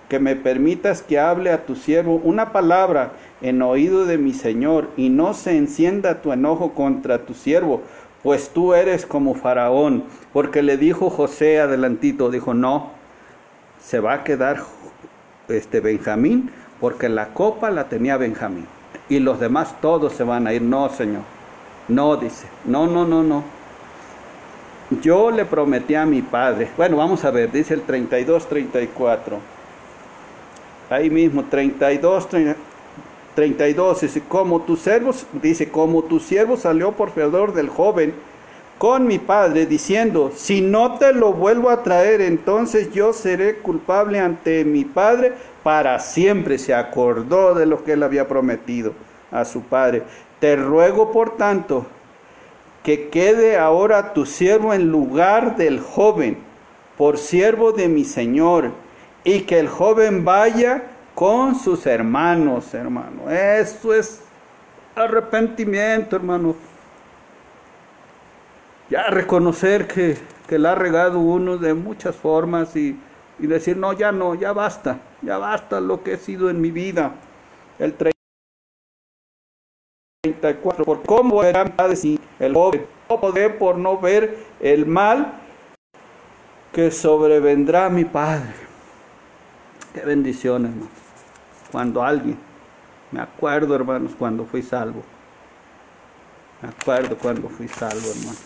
que 0.09 0.19
me 0.19 0.35
permitas 0.35 1.01
que 1.01 1.19
hable 1.19 1.51
a 1.51 1.65
tu 1.65 1.75
siervo 1.75 2.21
una 2.23 2.51
palabra 2.51 3.13
en 3.41 3.61
oído 3.61 4.05
de 4.05 4.17
mi 4.17 4.33
Señor 4.33 4.89
y 4.97 5.09
no 5.09 5.33
se 5.33 5.57
encienda 5.57 6.21
tu 6.21 6.31
enojo 6.31 6.73
contra 6.73 7.25
tu 7.25 7.33
siervo, 7.33 7.81
pues 8.23 8.49
tú 8.49 8.73
eres 8.73 9.05
como 9.05 9.35
faraón, 9.35 10.03
porque 10.33 10.63
le 10.63 10.77
dijo 10.77 11.09
José 11.09 11.59
adelantito, 11.59 12.31
dijo, 12.31 12.53
no, 12.53 12.89
se 13.79 13.99
va 13.99 14.13
a 14.13 14.23
quedar 14.23 14.57
este 15.47 15.79
Benjamín, 15.79 16.49
porque 16.79 17.09
la 17.09 17.33
copa 17.33 17.69
la 17.69 17.87
tenía 17.87 18.17
Benjamín. 18.17 18.65
Y 19.09 19.19
los 19.19 19.39
demás 19.39 19.75
todos 19.81 20.13
se 20.13 20.23
van 20.23 20.47
a 20.47 20.53
ir. 20.53 20.61
No, 20.63 20.89
Señor. 20.89 21.21
No, 21.87 22.17
dice. 22.17 22.47
No, 22.65 22.87
no, 22.87 23.05
no, 23.05 23.21
no. 23.23 23.43
Yo 25.01 25.31
le 25.31 25.45
prometí 25.45 25.95
a 25.95 26.05
mi 26.05 26.21
padre. 26.21 26.69
Bueno, 26.77 26.97
vamos 26.97 27.23
a 27.25 27.31
ver, 27.31 27.51
dice 27.51 27.73
el 27.75 27.81
32, 27.81 28.47
34. 28.47 29.54
Ahí 30.89 31.09
mismo, 31.09 31.43
32, 31.45 32.27
32. 33.35 34.01
Dice, 34.01 34.21
como 34.27 34.61
tu 34.61 34.77
siervo, 34.77 35.11
dice, 35.41 35.69
como 35.69 36.03
tu 36.03 36.19
siervo 36.19 36.57
salió 36.57 36.91
por 36.91 37.11
fiador 37.11 37.53
del 37.53 37.69
joven 37.69 38.13
con 38.77 39.07
mi 39.07 39.19
padre, 39.19 39.65
diciendo, 39.65 40.31
si 40.35 40.61
no 40.61 40.97
te 40.97 41.13
lo 41.13 41.31
vuelvo 41.33 41.69
a 41.69 41.81
traer, 41.81 42.21
entonces 42.21 42.91
yo 42.93 43.13
seré 43.13 43.57
culpable 43.59 44.19
ante 44.19 44.65
mi 44.65 44.83
padre 44.83 45.33
para 45.63 45.99
siempre. 45.99 46.57
Se 46.57 46.73
acordó 46.73 47.55
de 47.55 47.65
lo 47.65 47.83
que 47.83 47.93
él 47.93 48.03
había 48.03 48.27
prometido 48.27 48.93
a 49.31 49.45
su 49.45 49.61
padre. 49.61 50.03
Te 50.39 50.55
ruego, 50.57 51.11
por 51.11 51.37
tanto, 51.37 51.85
que 52.83 53.09
quede 53.09 53.57
ahora 53.57 54.13
tu 54.13 54.25
siervo 54.25 54.73
en 54.73 54.91
lugar 54.91 55.55
del 55.55 55.79
joven, 55.79 56.37
por 56.97 57.17
siervo 57.17 57.71
de 57.71 57.87
mi 57.87 58.03
Señor, 58.03 58.71
y 59.25 59.41
que 59.41 59.59
el 59.59 59.67
joven 59.67 60.23
vaya 60.23 60.83
con 61.13 61.55
sus 61.55 61.85
hermanos, 61.85 62.73
hermano. 62.73 63.29
Eso 63.29 63.93
es 63.93 64.21
arrepentimiento, 64.95 66.15
hermano 66.15 66.55
ya 68.89 69.07
reconocer 69.07 69.87
que, 69.87 70.17
que 70.47 70.59
la 70.59 70.73
ha 70.73 70.75
regado 70.75 71.19
uno 71.19 71.57
de 71.57 71.73
muchas 71.73 72.15
formas 72.15 72.75
y, 72.75 72.97
decir, 73.39 73.77
no, 73.77 73.93
ya 73.93 74.11
no, 74.11 74.35
ya 74.35 74.53
basta, 74.53 74.99
ya 75.21 75.37
basta 75.37 75.79
lo 75.81 76.03
que 76.03 76.13
he 76.13 76.17
sido 76.17 76.49
en 76.49 76.61
mi 76.61 76.71
vida. 76.71 77.13
El 77.79 77.93
34, 80.23 80.85
por 80.85 81.03
cómo 81.03 81.43
era 81.43 81.63
el 82.39 82.53
joven, 82.53 82.85
no 83.09 83.19
por 83.57 83.77
no 83.77 83.99
ver 83.99 84.37
el 84.59 84.85
mal 84.85 85.41
que 86.71 86.91
sobrevendrá 86.91 87.87
a 87.87 87.89
mi 87.89 88.05
Padre. 88.05 88.53
Qué 89.95 90.01
bendición, 90.01 90.65
hermano. 90.65 90.89
Cuando 91.71 92.03
alguien, 92.03 92.37
me 93.13 93.21
acuerdo, 93.21 93.73
hermanos, 93.73 94.11
cuando 94.19 94.43
fui 94.43 94.61
salvo. 94.61 95.01
Me 96.61 96.67
acuerdo 96.67 97.17
cuando 97.17 97.47
fui 97.47 97.69
salvo, 97.69 98.05
hermano. 98.05 98.37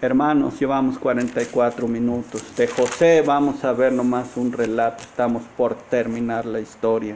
Hermanos, 0.00 0.58
llevamos 0.58 0.98
44 0.98 1.86
minutos. 1.86 2.56
De 2.56 2.66
José 2.66 3.22
vamos 3.24 3.62
a 3.64 3.72
ver 3.72 3.92
nomás 3.92 4.36
un 4.36 4.50
relato. 4.50 5.04
Estamos 5.04 5.44
por 5.56 5.76
terminar 5.76 6.46
la 6.46 6.58
historia. 6.58 7.14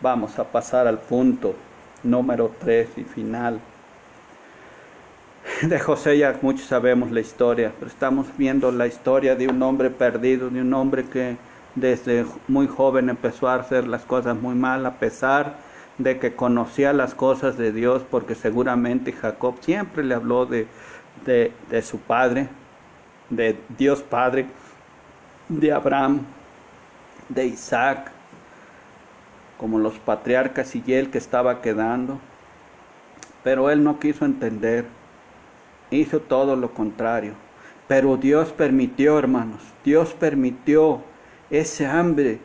Vamos 0.00 0.38
a 0.38 0.44
pasar 0.44 0.86
al 0.86 1.00
punto 1.00 1.56
número 2.04 2.54
3 2.60 2.88
y 2.98 3.02
final. 3.02 3.58
De 5.62 5.80
José 5.80 6.18
ya 6.18 6.38
muchos 6.40 6.68
sabemos 6.68 7.10
la 7.10 7.18
historia, 7.18 7.72
pero 7.80 7.90
estamos 7.90 8.28
viendo 8.38 8.70
la 8.70 8.86
historia 8.86 9.34
de 9.34 9.48
un 9.48 9.60
hombre 9.60 9.90
perdido, 9.90 10.50
de 10.50 10.60
un 10.60 10.72
hombre 10.72 11.04
que 11.06 11.49
desde 11.74 12.26
muy 12.48 12.66
joven 12.66 13.08
empezó 13.08 13.48
a 13.48 13.54
hacer 13.54 13.86
las 13.86 14.04
cosas 14.04 14.36
muy 14.36 14.54
mal, 14.54 14.84
a 14.86 14.98
pesar 14.98 15.56
de 15.98 16.18
que 16.18 16.34
conocía 16.34 16.92
las 16.92 17.14
cosas 17.14 17.56
de 17.56 17.72
Dios, 17.72 18.02
porque 18.10 18.34
seguramente 18.34 19.12
Jacob 19.12 19.56
siempre 19.60 20.02
le 20.02 20.14
habló 20.14 20.46
de, 20.46 20.66
de, 21.26 21.82
su 21.82 21.98
padre, 21.98 22.48
de 23.28 23.58
Dios 23.76 24.02
Padre, 24.02 24.46
de 25.48 25.72
Abraham, 25.72 26.22
de 27.28 27.46
Isaac, 27.46 28.10
como 29.58 29.78
los 29.78 29.98
patriarcas 29.98 30.74
y 30.74 30.82
él 30.92 31.10
que 31.10 31.18
estaba 31.18 31.60
quedando. 31.60 32.18
Pero 33.44 33.70
él 33.70 33.84
no 33.84 33.98
quiso 34.00 34.24
entender, 34.24 34.86
hizo 35.90 36.20
todo 36.20 36.56
lo 36.56 36.72
contrario. 36.72 37.34
Pero 37.88 38.16
Dios 38.16 38.50
permitió, 38.52 39.18
hermanos, 39.18 39.60
Dios 39.84 40.14
permitió 40.14 41.02
ese 41.50 41.86
hambre 41.86 42.38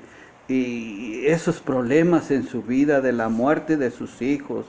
y 0.47 1.25
esos 1.25 1.59
problemas 1.59 2.31
en 2.31 2.47
su 2.47 2.61
vida 2.61 3.01
de 3.01 3.11
la 3.11 3.29
muerte 3.29 3.77
de 3.77 3.91
sus 3.91 4.21
hijos, 4.21 4.65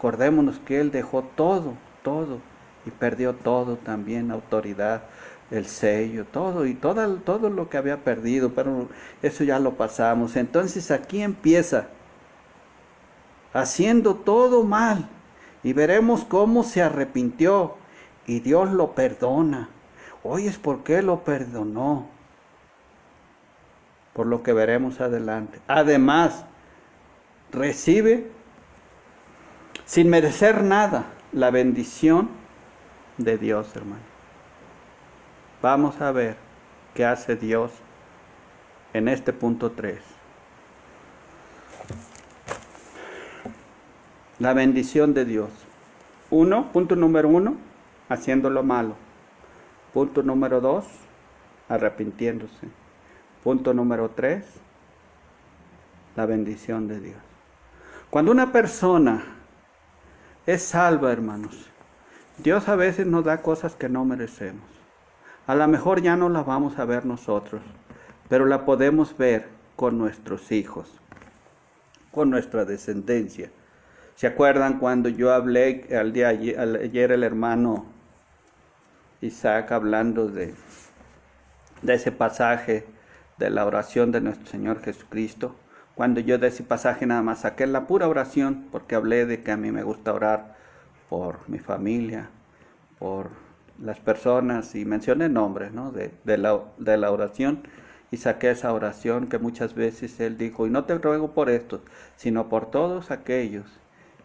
Acordémonos 0.00 0.58
que 0.60 0.80
Él 0.80 0.90
dejó 0.90 1.22
todo, 1.36 1.74
todo, 2.02 2.38
y 2.86 2.90
perdió 2.90 3.34
todo 3.34 3.76
también, 3.76 4.30
autoridad, 4.30 5.02
el 5.50 5.66
sello, 5.66 6.24
todo, 6.24 6.64
y 6.64 6.72
todo, 6.72 7.16
todo 7.16 7.50
lo 7.50 7.68
que 7.68 7.76
había 7.76 7.98
perdido, 7.98 8.54
pero 8.54 8.88
eso 9.20 9.44
ya 9.44 9.58
lo 9.58 9.74
pasamos. 9.74 10.36
Entonces 10.36 10.90
aquí 10.90 11.20
empieza, 11.20 11.88
haciendo 13.52 14.14
todo 14.14 14.64
mal, 14.64 15.06
y 15.62 15.74
veremos 15.74 16.24
cómo 16.24 16.62
se 16.64 16.80
arrepintió, 16.80 17.74
y 18.26 18.40
Dios 18.40 18.72
lo 18.72 18.92
perdona. 18.94 19.68
Hoy 20.22 20.46
es 20.46 20.58
porque 20.58 21.02
lo 21.02 21.24
perdonó, 21.24 22.06
por 24.12 24.26
lo 24.26 24.42
que 24.42 24.52
veremos 24.52 25.00
adelante. 25.00 25.60
Además, 25.66 26.44
recibe 27.52 28.30
sin 29.86 30.08
merecer 30.08 30.62
nada, 30.62 31.06
la 31.32 31.50
bendición 31.50 32.28
de 33.16 33.38
Dios, 33.38 33.74
hermano. 33.74 34.02
Vamos 35.62 36.00
a 36.00 36.12
ver 36.12 36.36
qué 36.94 37.04
hace 37.04 37.36
Dios 37.36 37.72
en 38.92 39.08
este 39.08 39.32
punto 39.32 39.72
3. 39.72 39.98
La 44.38 44.54
bendición 44.54 45.12
de 45.12 45.24
Dios. 45.24 45.50
Uno, 46.30 46.72
punto 46.72 46.94
número 46.94 47.28
uno, 47.28 47.56
haciendo 48.08 48.48
lo 48.48 48.62
malo. 48.62 48.94
Punto 49.92 50.22
número 50.22 50.60
dos, 50.60 50.86
arrepintiéndose. 51.68 52.68
Punto 53.42 53.74
número 53.74 54.10
tres, 54.10 54.44
la 56.16 56.26
bendición 56.26 56.88
de 56.88 57.00
Dios. 57.00 57.22
Cuando 58.10 58.32
una 58.32 58.52
persona 58.52 59.22
es 60.46 60.62
salva, 60.62 61.12
hermanos. 61.12 61.70
Dios 62.38 62.68
a 62.68 62.76
veces 62.76 63.06
nos 63.06 63.24
da 63.24 63.42
cosas 63.42 63.74
que 63.76 63.88
no 63.88 64.04
merecemos. 64.04 64.64
A 65.46 65.54
lo 65.54 65.66
mejor 65.68 66.00
ya 66.00 66.16
no 66.16 66.28
la 66.28 66.42
vamos 66.42 66.78
a 66.78 66.84
ver 66.84 67.04
nosotros, 67.04 67.62
pero 68.28 68.46
la 68.46 68.64
podemos 68.64 69.16
ver 69.16 69.48
con 69.76 69.98
nuestros 69.98 70.52
hijos, 70.52 71.00
con 72.12 72.30
nuestra 72.30 72.64
descendencia. 72.64 73.50
¿Se 74.14 74.26
acuerdan 74.26 74.78
cuando 74.78 75.08
yo 75.08 75.32
hablé 75.32 75.86
al 75.98 76.12
día 76.12 76.28
ayer, 76.28 77.12
el 77.12 77.24
hermano 77.24 77.86
Isaac 79.20 79.72
hablando 79.72 80.28
de, 80.28 80.54
de 81.82 81.94
ese 81.94 82.12
pasaje 82.12 82.86
de 83.38 83.50
la 83.50 83.66
oración 83.66 84.12
de 84.12 84.20
nuestro 84.20 84.46
Señor 84.46 84.80
Jesucristo? 84.82 85.54
Cuando 85.94 86.20
yo 86.20 86.38
de 86.38 86.48
ese 86.48 86.62
pasaje 86.62 87.06
nada 87.06 87.22
más 87.22 87.40
saqué 87.40 87.66
la 87.66 87.86
pura 87.86 88.08
oración, 88.08 88.66
porque 88.70 88.94
hablé 88.94 89.26
de 89.26 89.42
que 89.42 89.52
a 89.52 89.56
mí 89.56 89.70
me 89.70 89.82
gusta 89.82 90.14
orar 90.14 90.56
por 91.08 91.48
mi 91.48 91.58
familia, 91.58 92.30
por 92.98 93.30
las 93.82 93.98
personas 93.98 94.74
y 94.74 94.84
mencioné 94.84 95.28
nombres 95.28 95.72
¿no? 95.72 95.90
de, 95.90 96.12
la, 96.38 96.60
de 96.78 96.96
la 96.96 97.10
oración 97.10 97.62
y 98.10 98.18
saqué 98.18 98.50
esa 98.50 98.72
oración 98.72 99.28
que 99.28 99.38
muchas 99.38 99.74
veces 99.74 100.18
él 100.20 100.36
dijo, 100.36 100.66
y 100.66 100.70
no 100.70 100.84
te 100.84 100.98
ruego 100.98 101.32
por 101.32 101.48
esto, 101.48 101.80
sino 102.16 102.48
por 102.48 102.70
todos 102.70 103.10
aquellos 103.10 103.66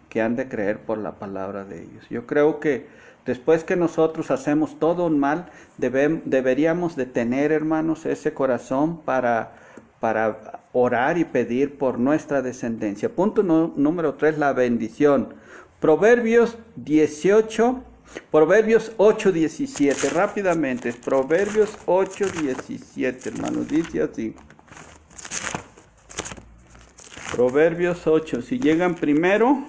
que 0.10 0.22
han 0.22 0.36
de 0.36 0.48
creer 0.48 0.80
por 0.80 0.98
la 0.98 1.14
palabra 1.14 1.66
de 1.66 1.84
ellos. 1.84 2.08
Yo 2.10 2.26
creo 2.26 2.60
que 2.60 2.88
después 3.26 3.64
que 3.64 3.76
nosotros 3.76 4.32
hacemos 4.32 4.80
todo 4.80 5.06
un 5.06 5.20
mal, 5.20 5.50
deberíamos 5.78 6.96
de 6.96 7.06
tener, 7.06 7.52
hermanos, 7.52 8.06
ese 8.06 8.34
corazón 8.34 9.02
para, 9.02 9.54
para 10.00 10.62
orar 10.74 11.18
y 11.18 11.26
pedir 11.26 11.78
por 11.78 12.00
nuestra 12.00 12.42
descendencia. 12.42 13.10
Punto 13.10 13.44
número 13.44 14.14
tres, 14.14 14.38
la 14.38 14.54
bendición. 14.54 15.34
Proverbios 15.80 16.58
18, 16.78 17.84
Proverbios 18.32 18.92
8, 18.98 19.32
17, 19.32 20.10
rápidamente, 20.10 20.94
Proverbios 20.94 21.78
8, 21.86 22.26
17, 22.42 23.30
hermanos, 23.30 23.68
dice 23.68 24.02
así. 24.02 24.36
Proverbios 27.36 28.08
8, 28.08 28.42
si 28.42 28.60
llegan 28.60 28.96
primero, 28.96 29.66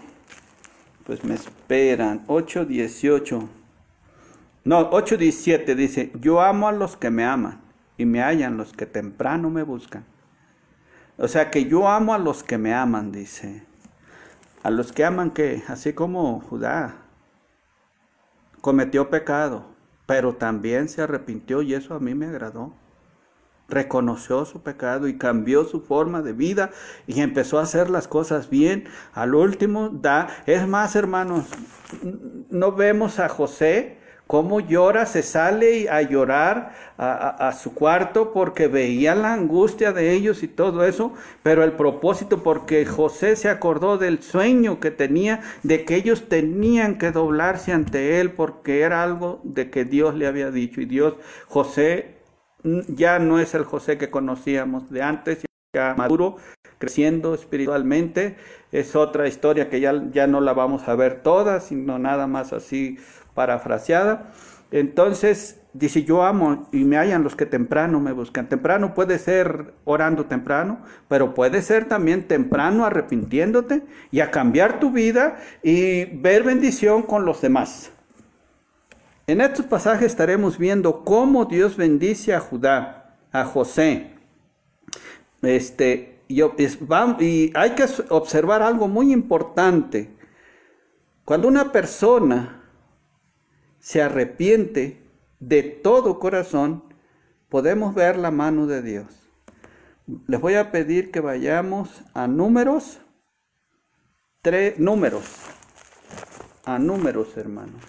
pues 1.07 1.25
me 1.25 1.35
esperan. 1.35 2.25
8, 2.27 2.67
18. 2.67 3.49
No, 4.65 4.89
8, 4.91 5.17
17 5.17 5.75
dice, 5.77 6.11
yo 6.21 6.41
amo 6.41 6.69
a 6.69 6.73
los 6.73 6.97
que 6.97 7.11
me 7.11 7.25
aman 7.25 7.61
y 7.97 8.05
me 8.05 8.21
hallan 8.21 8.57
los 8.57 8.73
que 8.73 8.87
temprano 8.87 9.49
me 9.49 9.63
buscan. 9.63 10.05
O 11.17 11.29
sea 11.29 11.51
que 11.51 11.67
yo 11.67 11.89
amo 11.89 12.13
a 12.13 12.19
los 12.19 12.43
que 12.43 12.59
me 12.59 12.75
aman, 12.75 13.13
dice. 13.13 13.63
A 14.65 14.71
los 14.71 14.91
que 14.93 15.05
aman 15.05 15.31
que, 15.31 15.63
así 15.69 15.93
como 15.93 16.41
Judá, 16.41 16.97
cometió 18.61 19.09
pecado, 19.09 19.65
pero 20.07 20.35
también 20.35 20.89
se 20.89 21.03
arrepintió 21.03 21.63
y 21.63 21.75
eso 21.75 21.95
a 21.95 22.01
mí 22.01 22.15
me 22.15 22.27
agradó 22.27 22.75
reconoció 23.69 24.45
su 24.45 24.63
pecado 24.63 25.09
y 25.09 25.19
cambió 25.19 25.65
su 25.65 25.81
forma 25.81 26.23
de 26.23 26.33
vida 26.33 26.71
y 27.07 27.21
empezó 27.21 27.59
a 27.59 27.63
hacer 27.63 27.91
las 27.91 28.09
cosas 28.09 28.51
bien. 28.51 28.85
Al 29.13 29.35
último 29.35 29.89
da, 29.89 30.29
es 30.47 30.67
más 30.67 30.97
hermanos, 30.97 31.47
no 32.51 32.73
vemos 32.73 33.19
a 33.19 33.29
José 33.29 33.99
cómo 34.27 34.59
llora, 34.59 35.07
se 35.07 35.23
sale 35.23 35.89
a 35.89 36.03
llorar 36.03 36.73
a, 36.99 37.53
su 37.53 37.75
cuarto 37.75 38.33
porque 38.33 38.67
veía 38.67 39.15
la 39.15 39.33
angustia 39.33 39.93
de 39.93 40.13
ellos 40.13 40.43
y 40.43 40.49
todo 40.49 40.85
eso, 40.85 41.13
pero 41.43 41.63
el 41.63 41.73
propósito 41.73 42.43
porque 42.43 42.85
José 42.87 43.37
se 43.37 43.49
acordó 43.49 43.99
del 43.99 44.23
sueño 44.23 44.81
que 44.81 44.91
tenía, 44.91 45.43
de 45.63 45.85
que 45.85 45.95
ellos 45.95 46.29
tenían 46.29 46.99
que 46.99 47.13
doblarse 47.13 47.73
ante 47.73 48.21
él 48.21 48.33
porque 48.33 48.81
era 48.81 49.03
algo 49.03 49.41
de 49.45 49.71
que 49.71 49.85
Dios 49.85 50.15
le 50.15 50.27
había 50.27 50.51
dicho 50.51 50.81
y 50.81 50.87
Dios, 50.87 51.15
José 51.47 52.16
ya 52.63 53.19
no 53.19 53.39
es 53.39 53.55
el 53.55 53.65
José 53.65 53.99
que 53.99 54.11
conocíamos 54.11 54.91
de 54.91 55.03
antes, 55.03 55.45
ya 55.75 55.95
maduro, 55.97 56.37
creciendo 56.79 57.35
espiritualmente. 57.35 58.37
Es 58.73 58.97
otra 58.97 59.29
historia 59.29 59.69
que 59.69 59.81
ya, 59.81 60.05
ya 60.13 60.27
no 60.27 60.41
la 60.41 60.53
vamos 60.53 60.89
a 60.89 60.95
ver 60.95 61.23
toda, 61.23 61.61
sino 61.61 61.99
nada 61.99 62.27
más 62.27 62.53
así 62.53 62.99
parafraseada. 63.35 64.33
Entonces, 64.73 65.61
dice, 65.75 66.05
yo 66.05 66.25
amo 66.25 66.69
y 66.73 66.85
me 66.85 66.97
hallan 66.97 67.23
los 67.23 67.37
que 67.37 67.47
temprano 67.47 68.01
me 68.01 68.13
buscan. 68.13 68.49
Temprano 68.49 68.95
puede 68.95 69.19
ser 69.19 69.75
orando 69.85 70.27
temprano, 70.27 70.81
pero 71.09 71.35
puede 71.35 71.63
ser 71.63 71.87
también 71.87 72.27
temprano 72.27 72.85
arrepintiéndote 72.85 73.83
y 74.11 74.21
a 74.21 74.31
cambiar 74.31 74.81
tu 74.81 74.91
vida 74.91 75.39
y 75.63 76.07
ver 76.07 76.43
bendición 76.43 77.03
con 77.03 77.25
los 77.25 77.41
demás. 77.41 77.93
En 79.29 79.41
estos 79.41 79.67
pasajes 79.67 80.07
estaremos 80.07 80.57
viendo 80.57 81.05
cómo 81.05 81.47
Dios 81.47 81.77
bendice 81.77 82.33
a 82.33 82.39
Judá, 82.39 83.19
a 83.33 83.45
José. 83.45 84.13
Este, 85.43 86.21
y, 86.29 86.43
hay 87.55 87.71
que 87.71 87.87
observar 88.11 88.63
algo 88.63 88.87
muy 88.87 89.13
importante. 89.13 90.17
Cuando 91.25 91.49
una 91.49 91.73
persona 91.73 92.63
se 93.81 94.01
arrepiente 94.01 95.03
de 95.41 95.65
todo 95.65 96.21
corazón, 96.21 96.85
podemos 97.49 97.97
ver 97.97 98.17
la 98.17 98.31
mano 98.31 98.69
de 98.69 98.81
Dios. 98.81 99.07
Les 100.29 100.41
voy 100.41 100.55
a 100.55 100.71
pedir 100.71 101.11
que 101.11 101.19
vayamos 101.19 102.05
a 102.15 102.29
números, 102.29 103.01
tres 104.41 104.79
números, 104.79 105.25
a 106.65 106.79
números, 106.79 107.37
hermanos. 107.37 107.83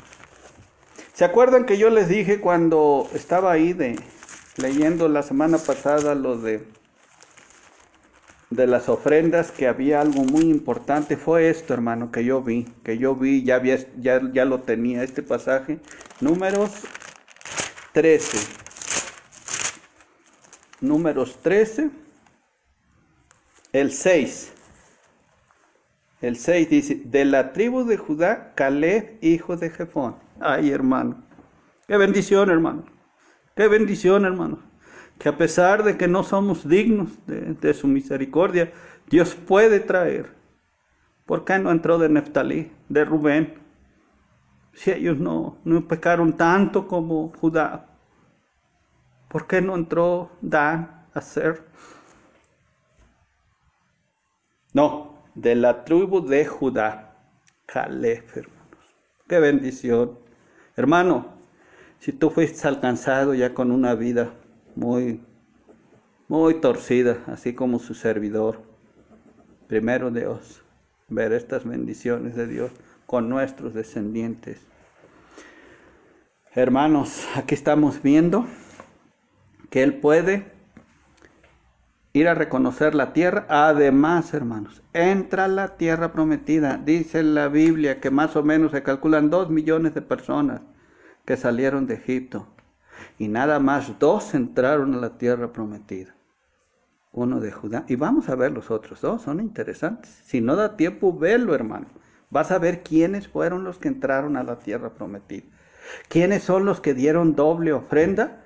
¿Se 1.17 1.25
acuerdan 1.25 1.65
que 1.65 1.79
yo 1.79 1.89
les 1.89 2.09
dije 2.09 2.39
cuando 2.39 3.09
estaba 3.11 3.51
ahí 3.51 3.73
de 3.73 3.97
leyendo 4.57 5.09
la 5.09 5.23
semana 5.23 5.57
pasada 5.57 6.13
lo 6.13 6.37
de 6.37 6.63
de 8.51 8.67
las 8.67 8.87
ofrendas 8.87 9.51
que 9.51 9.67
había 9.67 9.99
algo 9.99 10.21
muy 10.25 10.43
importante 10.43 11.17
fue 11.17 11.49
esto, 11.49 11.73
hermano, 11.73 12.11
que 12.11 12.23
yo 12.23 12.43
vi, 12.43 12.65
que 12.83 12.99
yo 12.99 13.15
vi, 13.15 13.43
ya 13.43 13.55
había, 13.55 13.79
ya, 13.97 14.21
ya 14.31 14.45
lo 14.45 14.61
tenía 14.61 15.01
este 15.01 15.23
pasaje, 15.23 15.79
números 16.21 16.83
13. 17.93 18.37
Números 20.81 21.39
13 21.41 21.89
el 23.73 23.91
6. 23.91 24.53
El 26.21 26.37
6 26.37 26.69
dice, 26.69 27.01
de 27.05 27.25
la 27.25 27.53
tribu 27.53 27.85
de 27.85 27.97
Judá, 27.97 28.53
Caleb, 28.53 29.17
hijo 29.21 29.57
de 29.57 29.71
Jefón. 29.71 30.26
Ay, 30.39 30.71
hermano. 30.71 31.23
Qué 31.87 31.97
bendición, 31.97 32.49
hermano. 32.49 32.85
Qué 33.55 33.67
bendición, 33.67 34.25
hermano. 34.25 34.59
Que 35.17 35.29
a 35.29 35.37
pesar 35.37 35.83
de 35.83 35.97
que 35.97 36.07
no 36.07 36.23
somos 36.23 36.67
dignos 36.67 37.09
de, 37.25 37.73
su 37.73 37.87
misericordia, 37.87 38.71
Dios 39.09 39.33
puede 39.35 39.79
traer. 39.79 40.35
¿Por 41.25 41.43
qué 41.43 41.57
no 41.57 41.71
entró 41.71 41.97
de 41.97 42.09
Neftalí, 42.09 42.71
de 42.87 43.03
Rubén? 43.03 43.55
Si 44.73 44.91
ellos 44.91 45.17
no, 45.17 45.57
no 45.63 45.87
pecaron 45.87 46.33
tanto 46.33 46.87
como 46.87 47.33
Judá, 47.39 47.87
¿por 49.27 49.47
qué 49.47 49.59
no 49.59 49.75
entró 49.75 50.29
Dan 50.39 51.07
a 51.13 51.21
ser? 51.21 51.65
No, 54.73 55.23
de 55.33 55.55
la 55.55 55.83
tribu 55.83 56.21
de 56.21 56.45
Judá, 56.45 57.15
Caleb, 57.65 58.23
hermanos. 58.35 58.95
Qué 59.27 59.39
bendición. 59.39 60.26
Hermano, 60.77 61.25
si 61.99 62.11
tú 62.11 62.29
fuiste 62.29 62.67
alcanzado 62.67 63.33
ya 63.33 63.55
con 63.55 63.71
una 63.71 63.95
vida 63.95 64.31
muy, 64.75 65.19
muy 66.27 66.61
torcida, 66.61 67.17
así 67.25 67.53
como 67.53 67.79
su 67.79 67.95
servidor, 67.95 68.61
primero 69.67 70.11
Dios, 70.11 70.61
ver 71.07 71.33
estas 71.33 71.65
bendiciones 71.65 72.35
de 72.35 72.45
Dios 72.45 72.71
con 73.07 73.27
nuestros 73.27 73.73
descendientes. 73.73 74.61
Hermanos, 76.53 77.27
aquí 77.33 77.55
estamos 77.55 78.03
viendo 78.03 78.45
que 79.71 79.81
Él 79.81 79.95
puede 79.95 80.56
ir 82.17 82.27
a 82.27 82.33
reconocer 82.33 82.95
la 82.95 83.13
tierra. 83.13 83.45
Además, 83.49 84.33
hermanos, 84.33 84.81
entra 84.93 85.47
la 85.47 85.77
tierra 85.77 86.11
prometida. 86.11 86.77
Dice 86.77 87.23
la 87.23 87.47
Biblia 87.47 87.99
que 87.99 88.11
más 88.11 88.35
o 88.35 88.43
menos 88.43 88.71
se 88.71 88.83
calculan 88.83 89.29
dos 89.29 89.49
millones 89.49 89.93
de 89.93 90.01
personas 90.01 90.61
que 91.25 91.37
salieron 91.37 91.87
de 91.87 91.95
Egipto. 91.95 92.47
Y 93.17 93.27
nada 93.27 93.59
más 93.59 93.99
dos 93.99 94.33
entraron 94.33 94.93
a 94.95 94.97
la 94.97 95.17
tierra 95.17 95.53
prometida. 95.53 96.15
Uno 97.11 97.39
de 97.39 97.51
Judá. 97.51 97.85
Y 97.87 97.95
vamos 97.95 98.29
a 98.29 98.35
ver 98.35 98.51
los 98.51 98.69
otros 98.69 99.01
dos, 99.01 99.21
son 99.21 99.39
interesantes. 99.39 100.21
Si 100.25 100.41
no 100.41 100.55
da 100.55 100.75
tiempo, 100.75 101.17
velo, 101.17 101.55
hermano. 101.55 101.87
Vas 102.29 102.51
a 102.51 102.59
ver 102.59 102.83
quiénes 102.83 103.27
fueron 103.27 103.63
los 103.63 103.77
que 103.77 103.87
entraron 103.87 104.37
a 104.37 104.43
la 104.43 104.59
tierra 104.59 104.93
prometida. 104.93 105.45
¿Quiénes 106.09 106.43
son 106.43 106.65
los 106.65 106.81
que 106.81 106.93
dieron 106.93 107.35
doble 107.35 107.71
ofrenda? 107.71 108.43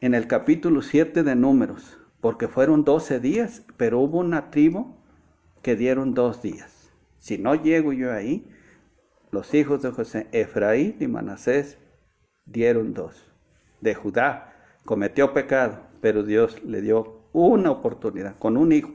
En 0.00 0.14
el 0.14 0.26
capítulo 0.26 0.82
7 0.82 1.22
de 1.22 1.34
Números 1.34 1.98
porque 2.24 2.48
fueron 2.48 2.84
12 2.84 3.20
días, 3.20 3.66
pero 3.76 4.00
hubo 4.00 4.20
una 4.20 4.50
tribu 4.50 4.96
que 5.60 5.76
dieron 5.76 6.14
dos 6.14 6.40
días. 6.40 6.90
Si 7.18 7.36
no 7.36 7.54
llego 7.54 7.92
yo 7.92 8.14
ahí, 8.14 8.50
los 9.30 9.52
hijos 9.52 9.82
de 9.82 9.90
José, 9.90 10.28
Efraín 10.32 10.96
y 11.00 11.06
Manasés, 11.06 11.76
dieron 12.46 12.94
dos. 12.94 13.30
De 13.82 13.94
Judá 13.94 14.54
cometió 14.86 15.34
pecado, 15.34 15.82
pero 16.00 16.22
Dios 16.22 16.64
le 16.64 16.80
dio 16.80 17.20
una 17.34 17.70
oportunidad 17.70 18.38
con 18.38 18.56
un 18.56 18.72
hijo. 18.72 18.94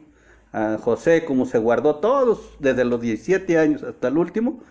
A 0.52 0.80
José, 0.82 1.24
como 1.24 1.46
se 1.46 1.60
guardó 1.60 1.98
todos, 1.98 2.56
desde 2.58 2.84
los 2.84 3.00
17 3.00 3.60
años 3.60 3.84
hasta 3.84 4.08
el 4.08 4.18
último, 4.18 4.64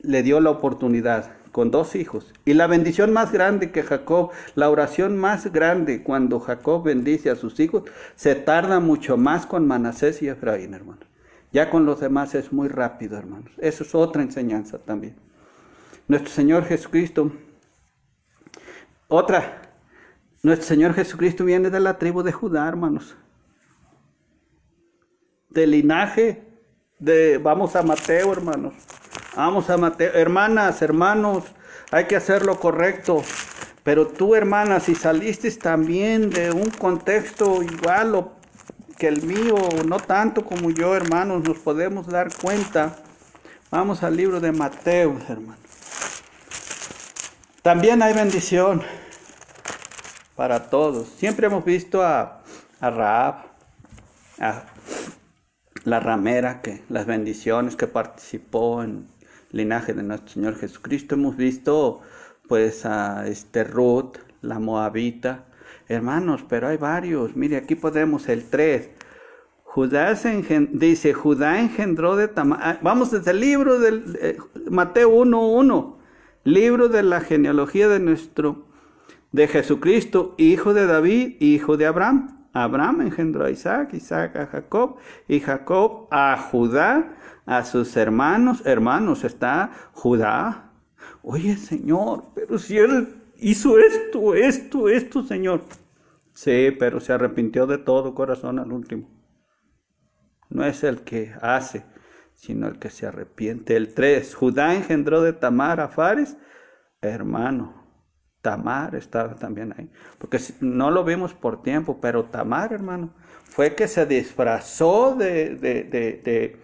le 0.00 0.24
dio 0.24 0.40
la 0.40 0.50
oportunidad 0.50 1.36
con 1.56 1.70
dos 1.70 1.96
hijos. 1.96 2.34
Y 2.44 2.52
la 2.52 2.66
bendición 2.66 3.14
más 3.14 3.32
grande 3.32 3.70
que 3.72 3.82
Jacob, 3.82 4.30
la 4.56 4.68
oración 4.68 5.16
más 5.16 5.50
grande 5.50 6.02
cuando 6.02 6.38
Jacob 6.38 6.82
bendice 6.84 7.30
a 7.30 7.34
sus 7.34 7.58
hijos, 7.60 7.84
se 8.14 8.34
tarda 8.34 8.78
mucho 8.78 9.16
más 9.16 9.46
con 9.46 9.66
Manasés 9.66 10.20
y 10.20 10.28
Efraín, 10.28 10.74
hermanos. 10.74 11.06
Ya 11.52 11.70
con 11.70 11.86
los 11.86 11.98
demás 11.98 12.34
es 12.34 12.52
muy 12.52 12.68
rápido, 12.68 13.16
hermanos. 13.16 13.50
Eso 13.56 13.84
es 13.84 13.94
otra 13.94 14.20
enseñanza 14.20 14.76
también. 14.76 15.16
Nuestro 16.08 16.30
Señor 16.30 16.66
Jesucristo, 16.66 17.32
otra, 19.08 19.62
nuestro 20.42 20.68
Señor 20.68 20.92
Jesucristo 20.92 21.46
viene 21.46 21.70
de 21.70 21.80
la 21.80 21.96
tribu 21.96 22.22
de 22.22 22.32
Judá, 22.32 22.68
hermanos. 22.68 23.16
Del 25.48 25.70
linaje 25.70 26.44
de, 26.98 27.38
vamos 27.38 27.74
a 27.76 27.82
Mateo, 27.82 28.30
hermanos. 28.30 28.74
Vamos 29.36 29.68
a 29.68 29.76
Mateo. 29.76 30.12
Hermanas, 30.14 30.80
hermanos, 30.80 31.44
hay 31.90 32.06
que 32.06 32.16
hacer 32.16 32.46
lo 32.46 32.58
correcto. 32.58 33.22
Pero 33.84 34.06
tú, 34.06 34.34
hermana, 34.34 34.80
si 34.80 34.94
saliste 34.94 35.50
también 35.52 36.30
de 36.30 36.50
un 36.50 36.70
contexto 36.70 37.62
igual 37.62 38.30
que 38.96 39.08
el 39.08 39.22
mío, 39.22 39.56
no 39.86 39.98
tanto 39.98 40.42
como 40.42 40.70
yo, 40.70 40.96
hermanos, 40.96 41.42
nos 41.44 41.58
podemos 41.58 42.06
dar 42.06 42.34
cuenta. 42.34 42.96
Vamos 43.70 44.02
al 44.02 44.16
libro 44.16 44.40
de 44.40 44.52
Mateo, 44.52 45.18
hermanos. 45.28 45.60
También 47.60 48.02
hay 48.02 48.14
bendición 48.14 48.82
para 50.34 50.70
todos. 50.70 51.08
Siempre 51.08 51.48
hemos 51.48 51.62
visto 51.62 52.02
a, 52.02 52.40
a 52.80 52.90
Raab, 52.90 53.34
a 54.40 54.62
la 55.84 56.00
ramera, 56.00 56.62
que 56.62 56.82
las 56.88 57.04
bendiciones 57.04 57.76
que 57.76 57.86
participó 57.86 58.82
en 58.82 59.14
linaje 59.50 59.94
de 59.94 60.02
nuestro 60.02 60.30
Señor 60.30 60.56
Jesucristo. 60.56 61.14
Hemos 61.14 61.36
visto 61.36 62.00
pues 62.48 62.86
a 62.86 63.26
este 63.26 63.64
Ruth, 63.64 64.18
la 64.42 64.58
moabita. 64.58 65.46
Hermanos, 65.88 66.44
pero 66.48 66.68
hay 66.68 66.76
varios. 66.76 67.36
Mire, 67.36 67.56
aquí 67.56 67.74
podemos 67.74 68.28
el 68.28 68.44
3. 68.48 68.90
Judá 69.76 70.14
dice, 70.72 71.12
Judá 71.12 71.60
engendró 71.60 72.16
de 72.16 72.28
Tamar. 72.28 72.60
Ah, 72.62 72.78
vamos 72.80 73.10
desde 73.10 73.32
el 73.32 73.40
libro 73.40 73.78
del 73.78 74.16
eh, 74.20 74.38
Mateo 74.70 75.10
1.1. 75.10 75.96
Libro 76.44 76.88
de 76.88 77.02
la 77.02 77.20
genealogía 77.20 77.88
de 77.88 77.98
nuestro, 77.98 78.68
de 79.32 79.48
Jesucristo, 79.48 80.34
hijo 80.38 80.72
de 80.72 80.86
David, 80.86 81.36
hijo 81.40 81.76
de 81.76 81.86
Abraham. 81.86 82.48
Abraham 82.54 83.02
engendró 83.02 83.44
a 83.44 83.50
Isaac, 83.50 83.92
Isaac 83.92 84.36
a 84.36 84.46
Jacob, 84.46 84.96
y 85.28 85.40
Jacob 85.40 86.08
a 86.10 86.38
Judá, 86.38 87.14
a 87.46 87.64
sus 87.64 87.96
hermanos. 87.96 88.62
Hermanos, 88.66 89.24
está 89.24 89.70
Judá. 89.92 90.72
Oye, 91.22 91.56
Señor, 91.56 92.24
pero 92.34 92.58
si 92.58 92.76
él 92.76 93.22
hizo 93.38 93.78
esto, 93.78 94.34
esto, 94.34 94.88
esto, 94.88 95.22
Señor. 95.22 95.62
Sí, 96.32 96.70
pero 96.78 97.00
se 97.00 97.12
arrepintió 97.12 97.66
de 97.66 97.78
todo 97.78 98.14
corazón 98.14 98.58
al 98.58 98.72
último. 98.72 99.08
No 100.50 100.64
es 100.64 100.84
el 100.84 101.00
que 101.00 101.34
hace, 101.40 101.84
sino 102.34 102.68
el 102.68 102.78
que 102.78 102.90
se 102.90 103.06
arrepiente. 103.06 103.76
El 103.76 103.94
3, 103.94 104.34
Judá 104.34 104.74
engendró 104.74 105.22
de 105.22 105.32
Tamar 105.32 105.80
a 105.80 105.88
Fares, 105.88 106.36
hermano. 107.00 107.86
Tamar 108.42 108.94
estaba 108.94 109.34
también 109.34 109.74
ahí. 109.76 109.90
Porque 110.18 110.38
no 110.60 110.90
lo 110.90 111.02
vimos 111.02 111.34
por 111.34 111.62
tiempo, 111.62 111.98
pero 112.00 112.26
Tamar, 112.26 112.72
hermano, 112.72 113.14
fue 113.44 113.74
que 113.74 113.88
se 113.88 114.06
disfrazó 114.06 115.16
de, 115.16 115.56
de, 115.56 115.82
de, 115.82 116.60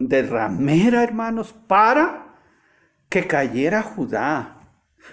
ramera, 0.00 1.02
hermanos, 1.02 1.54
para 1.66 2.26
que 3.08 3.26
cayera 3.26 3.82
Judá. 3.82 4.56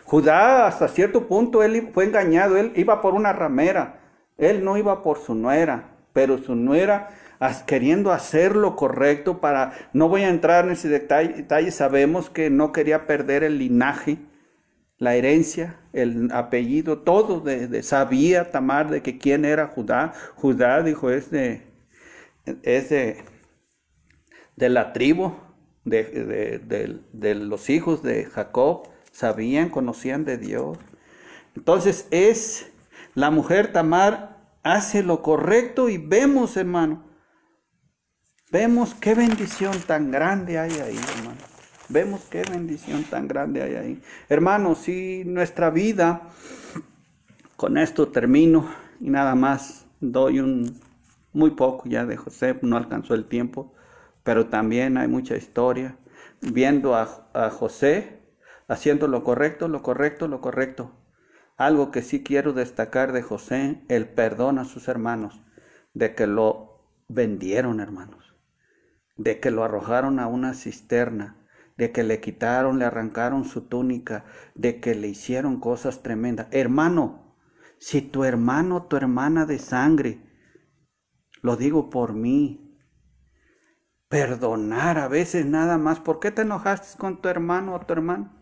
Judá 0.03 0.67
hasta 0.67 0.87
cierto 0.87 1.27
punto 1.27 1.63
él 1.63 1.89
fue 1.93 2.05
engañado, 2.05 2.57
él 2.57 2.71
iba 2.75 3.01
por 3.01 3.13
una 3.13 3.33
ramera, 3.33 3.99
él 4.37 4.63
no 4.63 4.77
iba 4.77 5.03
por 5.03 5.19
su 5.19 5.35
nuera, 5.35 5.91
pero 6.13 6.37
su 6.37 6.55
nuera 6.55 7.09
queriendo 7.65 8.11
hacer 8.11 8.55
lo 8.55 8.75
correcto 8.75 9.39
para, 9.39 9.73
no 9.93 10.09
voy 10.09 10.23
a 10.23 10.29
entrar 10.29 10.65
en 10.65 10.71
ese 10.71 10.89
detalle, 10.89 11.71
sabemos 11.71 12.29
que 12.29 12.49
no 12.49 12.71
quería 12.71 13.05
perder 13.05 13.43
el 13.43 13.59
linaje, 13.59 14.17
la 14.97 15.15
herencia, 15.15 15.79
el 15.93 16.31
apellido, 16.31 16.99
todo 16.99 17.39
de, 17.41 17.83
sabía 17.83 18.51
Tamar 18.51 18.89
de 18.89 19.03
que 19.03 19.19
quién 19.19 19.45
era 19.45 19.67
Judá. 19.67 20.13
Judá 20.35 20.81
dijo 20.81 21.11
es 21.11 21.29
de, 21.29 21.67
es 22.63 22.89
de, 22.89 23.23
la 24.57 24.91
tribu 24.91 25.33
de, 25.85 26.59
de, 27.13 27.35
los 27.35 27.69
hijos 27.69 28.03
de 28.03 28.25
Jacob, 28.25 28.89
sabían, 29.11 29.69
conocían 29.69 30.25
de 30.25 30.37
Dios. 30.37 30.77
Entonces 31.55 32.07
es 32.11 32.71
la 33.13 33.31
mujer 33.31 33.71
Tamar 33.71 34.37
hace 34.63 35.03
lo 35.03 35.21
correcto 35.21 35.89
y 35.89 35.97
vemos, 35.97 36.57
hermano, 36.57 37.03
vemos 38.51 38.93
qué 38.95 39.13
bendición 39.15 39.79
tan 39.81 40.11
grande 40.11 40.59
hay 40.59 40.71
ahí, 40.71 40.99
hermano. 41.17 41.41
Vemos 41.89 42.21
qué 42.29 42.43
bendición 42.43 43.03
tan 43.03 43.29
grande 43.29 43.61
hay 43.61 43.75
ahí. 43.75 44.01
Hermanos, 44.27 44.79
si 44.79 45.23
nuestra 45.25 45.69
vida, 45.69 46.29
con 47.55 47.77
esto 47.77 48.09
termino 48.09 48.69
y 48.99 49.09
nada 49.09 49.35
más 49.35 49.85
doy 50.01 50.39
un 50.39 50.81
muy 51.31 51.51
poco 51.51 51.87
ya 51.87 52.05
de 52.05 52.17
José, 52.17 52.57
no 52.61 52.75
alcanzó 52.75 53.13
el 53.13 53.25
tiempo, 53.25 53.73
pero 54.27 54.47
también 54.47 54.97
hay 54.97 55.07
mucha 55.07 55.37
historia. 55.37 55.97
Viendo 56.41 56.95
a, 56.95 57.29
a 57.33 57.49
José 57.49 58.19
haciendo 58.67 59.07
lo 59.07 59.23
correcto, 59.23 59.69
lo 59.69 59.81
correcto, 59.81 60.27
lo 60.27 60.41
correcto. 60.41 60.91
Algo 61.55 61.91
que 61.91 62.01
sí 62.01 62.23
quiero 62.23 62.51
destacar 62.51 63.13
de 63.13 63.21
José, 63.21 63.85
el 63.87 64.09
perdón 64.09 64.59
a 64.59 64.65
sus 64.65 64.89
hermanos, 64.89 65.41
de 65.93 66.13
que 66.13 66.27
lo 66.27 66.91
vendieron, 67.07 67.79
hermanos, 67.79 68.35
de 69.15 69.39
que 69.39 69.49
lo 69.49 69.63
arrojaron 69.63 70.19
a 70.19 70.27
una 70.27 70.55
cisterna, 70.55 71.47
de 71.77 71.93
que 71.93 72.03
le 72.03 72.19
quitaron, 72.19 72.79
le 72.79 72.83
arrancaron 72.83 73.45
su 73.45 73.69
túnica, 73.69 74.25
de 74.55 74.81
que 74.81 74.93
le 74.93 75.07
hicieron 75.07 75.61
cosas 75.61 76.03
tremendas. 76.03 76.47
Hermano, 76.51 77.33
si 77.79 78.01
tu 78.01 78.25
hermano, 78.25 78.87
tu 78.87 78.97
hermana 78.97 79.45
de 79.45 79.57
sangre, 79.57 80.19
lo 81.41 81.55
digo 81.55 81.89
por 81.89 82.11
mí, 82.11 82.66
perdonar 84.09 84.97
a 84.97 85.07
veces 85.07 85.45
nada 85.45 85.77
más, 85.77 85.99
¿por 85.99 86.19
qué 86.19 86.31
te 86.31 86.43
enojaste 86.43 86.97
con 86.97 87.21
tu 87.21 87.29
hermano 87.29 87.75
o 87.75 87.79
tu 87.79 87.93
hermano? 87.93 88.33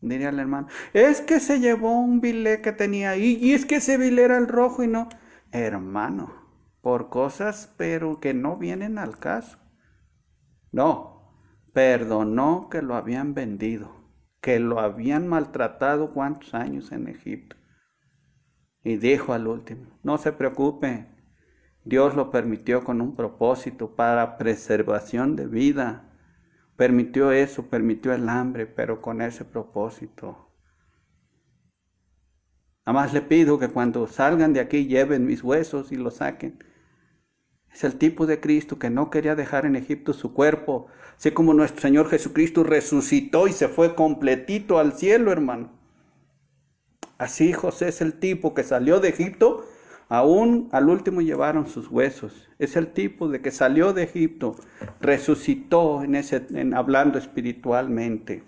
Diría 0.00 0.28
el 0.28 0.38
hermano, 0.38 0.68
es 0.92 1.20
que 1.20 1.40
se 1.40 1.60
llevó 1.60 1.98
un 1.98 2.20
bilé 2.20 2.60
que 2.60 2.72
tenía 2.72 3.10
ahí 3.10 3.38
y 3.40 3.54
es 3.54 3.64
que 3.64 3.76
ese 3.76 3.96
bilé 3.96 4.24
era 4.24 4.36
el 4.36 4.48
rojo 4.48 4.82
y 4.82 4.88
no. 4.88 5.08
Hermano, 5.50 6.34
por 6.82 7.08
cosas 7.08 7.72
pero 7.78 8.20
que 8.20 8.34
no 8.34 8.56
vienen 8.56 8.98
al 8.98 9.18
caso. 9.18 9.58
No, 10.72 11.38
perdonó 11.72 12.68
que 12.68 12.82
lo 12.82 12.96
habían 12.96 13.32
vendido, 13.32 13.94
que 14.40 14.58
lo 14.58 14.80
habían 14.80 15.26
maltratado 15.26 16.12
cuántos 16.12 16.52
años 16.52 16.92
en 16.92 17.08
Egipto. 17.08 17.56
Y 18.82 18.96
dijo 18.96 19.32
al 19.32 19.46
último, 19.46 19.98
no 20.02 20.18
se 20.18 20.32
preocupe, 20.32 21.13
Dios 21.84 22.14
lo 22.14 22.30
permitió 22.30 22.82
con 22.84 23.00
un 23.00 23.14
propósito 23.14 23.94
para 23.94 24.38
preservación 24.38 25.36
de 25.36 25.46
vida. 25.46 26.10
Permitió 26.76 27.30
eso, 27.30 27.66
permitió 27.68 28.12
el 28.12 28.28
hambre, 28.28 28.66
pero 28.66 29.00
con 29.00 29.20
ese 29.20 29.44
propósito. 29.44 30.50
Además 32.84 33.12
le 33.12 33.22
pido 33.22 33.58
que 33.58 33.68
cuando 33.68 34.06
salgan 34.06 34.52
de 34.52 34.60
aquí 34.60 34.86
lleven 34.86 35.26
mis 35.26 35.42
huesos 35.42 35.92
y 35.92 35.96
los 35.96 36.16
saquen 36.16 36.58
es 37.74 37.82
el 37.82 37.96
tipo 37.96 38.26
de 38.26 38.40
Cristo 38.40 38.78
que 38.78 38.88
no 38.88 39.10
quería 39.10 39.34
dejar 39.34 39.66
en 39.66 39.74
Egipto 39.74 40.12
su 40.12 40.32
cuerpo, 40.32 40.86
así 41.16 41.32
como 41.32 41.54
nuestro 41.54 41.80
Señor 41.80 42.08
Jesucristo 42.08 42.62
resucitó 42.62 43.48
y 43.48 43.52
se 43.52 43.66
fue 43.66 43.96
completito 43.96 44.78
al 44.78 44.92
cielo, 44.92 45.32
hermano. 45.32 45.72
Así 47.18 47.52
José 47.52 47.88
es 47.88 48.00
el 48.00 48.20
tipo 48.20 48.54
que 48.54 48.62
salió 48.62 49.00
de 49.00 49.08
Egipto, 49.08 49.66
aún 50.18 50.68
al 50.72 50.88
último 50.88 51.20
llevaron 51.20 51.66
sus 51.66 51.88
huesos. 51.88 52.48
Es 52.58 52.76
el 52.76 52.88
tipo 52.88 53.28
de 53.28 53.40
que 53.40 53.50
salió 53.50 53.92
de 53.92 54.04
Egipto, 54.04 54.56
resucitó 55.00 56.02
en 56.02 56.14
ese, 56.14 56.46
hablando 56.74 57.18
espiritualmente. 57.18 58.42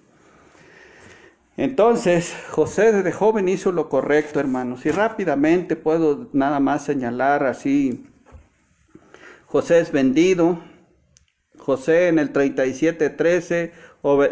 Entonces, 1.57 2.37
José 2.51 2.93
desde 2.93 3.13
joven 3.13 3.49
hizo 3.49 3.73
lo 3.73 3.89
correcto, 3.89 4.41
hermanos, 4.41 4.85
y 4.85 4.91
rápidamente 4.91 5.77
puedo 5.77 6.29
nada 6.33 6.61
más 6.61 6.85
señalar 6.85 7.45
así 7.45 8.07
José 9.47 9.81
es 9.81 9.91
vendido. 9.93 10.59
José 11.57 12.09
en 12.09 12.19
el 12.19 12.33
37.13 12.33 13.71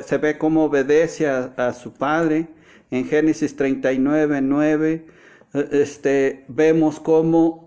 se 0.04 0.18
ve 0.18 0.36
cómo 0.38 0.64
obedece 0.64 1.28
a, 1.28 1.72
su 1.72 1.94
padre. 1.94 2.48
En 2.90 3.06
Génesis 3.06 3.56
39.9 3.56 4.84
e, 4.84 5.06
este, 5.54 6.44
vemos 6.48 7.00
cómo 7.00 7.64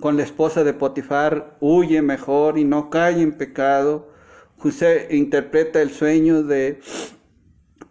con 0.00 0.16
la 0.16 0.22
esposa 0.22 0.62
de 0.62 0.74
Potifar 0.74 1.56
huye 1.60 2.02
mejor 2.02 2.58
y 2.58 2.64
no 2.64 2.90
cae 2.90 3.20
en 3.20 3.36
pecado. 3.36 4.12
José 4.58 5.08
interpreta 5.10 5.82
el 5.82 5.90
sueño 5.90 6.42
de, 6.42 6.80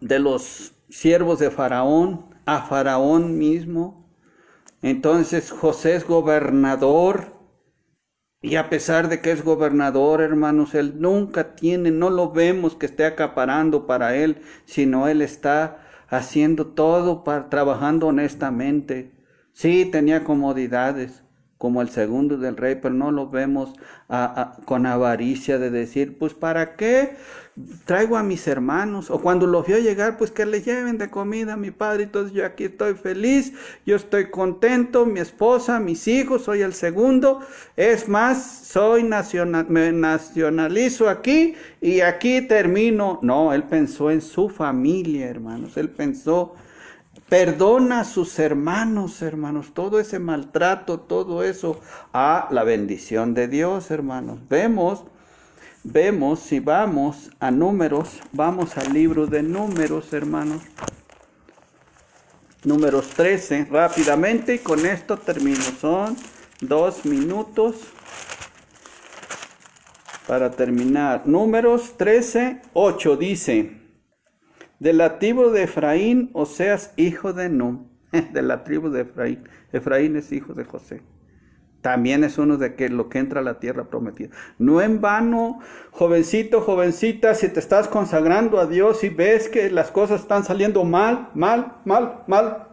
de 0.00 0.18
los 0.18 0.72
siervos 0.88 1.38
de 1.38 1.50
Faraón 1.50 2.34
a 2.46 2.62
Faraón 2.62 3.36
mismo. 3.36 4.10
Entonces 4.80 5.50
José 5.50 5.96
es 5.96 6.06
gobernador 6.06 7.38
y 8.40 8.54
a 8.54 8.70
pesar 8.70 9.08
de 9.08 9.20
que 9.20 9.32
es 9.32 9.42
gobernador, 9.42 10.20
hermanos, 10.22 10.74
él 10.74 11.00
nunca 11.00 11.56
tiene, 11.56 11.90
no 11.90 12.08
lo 12.08 12.30
vemos 12.30 12.76
que 12.76 12.86
esté 12.86 13.04
acaparando 13.04 13.86
para 13.86 14.14
él, 14.14 14.42
sino 14.64 15.08
él 15.08 15.22
está 15.22 15.87
haciendo 16.08 16.66
todo, 16.68 17.24
para, 17.24 17.48
trabajando 17.48 18.08
honestamente. 18.08 19.12
Sí, 19.52 19.88
tenía 19.90 20.24
comodidades, 20.24 21.24
como 21.58 21.82
el 21.82 21.88
segundo 21.90 22.38
del 22.38 22.56
rey, 22.56 22.76
pero 22.80 22.94
no 22.94 23.10
lo 23.10 23.28
vemos 23.30 23.74
con 24.64 24.86
avaricia 24.86 25.58
de 25.58 25.70
decir, 25.70 26.16
pues 26.18 26.34
¿para 26.34 26.76
qué 26.76 27.16
traigo 27.84 28.16
a 28.16 28.22
mis 28.22 28.46
hermanos? 28.46 29.10
O 29.10 29.20
cuando 29.20 29.46
los 29.46 29.66
vio 29.66 29.78
llegar, 29.78 30.16
pues 30.16 30.30
que 30.30 30.46
le 30.46 30.62
lleven 30.62 30.98
de 30.98 31.10
comida 31.10 31.54
a 31.54 31.56
mi 31.56 31.70
padre, 31.70 32.04
entonces 32.04 32.32
yo 32.32 32.44
aquí 32.44 32.64
estoy 32.64 32.94
feliz, 32.94 33.52
yo 33.86 33.96
estoy 33.96 34.30
contento, 34.30 35.06
mi 35.06 35.20
esposa, 35.20 35.80
mis 35.80 36.08
hijos, 36.08 36.44
soy 36.44 36.62
el 36.62 36.74
segundo, 36.74 37.40
es 37.76 38.08
más, 38.08 38.62
soy 38.64 39.02
nacional, 39.02 39.66
me 39.68 39.92
nacionalizo 39.92 41.08
aquí 41.08 41.54
y 41.80 42.00
aquí 42.00 42.42
termino. 42.42 43.18
No, 43.22 43.52
él 43.52 43.64
pensó 43.64 44.10
en 44.10 44.20
su 44.20 44.48
familia, 44.48 45.28
hermanos, 45.28 45.76
él 45.76 45.88
pensó 45.88 46.54
Perdona 47.28 48.00
a 48.00 48.04
sus 48.04 48.38
hermanos, 48.38 49.20
hermanos, 49.20 49.74
todo 49.74 50.00
ese 50.00 50.18
maltrato, 50.18 51.00
todo 51.00 51.44
eso, 51.44 51.78
a 52.14 52.48
la 52.50 52.64
bendición 52.64 53.34
de 53.34 53.48
Dios, 53.48 53.90
hermanos. 53.90 54.38
Vemos, 54.48 55.04
vemos, 55.84 56.40
si 56.40 56.60
vamos 56.60 57.30
a 57.40 57.50
números, 57.50 58.20
vamos 58.32 58.76
al 58.76 58.92
libro 58.92 59.26
de 59.26 59.42
números, 59.42 60.12
hermanos. 60.12 60.62
Números 62.64 63.08
13, 63.10 63.68
rápidamente, 63.70 64.56
y 64.56 64.58
con 64.58 64.84
esto 64.84 65.16
termino. 65.16 65.62
Son 65.80 66.16
dos 66.60 67.04
minutos 67.04 67.76
para 70.26 70.50
terminar. 70.50 71.26
Números 71.26 71.96
13, 71.96 72.62
8 72.72 73.16
dice. 73.16 73.72
De 74.78 74.92
la 74.92 75.18
tribu 75.18 75.50
de 75.50 75.64
Efraín, 75.64 76.30
o 76.34 76.46
seas 76.46 76.92
hijo 76.96 77.32
de 77.32 77.48
Num. 77.48 77.88
De 78.32 78.42
la 78.42 78.64
tribu 78.64 78.90
de 78.90 79.02
Efraín. 79.02 79.44
Efraín 79.72 80.16
es 80.16 80.32
hijo 80.32 80.54
de 80.54 80.64
José. 80.64 81.02
También 81.88 82.22
es 82.22 82.36
uno 82.36 82.58
de 82.58 82.74
que 82.74 82.90
lo 82.90 83.08
que 83.08 83.18
entra 83.18 83.40
a 83.40 83.42
la 83.42 83.60
tierra 83.60 83.84
prometida. 83.84 84.28
No 84.58 84.82
en 84.82 85.00
vano, 85.00 85.60
jovencito, 85.90 86.60
jovencita, 86.60 87.34
si 87.34 87.48
te 87.48 87.60
estás 87.60 87.88
consagrando 87.88 88.60
a 88.60 88.66
Dios 88.66 89.04
y 89.04 89.08
ves 89.08 89.48
que 89.48 89.70
las 89.70 89.90
cosas 89.90 90.20
están 90.20 90.44
saliendo 90.44 90.84
mal, 90.84 91.30
mal, 91.32 91.78
mal, 91.86 92.24
mal, 92.26 92.66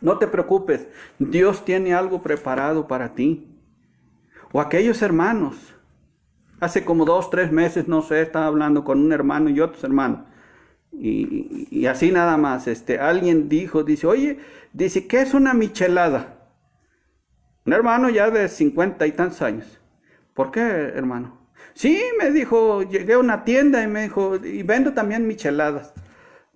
no 0.00 0.16
te 0.16 0.26
preocupes. 0.26 0.88
Dios 1.18 1.62
tiene 1.66 1.92
algo 1.92 2.22
preparado 2.22 2.88
para 2.88 3.14
ti. 3.14 3.46
O 4.50 4.62
aquellos 4.62 5.02
hermanos. 5.02 5.74
Hace 6.58 6.86
como 6.86 7.04
dos, 7.04 7.28
tres 7.28 7.52
meses, 7.52 7.86
no 7.86 8.00
sé, 8.00 8.22
estaba 8.22 8.46
hablando 8.46 8.82
con 8.82 8.98
un 8.98 9.12
hermano 9.12 9.50
y 9.50 9.60
otros 9.60 9.84
hermanos. 9.84 10.20
Y, 10.90 11.84
así 11.84 12.12
nada 12.12 12.38
más, 12.38 12.66
este, 12.66 12.98
alguien 12.98 13.50
dijo, 13.50 13.84
dice, 13.84 14.06
oye, 14.06 14.38
dice, 14.72 15.06
¿qué 15.06 15.20
es 15.20 15.34
una 15.34 15.52
michelada? 15.52 16.37
Hermano 17.72 18.08
ya 18.10 18.30
de 18.30 18.48
cincuenta 18.48 19.06
y 19.06 19.12
tantos 19.12 19.42
años. 19.42 19.80
¿Por 20.34 20.50
qué, 20.50 20.60
hermano? 20.60 21.48
Sí, 21.74 22.02
me 22.18 22.30
dijo, 22.30 22.82
llegué 22.82 23.14
a 23.14 23.18
una 23.18 23.44
tienda 23.44 23.82
y 23.82 23.86
me 23.86 24.02
dijo, 24.02 24.36
y 24.36 24.62
vendo 24.62 24.94
también 24.94 25.26
micheladas. 25.26 25.92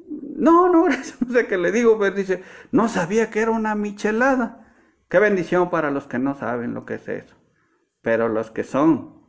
No, 0.09 0.69
no, 0.69 0.89
no 0.89 1.33
sé 1.33 1.47
qué 1.47 1.59
le 1.59 1.73
digo, 1.73 1.99
pero 1.99 2.15
dice, 2.15 2.43
no 2.71 2.89
sabía 2.89 3.31
que 3.31 3.41
era 3.41 3.51
una 3.51 3.75
michelada. 3.75 4.75
Qué 5.09 5.19
bendición 5.19 5.71
para 5.71 5.91
los 5.91 6.07
que 6.07 6.19
no 6.19 6.35
saben 6.35 6.75
lo 6.75 6.85
que 6.87 6.95
es 6.95 7.09
eso. 7.09 7.37
Pero 8.01 8.29
los 8.29 8.51
que 8.51 8.65
son 8.65 9.23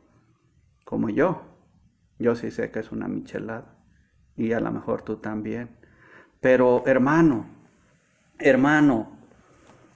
como 0.84 1.10
yo, 1.10 1.42
yo 2.18 2.34
sí 2.34 2.50
sé 2.50 2.70
que 2.70 2.80
es 2.80 2.92
una 2.92 3.08
michelada 3.08 3.76
y 4.36 4.52
a 4.52 4.60
lo 4.60 4.70
mejor 4.70 5.02
tú 5.02 5.16
también. 5.16 5.76
Pero 6.40 6.82
hermano, 6.86 7.46
hermano, 8.38 9.13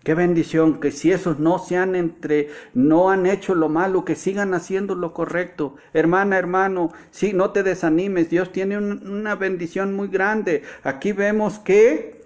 qué 0.08 0.14
bendición 0.14 0.80
que 0.80 0.90
si 0.90 1.12
esos 1.12 1.38
no 1.38 1.58
se 1.58 1.76
han 1.76 1.94
entre, 1.94 2.48
no 2.72 3.10
han 3.10 3.26
hecho 3.26 3.54
lo 3.54 3.68
malo, 3.68 4.06
que 4.06 4.14
sigan 4.14 4.54
haciendo 4.54 4.94
lo 4.94 5.12
correcto. 5.12 5.76
Hermana, 5.92 6.38
hermano, 6.38 6.94
sí, 7.10 7.34
no 7.34 7.50
te 7.50 7.62
desanimes, 7.62 8.30
Dios 8.30 8.50
tiene 8.50 8.78
una 8.78 9.34
bendición 9.34 9.94
muy 9.94 10.08
grande. 10.08 10.62
Aquí 10.82 11.12
vemos 11.12 11.58
que 11.58 12.22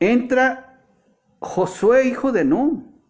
entra 0.00 0.82
Josué, 1.38 2.08
hijo 2.08 2.30
de 2.30 2.44
Nun, 2.44 3.00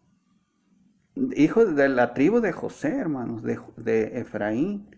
hijo 1.34 1.66
de 1.66 1.88
la 1.88 2.14
tribu 2.14 2.38
de 2.38 2.52
José, 2.52 2.96
hermanos, 2.98 3.42
de, 3.42 3.58
de 3.78 4.20
Efraín. 4.20 4.88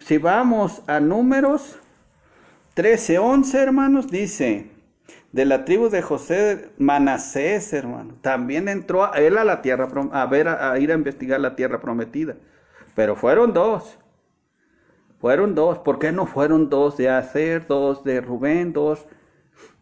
Si 0.00 0.18
vamos 0.18 0.82
a 0.88 0.98
números 0.98 1.78
13, 2.74 3.20
11, 3.20 3.58
hermanos, 3.58 4.10
dice, 4.10 4.72
de 5.32 5.44
la 5.44 5.64
tribu 5.64 5.90
de 5.90 6.00
José, 6.00 6.70
Manasés, 6.78 7.72
hermano, 7.72 8.14
también 8.22 8.68
entró 8.68 9.04
a 9.04 9.18
él 9.18 9.36
a 9.36 9.44
la 9.44 9.60
tierra, 9.60 9.88
a 10.12 10.26
ver, 10.26 10.48
a, 10.48 10.78
ir 10.78 10.90
a 10.90 10.94
investigar 10.94 11.38
la 11.40 11.54
tierra 11.54 11.80
prometida. 11.80 12.36
Pero 12.94 13.14
fueron 13.14 13.52
dos. 13.52 13.98
Fueron 15.20 15.54
dos. 15.54 15.78
¿Por 15.78 15.98
qué 15.98 16.12
no 16.12 16.26
fueron 16.26 16.70
dos 16.70 16.96
de 16.96 17.10
Acer, 17.10 17.66
dos 17.66 18.04
de 18.04 18.20
Rubén, 18.20 18.72
dos? 18.72 19.06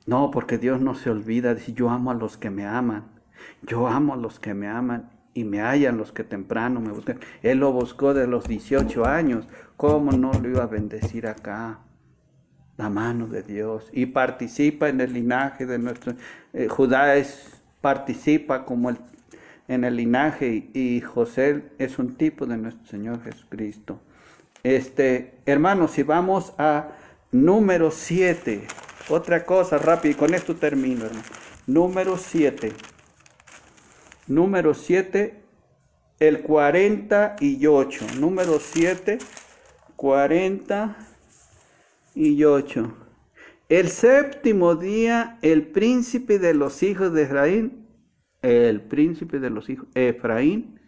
No, 0.06 0.30
porque 0.30 0.58
Dios 0.58 0.80
no 0.80 0.94
se 0.94 1.10
olvida. 1.10 1.54
Dice, 1.54 1.72
yo 1.72 1.90
amo 1.90 2.10
a 2.10 2.14
los 2.14 2.36
que 2.36 2.50
me 2.50 2.66
aman. 2.66 3.04
Yo 3.62 3.86
amo 3.86 4.14
a 4.14 4.16
los 4.16 4.40
que 4.40 4.54
me 4.54 4.68
aman 4.68 5.10
y 5.32 5.44
me 5.44 5.60
hallan 5.60 5.98
los 5.98 6.12
que 6.12 6.24
temprano 6.24 6.80
me 6.80 6.90
buscan. 6.90 7.20
Él 7.42 7.58
lo 7.58 7.72
buscó 7.72 8.14
de 8.14 8.26
los 8.26 8.48
18 8.48 9.06
años. 9.06 9.46
¿Cómo 9.76 10.12
no 10.12 10.32
lo 10.32 10.48
iba 10.48 10.64
a 10.64 10.66
bendecir 10.66 11.26
acá? 11.26 11.85
La 12.76 12.90
mano 12.90 13.26
de 13.26 13.42
Dios. 13.42 13.88
Y 13.92 14.06
participa 14.06 14.88
en 14.88 15.00
el 15.00 15.12
linaje 15.12 15.66
de 15.66 15.78
nuestro... 15.78 16.14
Eh, 16.52 16.68
Judá 16.68 17.16
es, 17.16 17.62
participa 17.80 18.64
como 18.64 18.90
el, 18.90 18.98
en 19.68 19.84
el 19.84 19.96
linaje 19.96 20.68
y 20.74 21.00
José 21.00 21.64
es 21.78 21.98
un 21.98 22.16
tipo 22.16 22.46
de 22.46 22.56
nuestro 22.56 22.86
Señor 22.86 23.22
Jesucristo. 23.22 24.00
Este, 24.62 25.38
hermanos, 25.46 25.92
si 25.92 26.02
vamos 26.02 26.52
a 26.58 26.88
número 27.30 27.90
7, 27.90 28.66
otra 29.08 29.44
cosa 29.44 29.78
rápido, 29.78 30.12
y 30.12 30.16
con 30.16 30.34
esto 30.34 30.56
termino, 30.56 31.06
hermano. 31.06 31.22
Número 31.66 32.16
7. 32.16 32.72
Número 34.26 34.74
7, 34.74 35.40
el 36.18 36.40
48. 36.42 38.06
Número 38.18 38.58
7, 38.58 39.18
48. 39.94 41.05
El 43.68 43.88
séptimo 43.88 44.74
día, 44.74 45.38
el 45.42 45.66
príncipe 45.66 46.38
de 46.38 46.54
los 46.54 46.82
hijos 46.82 47.12
de 47.12 47.24
Efraín, 47.24 47.86
el 48.42 48.80
príncipe 48.80 49.38
de 49.38 49.50
los 49.50 49.68
hijos, 49.68 49.86
Efraín, 49.94 50.80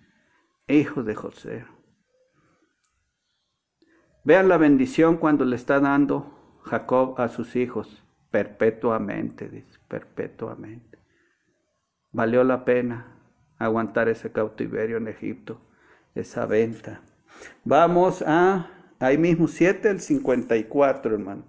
hijo 0.68 1.02
de 1.02 1.14
José. 1.14 1.64
Vean 4.24 4.48
la 4.48 4.58
bendición 4.58 5.16
cuando 5.16 5.44
le 5.44 5.56
está 5.56 5.80
dando 5.80 6.60
Jacob 6.62 7.20
a 7.20 7.28
sus 7.28 7.56
hijos, 7.56 8.04
perpetuamente, 8.30 9.48
dice, 9.48 9.78
perpetuamente. 9.88 10.98
Valió 12.12 12.44
la 12.44 12.64
pena 12.64 13.18
aguantar 13.58 14.08
ese 14.08 14.30
cautiverio 14.30 14.98
en 14.98 15.08
Egipto, 15.08 15.60
esa 16.14 16.46
venta. 16.46 17.00
Vamos 17.64 18.22
a, 18.26 18.70
ahí 18.98 19.18
mismo 19.18 19.48
7, 19.48 19.90
el 19.90 20.00
54, 20.00 21.14
hermano. 21.14 21.44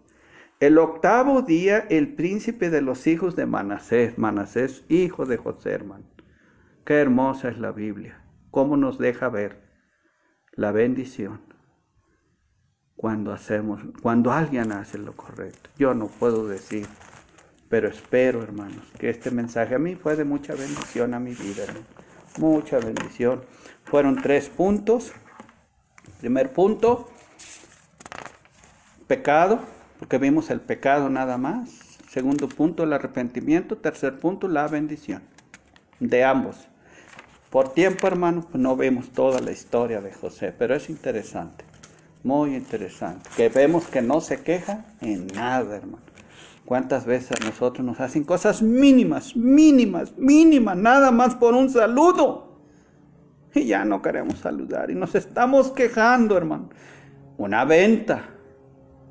El 0.60 0.78
octavo 0.78 1.42
día, 1.42 1.86
el 1.90 2.16
príncipe 2.16 2.70
de 2.70 2.82
los 2.82 3.08
hijos 3.08 3.36
de 3.36 3.46
Manasés, 3.46 4.18
Manasés, 4.18 4.84
hijo 4.90 5.26
de 5.26 5.38
José, 5.38 5.72
hermano. 5.72 6.06
Qué 6.86 6.96
hermosa 6.96 7.50
es 7.50 7.58
la 7.58 7.72
Biblia, 7.72 8.24
cómo 8.52 8.76
nos 8.76 8.98
deja 8.98 9.30
ver 9.30 9.62
la 10.54 10.72
bendición 10.72 11.42
cuando 12.96 13.32
hacemos, 13.32 13.82
cuando 14.02 14.32
alguien 14.32 14.72
hace 14.72 14.98
lo 14.98 15.14
correcto. 15.16 15.70
Yo 15.78 15.94
no 15.94 16.08
puedo 16.08 16.48
decir 16.48 16.88
pero 17.70 17.88
espero, 17.88 18.42
hermanos, 18.42 18.84
que 18.98 19.12
este 19.12 19.30
mensaje 19.30 19.76
a 19.76 19.80
mí 19.80 19.96
fue 19.96 20.16
de 20.16 20.26
mucha 20.26 20.56
bendición 20.56 21.14
a 21.14 21.20
mi 21.20 21.36
vida, 21.36 21.66
mucha 22.40 22.80
bendición. 22.80 23.44
Fueron 23.84 24.20
tres 24.22 24.50
puntos. 24.50 25.14
Primer 26.20 26.52
punto, 26.52 27.12
pecado, 29.10 29.60
porque 29.98 30.20
vimos 30.20 30.52
el 30.52 30.62
pecado 30.62 31.10
nada 31.10 31.38
más. 31.40 31.98
Segundo 32.10 32.48
punto, 32.48 32.84
el 32.84 32.94
arrepentimiento. 32.94 33.76
Tercer 33.76 34.20
punto, 34.20 34.48
la 34.48 34.68
bendición. 34.68 35.24
De 36.00 36.24
ambos. 36.24 36.68
Por 37.50 37.74
tiempo, 37.74 38.06
hermanos, 38.06 38.46
pues 38.46 38.62
no 38.62 38.78
vemos 38.78 39.10
toda 39.10 39.42
la 39.42 39.52
historia 39.52 40.00
de 40.00 40.14
José, 40.14 40.54
pero 40.56 40.76
es 40.76 40.92
interesante, 40.92 41.66
muy 42.24 42.56
interesante. 42.56 43.28
Que 43.36 43.50
vemos 43.50 43.88
que 43.88 44.04
no 44.04 44.22
se 44.22 44.44
queja 44.44 44.86
en 45.02 45.26
nada, 45.28 45.78
hermano. 45.78 46.04
¿Cuántas 46.64 47.08
veces 47.08 47.32
a 47.42 47.44
nosotros 47.44 47.84
nos 47.84 48.00
hacen 48.00 48.24
cosas 48.24 48.62
mínimas, 48.62 49.36
mínimas, 49.36 50.16
mínimas, 50.16 50.78
nada 50.78 51.10
más 51.10 51.34
por 51.34 51.56
un 51.56 51.72
saludo? 51.72 52.60
Y 53.56 53.66
ya 53.66 53.84
no 53.84 54.04
queremos 54.04 54.38
saludar 54.38 54.92
y 54.92 54.96
nos 54.96 55.16
estamos 55.16 55.72
quejando, 55.72 56.38
hermano. 56.38 56.70
Una 57.40 57.66
venta. 57.66 58.36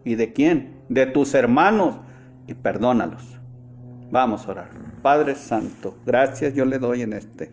¿Y 0.05 0.15
de 0.15 0.33
quién? 0.33 0.83
De 0.89 1.07
tus 1.07 1.35
hermanos. 1.35 2.01
Y 2.47 2.55
perdónalos. 2.55 3.39
Vamos 4.11 4.47
a 4.47 4.51
orar. 4.53 4.71
Padre 5.03 5.35
Santo, 5.35 5.97
gracias 6.07 6.55
yo 6.55 6.65
le 6.65 6.79
doy 6.79 7.03
en 7.03 7.13
este 7.13 7.51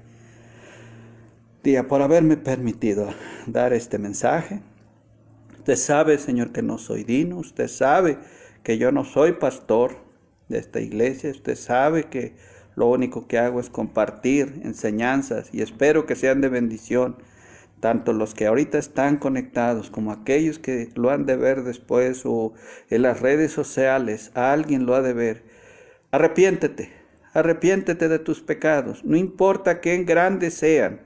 día 1.63 1.87
por 1.87 2.01
haberme 2.01 2.37
permitido 2.37 3.09
dar 3.45 3.73
este 3.73 3.97
mensaje. 3.97 4.61
Usted 5.57 5.75
sabe, 5.75 6.17
Señor, 6.17 6.51
que 6.51 6.61
no 6.61 6.77
soy 6.77 7.03
digno. 7.03 7.37
Usted 7.37 7.67
sabe 7.67 8.19
que 8.63 8.77
yo 8.77 8.91
no 8.91 9.03
soy 9.03 9.33
pastor 9.33 9.97
de 10.47 10.59
esta 10.59 10.79
iglesia. 10.79 11.31
Usted 11.31 11.55
sabe 11.55 12.05
que 12.05 12.35
lo 12.75 12.87
único 12.87 13.27
que 13.27 13.39
hago 13.39 13.59
es 13.59 13.69
compartir 13.69 14.61
enseñanzas 14.63 15.49
y 15.51 15.61
espero 15.61 16.05
que 16.05 16.15
sean 16.15 16.41
de 16.41 16.49
bendición, 16.49 17.17
tanto 17.85 18.13
los 18.13 18.33
que 18.33 18.47
ahorita 18.47 18.79
están 18.79 19.17
conectados 19.17 19.91
como 19.91 20.11
aquellos 20.11 20.57
que 20.57 20.89
lo 20.95 21.11
han 21.11 21.27
de 21.27 21.35
ver 21.35 21.61
después 21.61 22.23
o 22.25 22.55
en 22.89 23.03
las 23.03 23.21
redes 23.21 23.51
sociales, 23.51 24.31
alguien 24.33 24.87
lo 24.87 24.95
ha 24.95 25.03
de 25.03 25.13
ver 25.13 25.43
Arrepiéntete, 26.09 26.89
arrepiéntete 27.31 28.07
de 28.07 28.17
tus 28.17 28.41
pecados, 28.41 29.05
no 29.05 29.17
importa 29.17 29.81
qué 29.81 30.03
grandes 30.03 30.55
sean, 30.55 31.01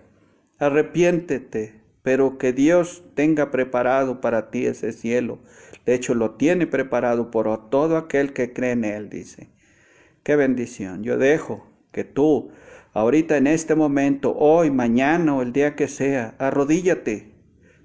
arrepiéntete, 0.57 1.81
pero 2.01 2.37
que 2.37 2.53
Dios 2.53 3.03
tenga 3.13 3.51
preparado 3.51 4.21
para 4.21 4.49
ti 4.49 4.65
ese 4.65 4.93
cielo. 4.93 5.39
De 5.85 5.95
hecho, 5.95 6.13
lo 6.13 6.35
tiene 6.35 6.65
preparado 6.65 7.29
por 7.29 7.69
todo 7.69 7.97
aquel 7.97 8.31
que 8.31 8.53
cree 8.53 8.71
en 8.71 8.85
Él, 8.85 9.09
dice. 9.09 9.49
Qué 10.23 10.37
bendición. 10.37 11.03
Yo 11.03 11.17
dejo 11.17 11.67
que 11.91 12.05
tú, 12.05 12.51
ahorita 12.99 13.37
en 13.37 13.47
este 13.47 13.75
momento, 13.75 14.35
hoy, 14.37 14.71
mañana 14.71 15.35
o 15.35 15.41
el 15.41 15.53
día 15.53 15.75
que 15.75 15.87
sea, 15.87 16.35
arrodíllate. 16.37 17.33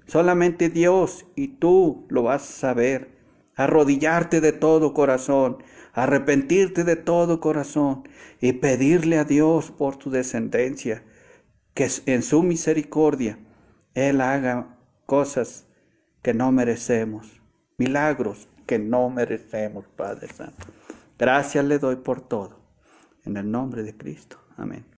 Solamente 0.07 0.69
Dios 0.69 1.25
y 1.35 1.47
tú 1.59 2.05
lo 2.09 2.23
vas 2.23 2.43
a 2.43 2.53
saber. 2.53 3.15
Arrodillarte 3.55 4.41
de 4.41 4.51
todo 4.51 4.93
corazón 4.93 5.57
arrepentirte 5.95 6.83
de 6.83 6.97
todo 6.97 7.39
corazón 7.39 8.03
y 8.41 8.53
pedirle 8.53 9.17
a 9.17 9.23
Dios 9.23 9.71
por 9.71 9.95
tu 9.95 10.11
descendencia 10.11 11.03
que 11.73 11.89
en 12.05 12.21
su 12.21 12.43
misericordia 12.43 13.39
Él 13.93 14.21
haga 14.21 14.77
cosas 15.05 15.65
que 16.21 16.33
no 16.33 16.51
merecemos, 16.51 17.41
milagros 17.77 18.49
que 18.67 18.77
no 18.77 19.09
merecemos, 19.09 19.85
Padre 19.95 20.27
Santo. 20.27 20.67
Gracias 21.17 21.63
le 21.63 21.79
doy 21.79 21.95
por 21.95 22.19
todo. 22.21 22.59
En 23.23 23.37
el 23.37 23.49
nombre 23.49 23.83
de 23.83 23.95
Cristo. 23.95 24.37
Amén. 24.57 24.85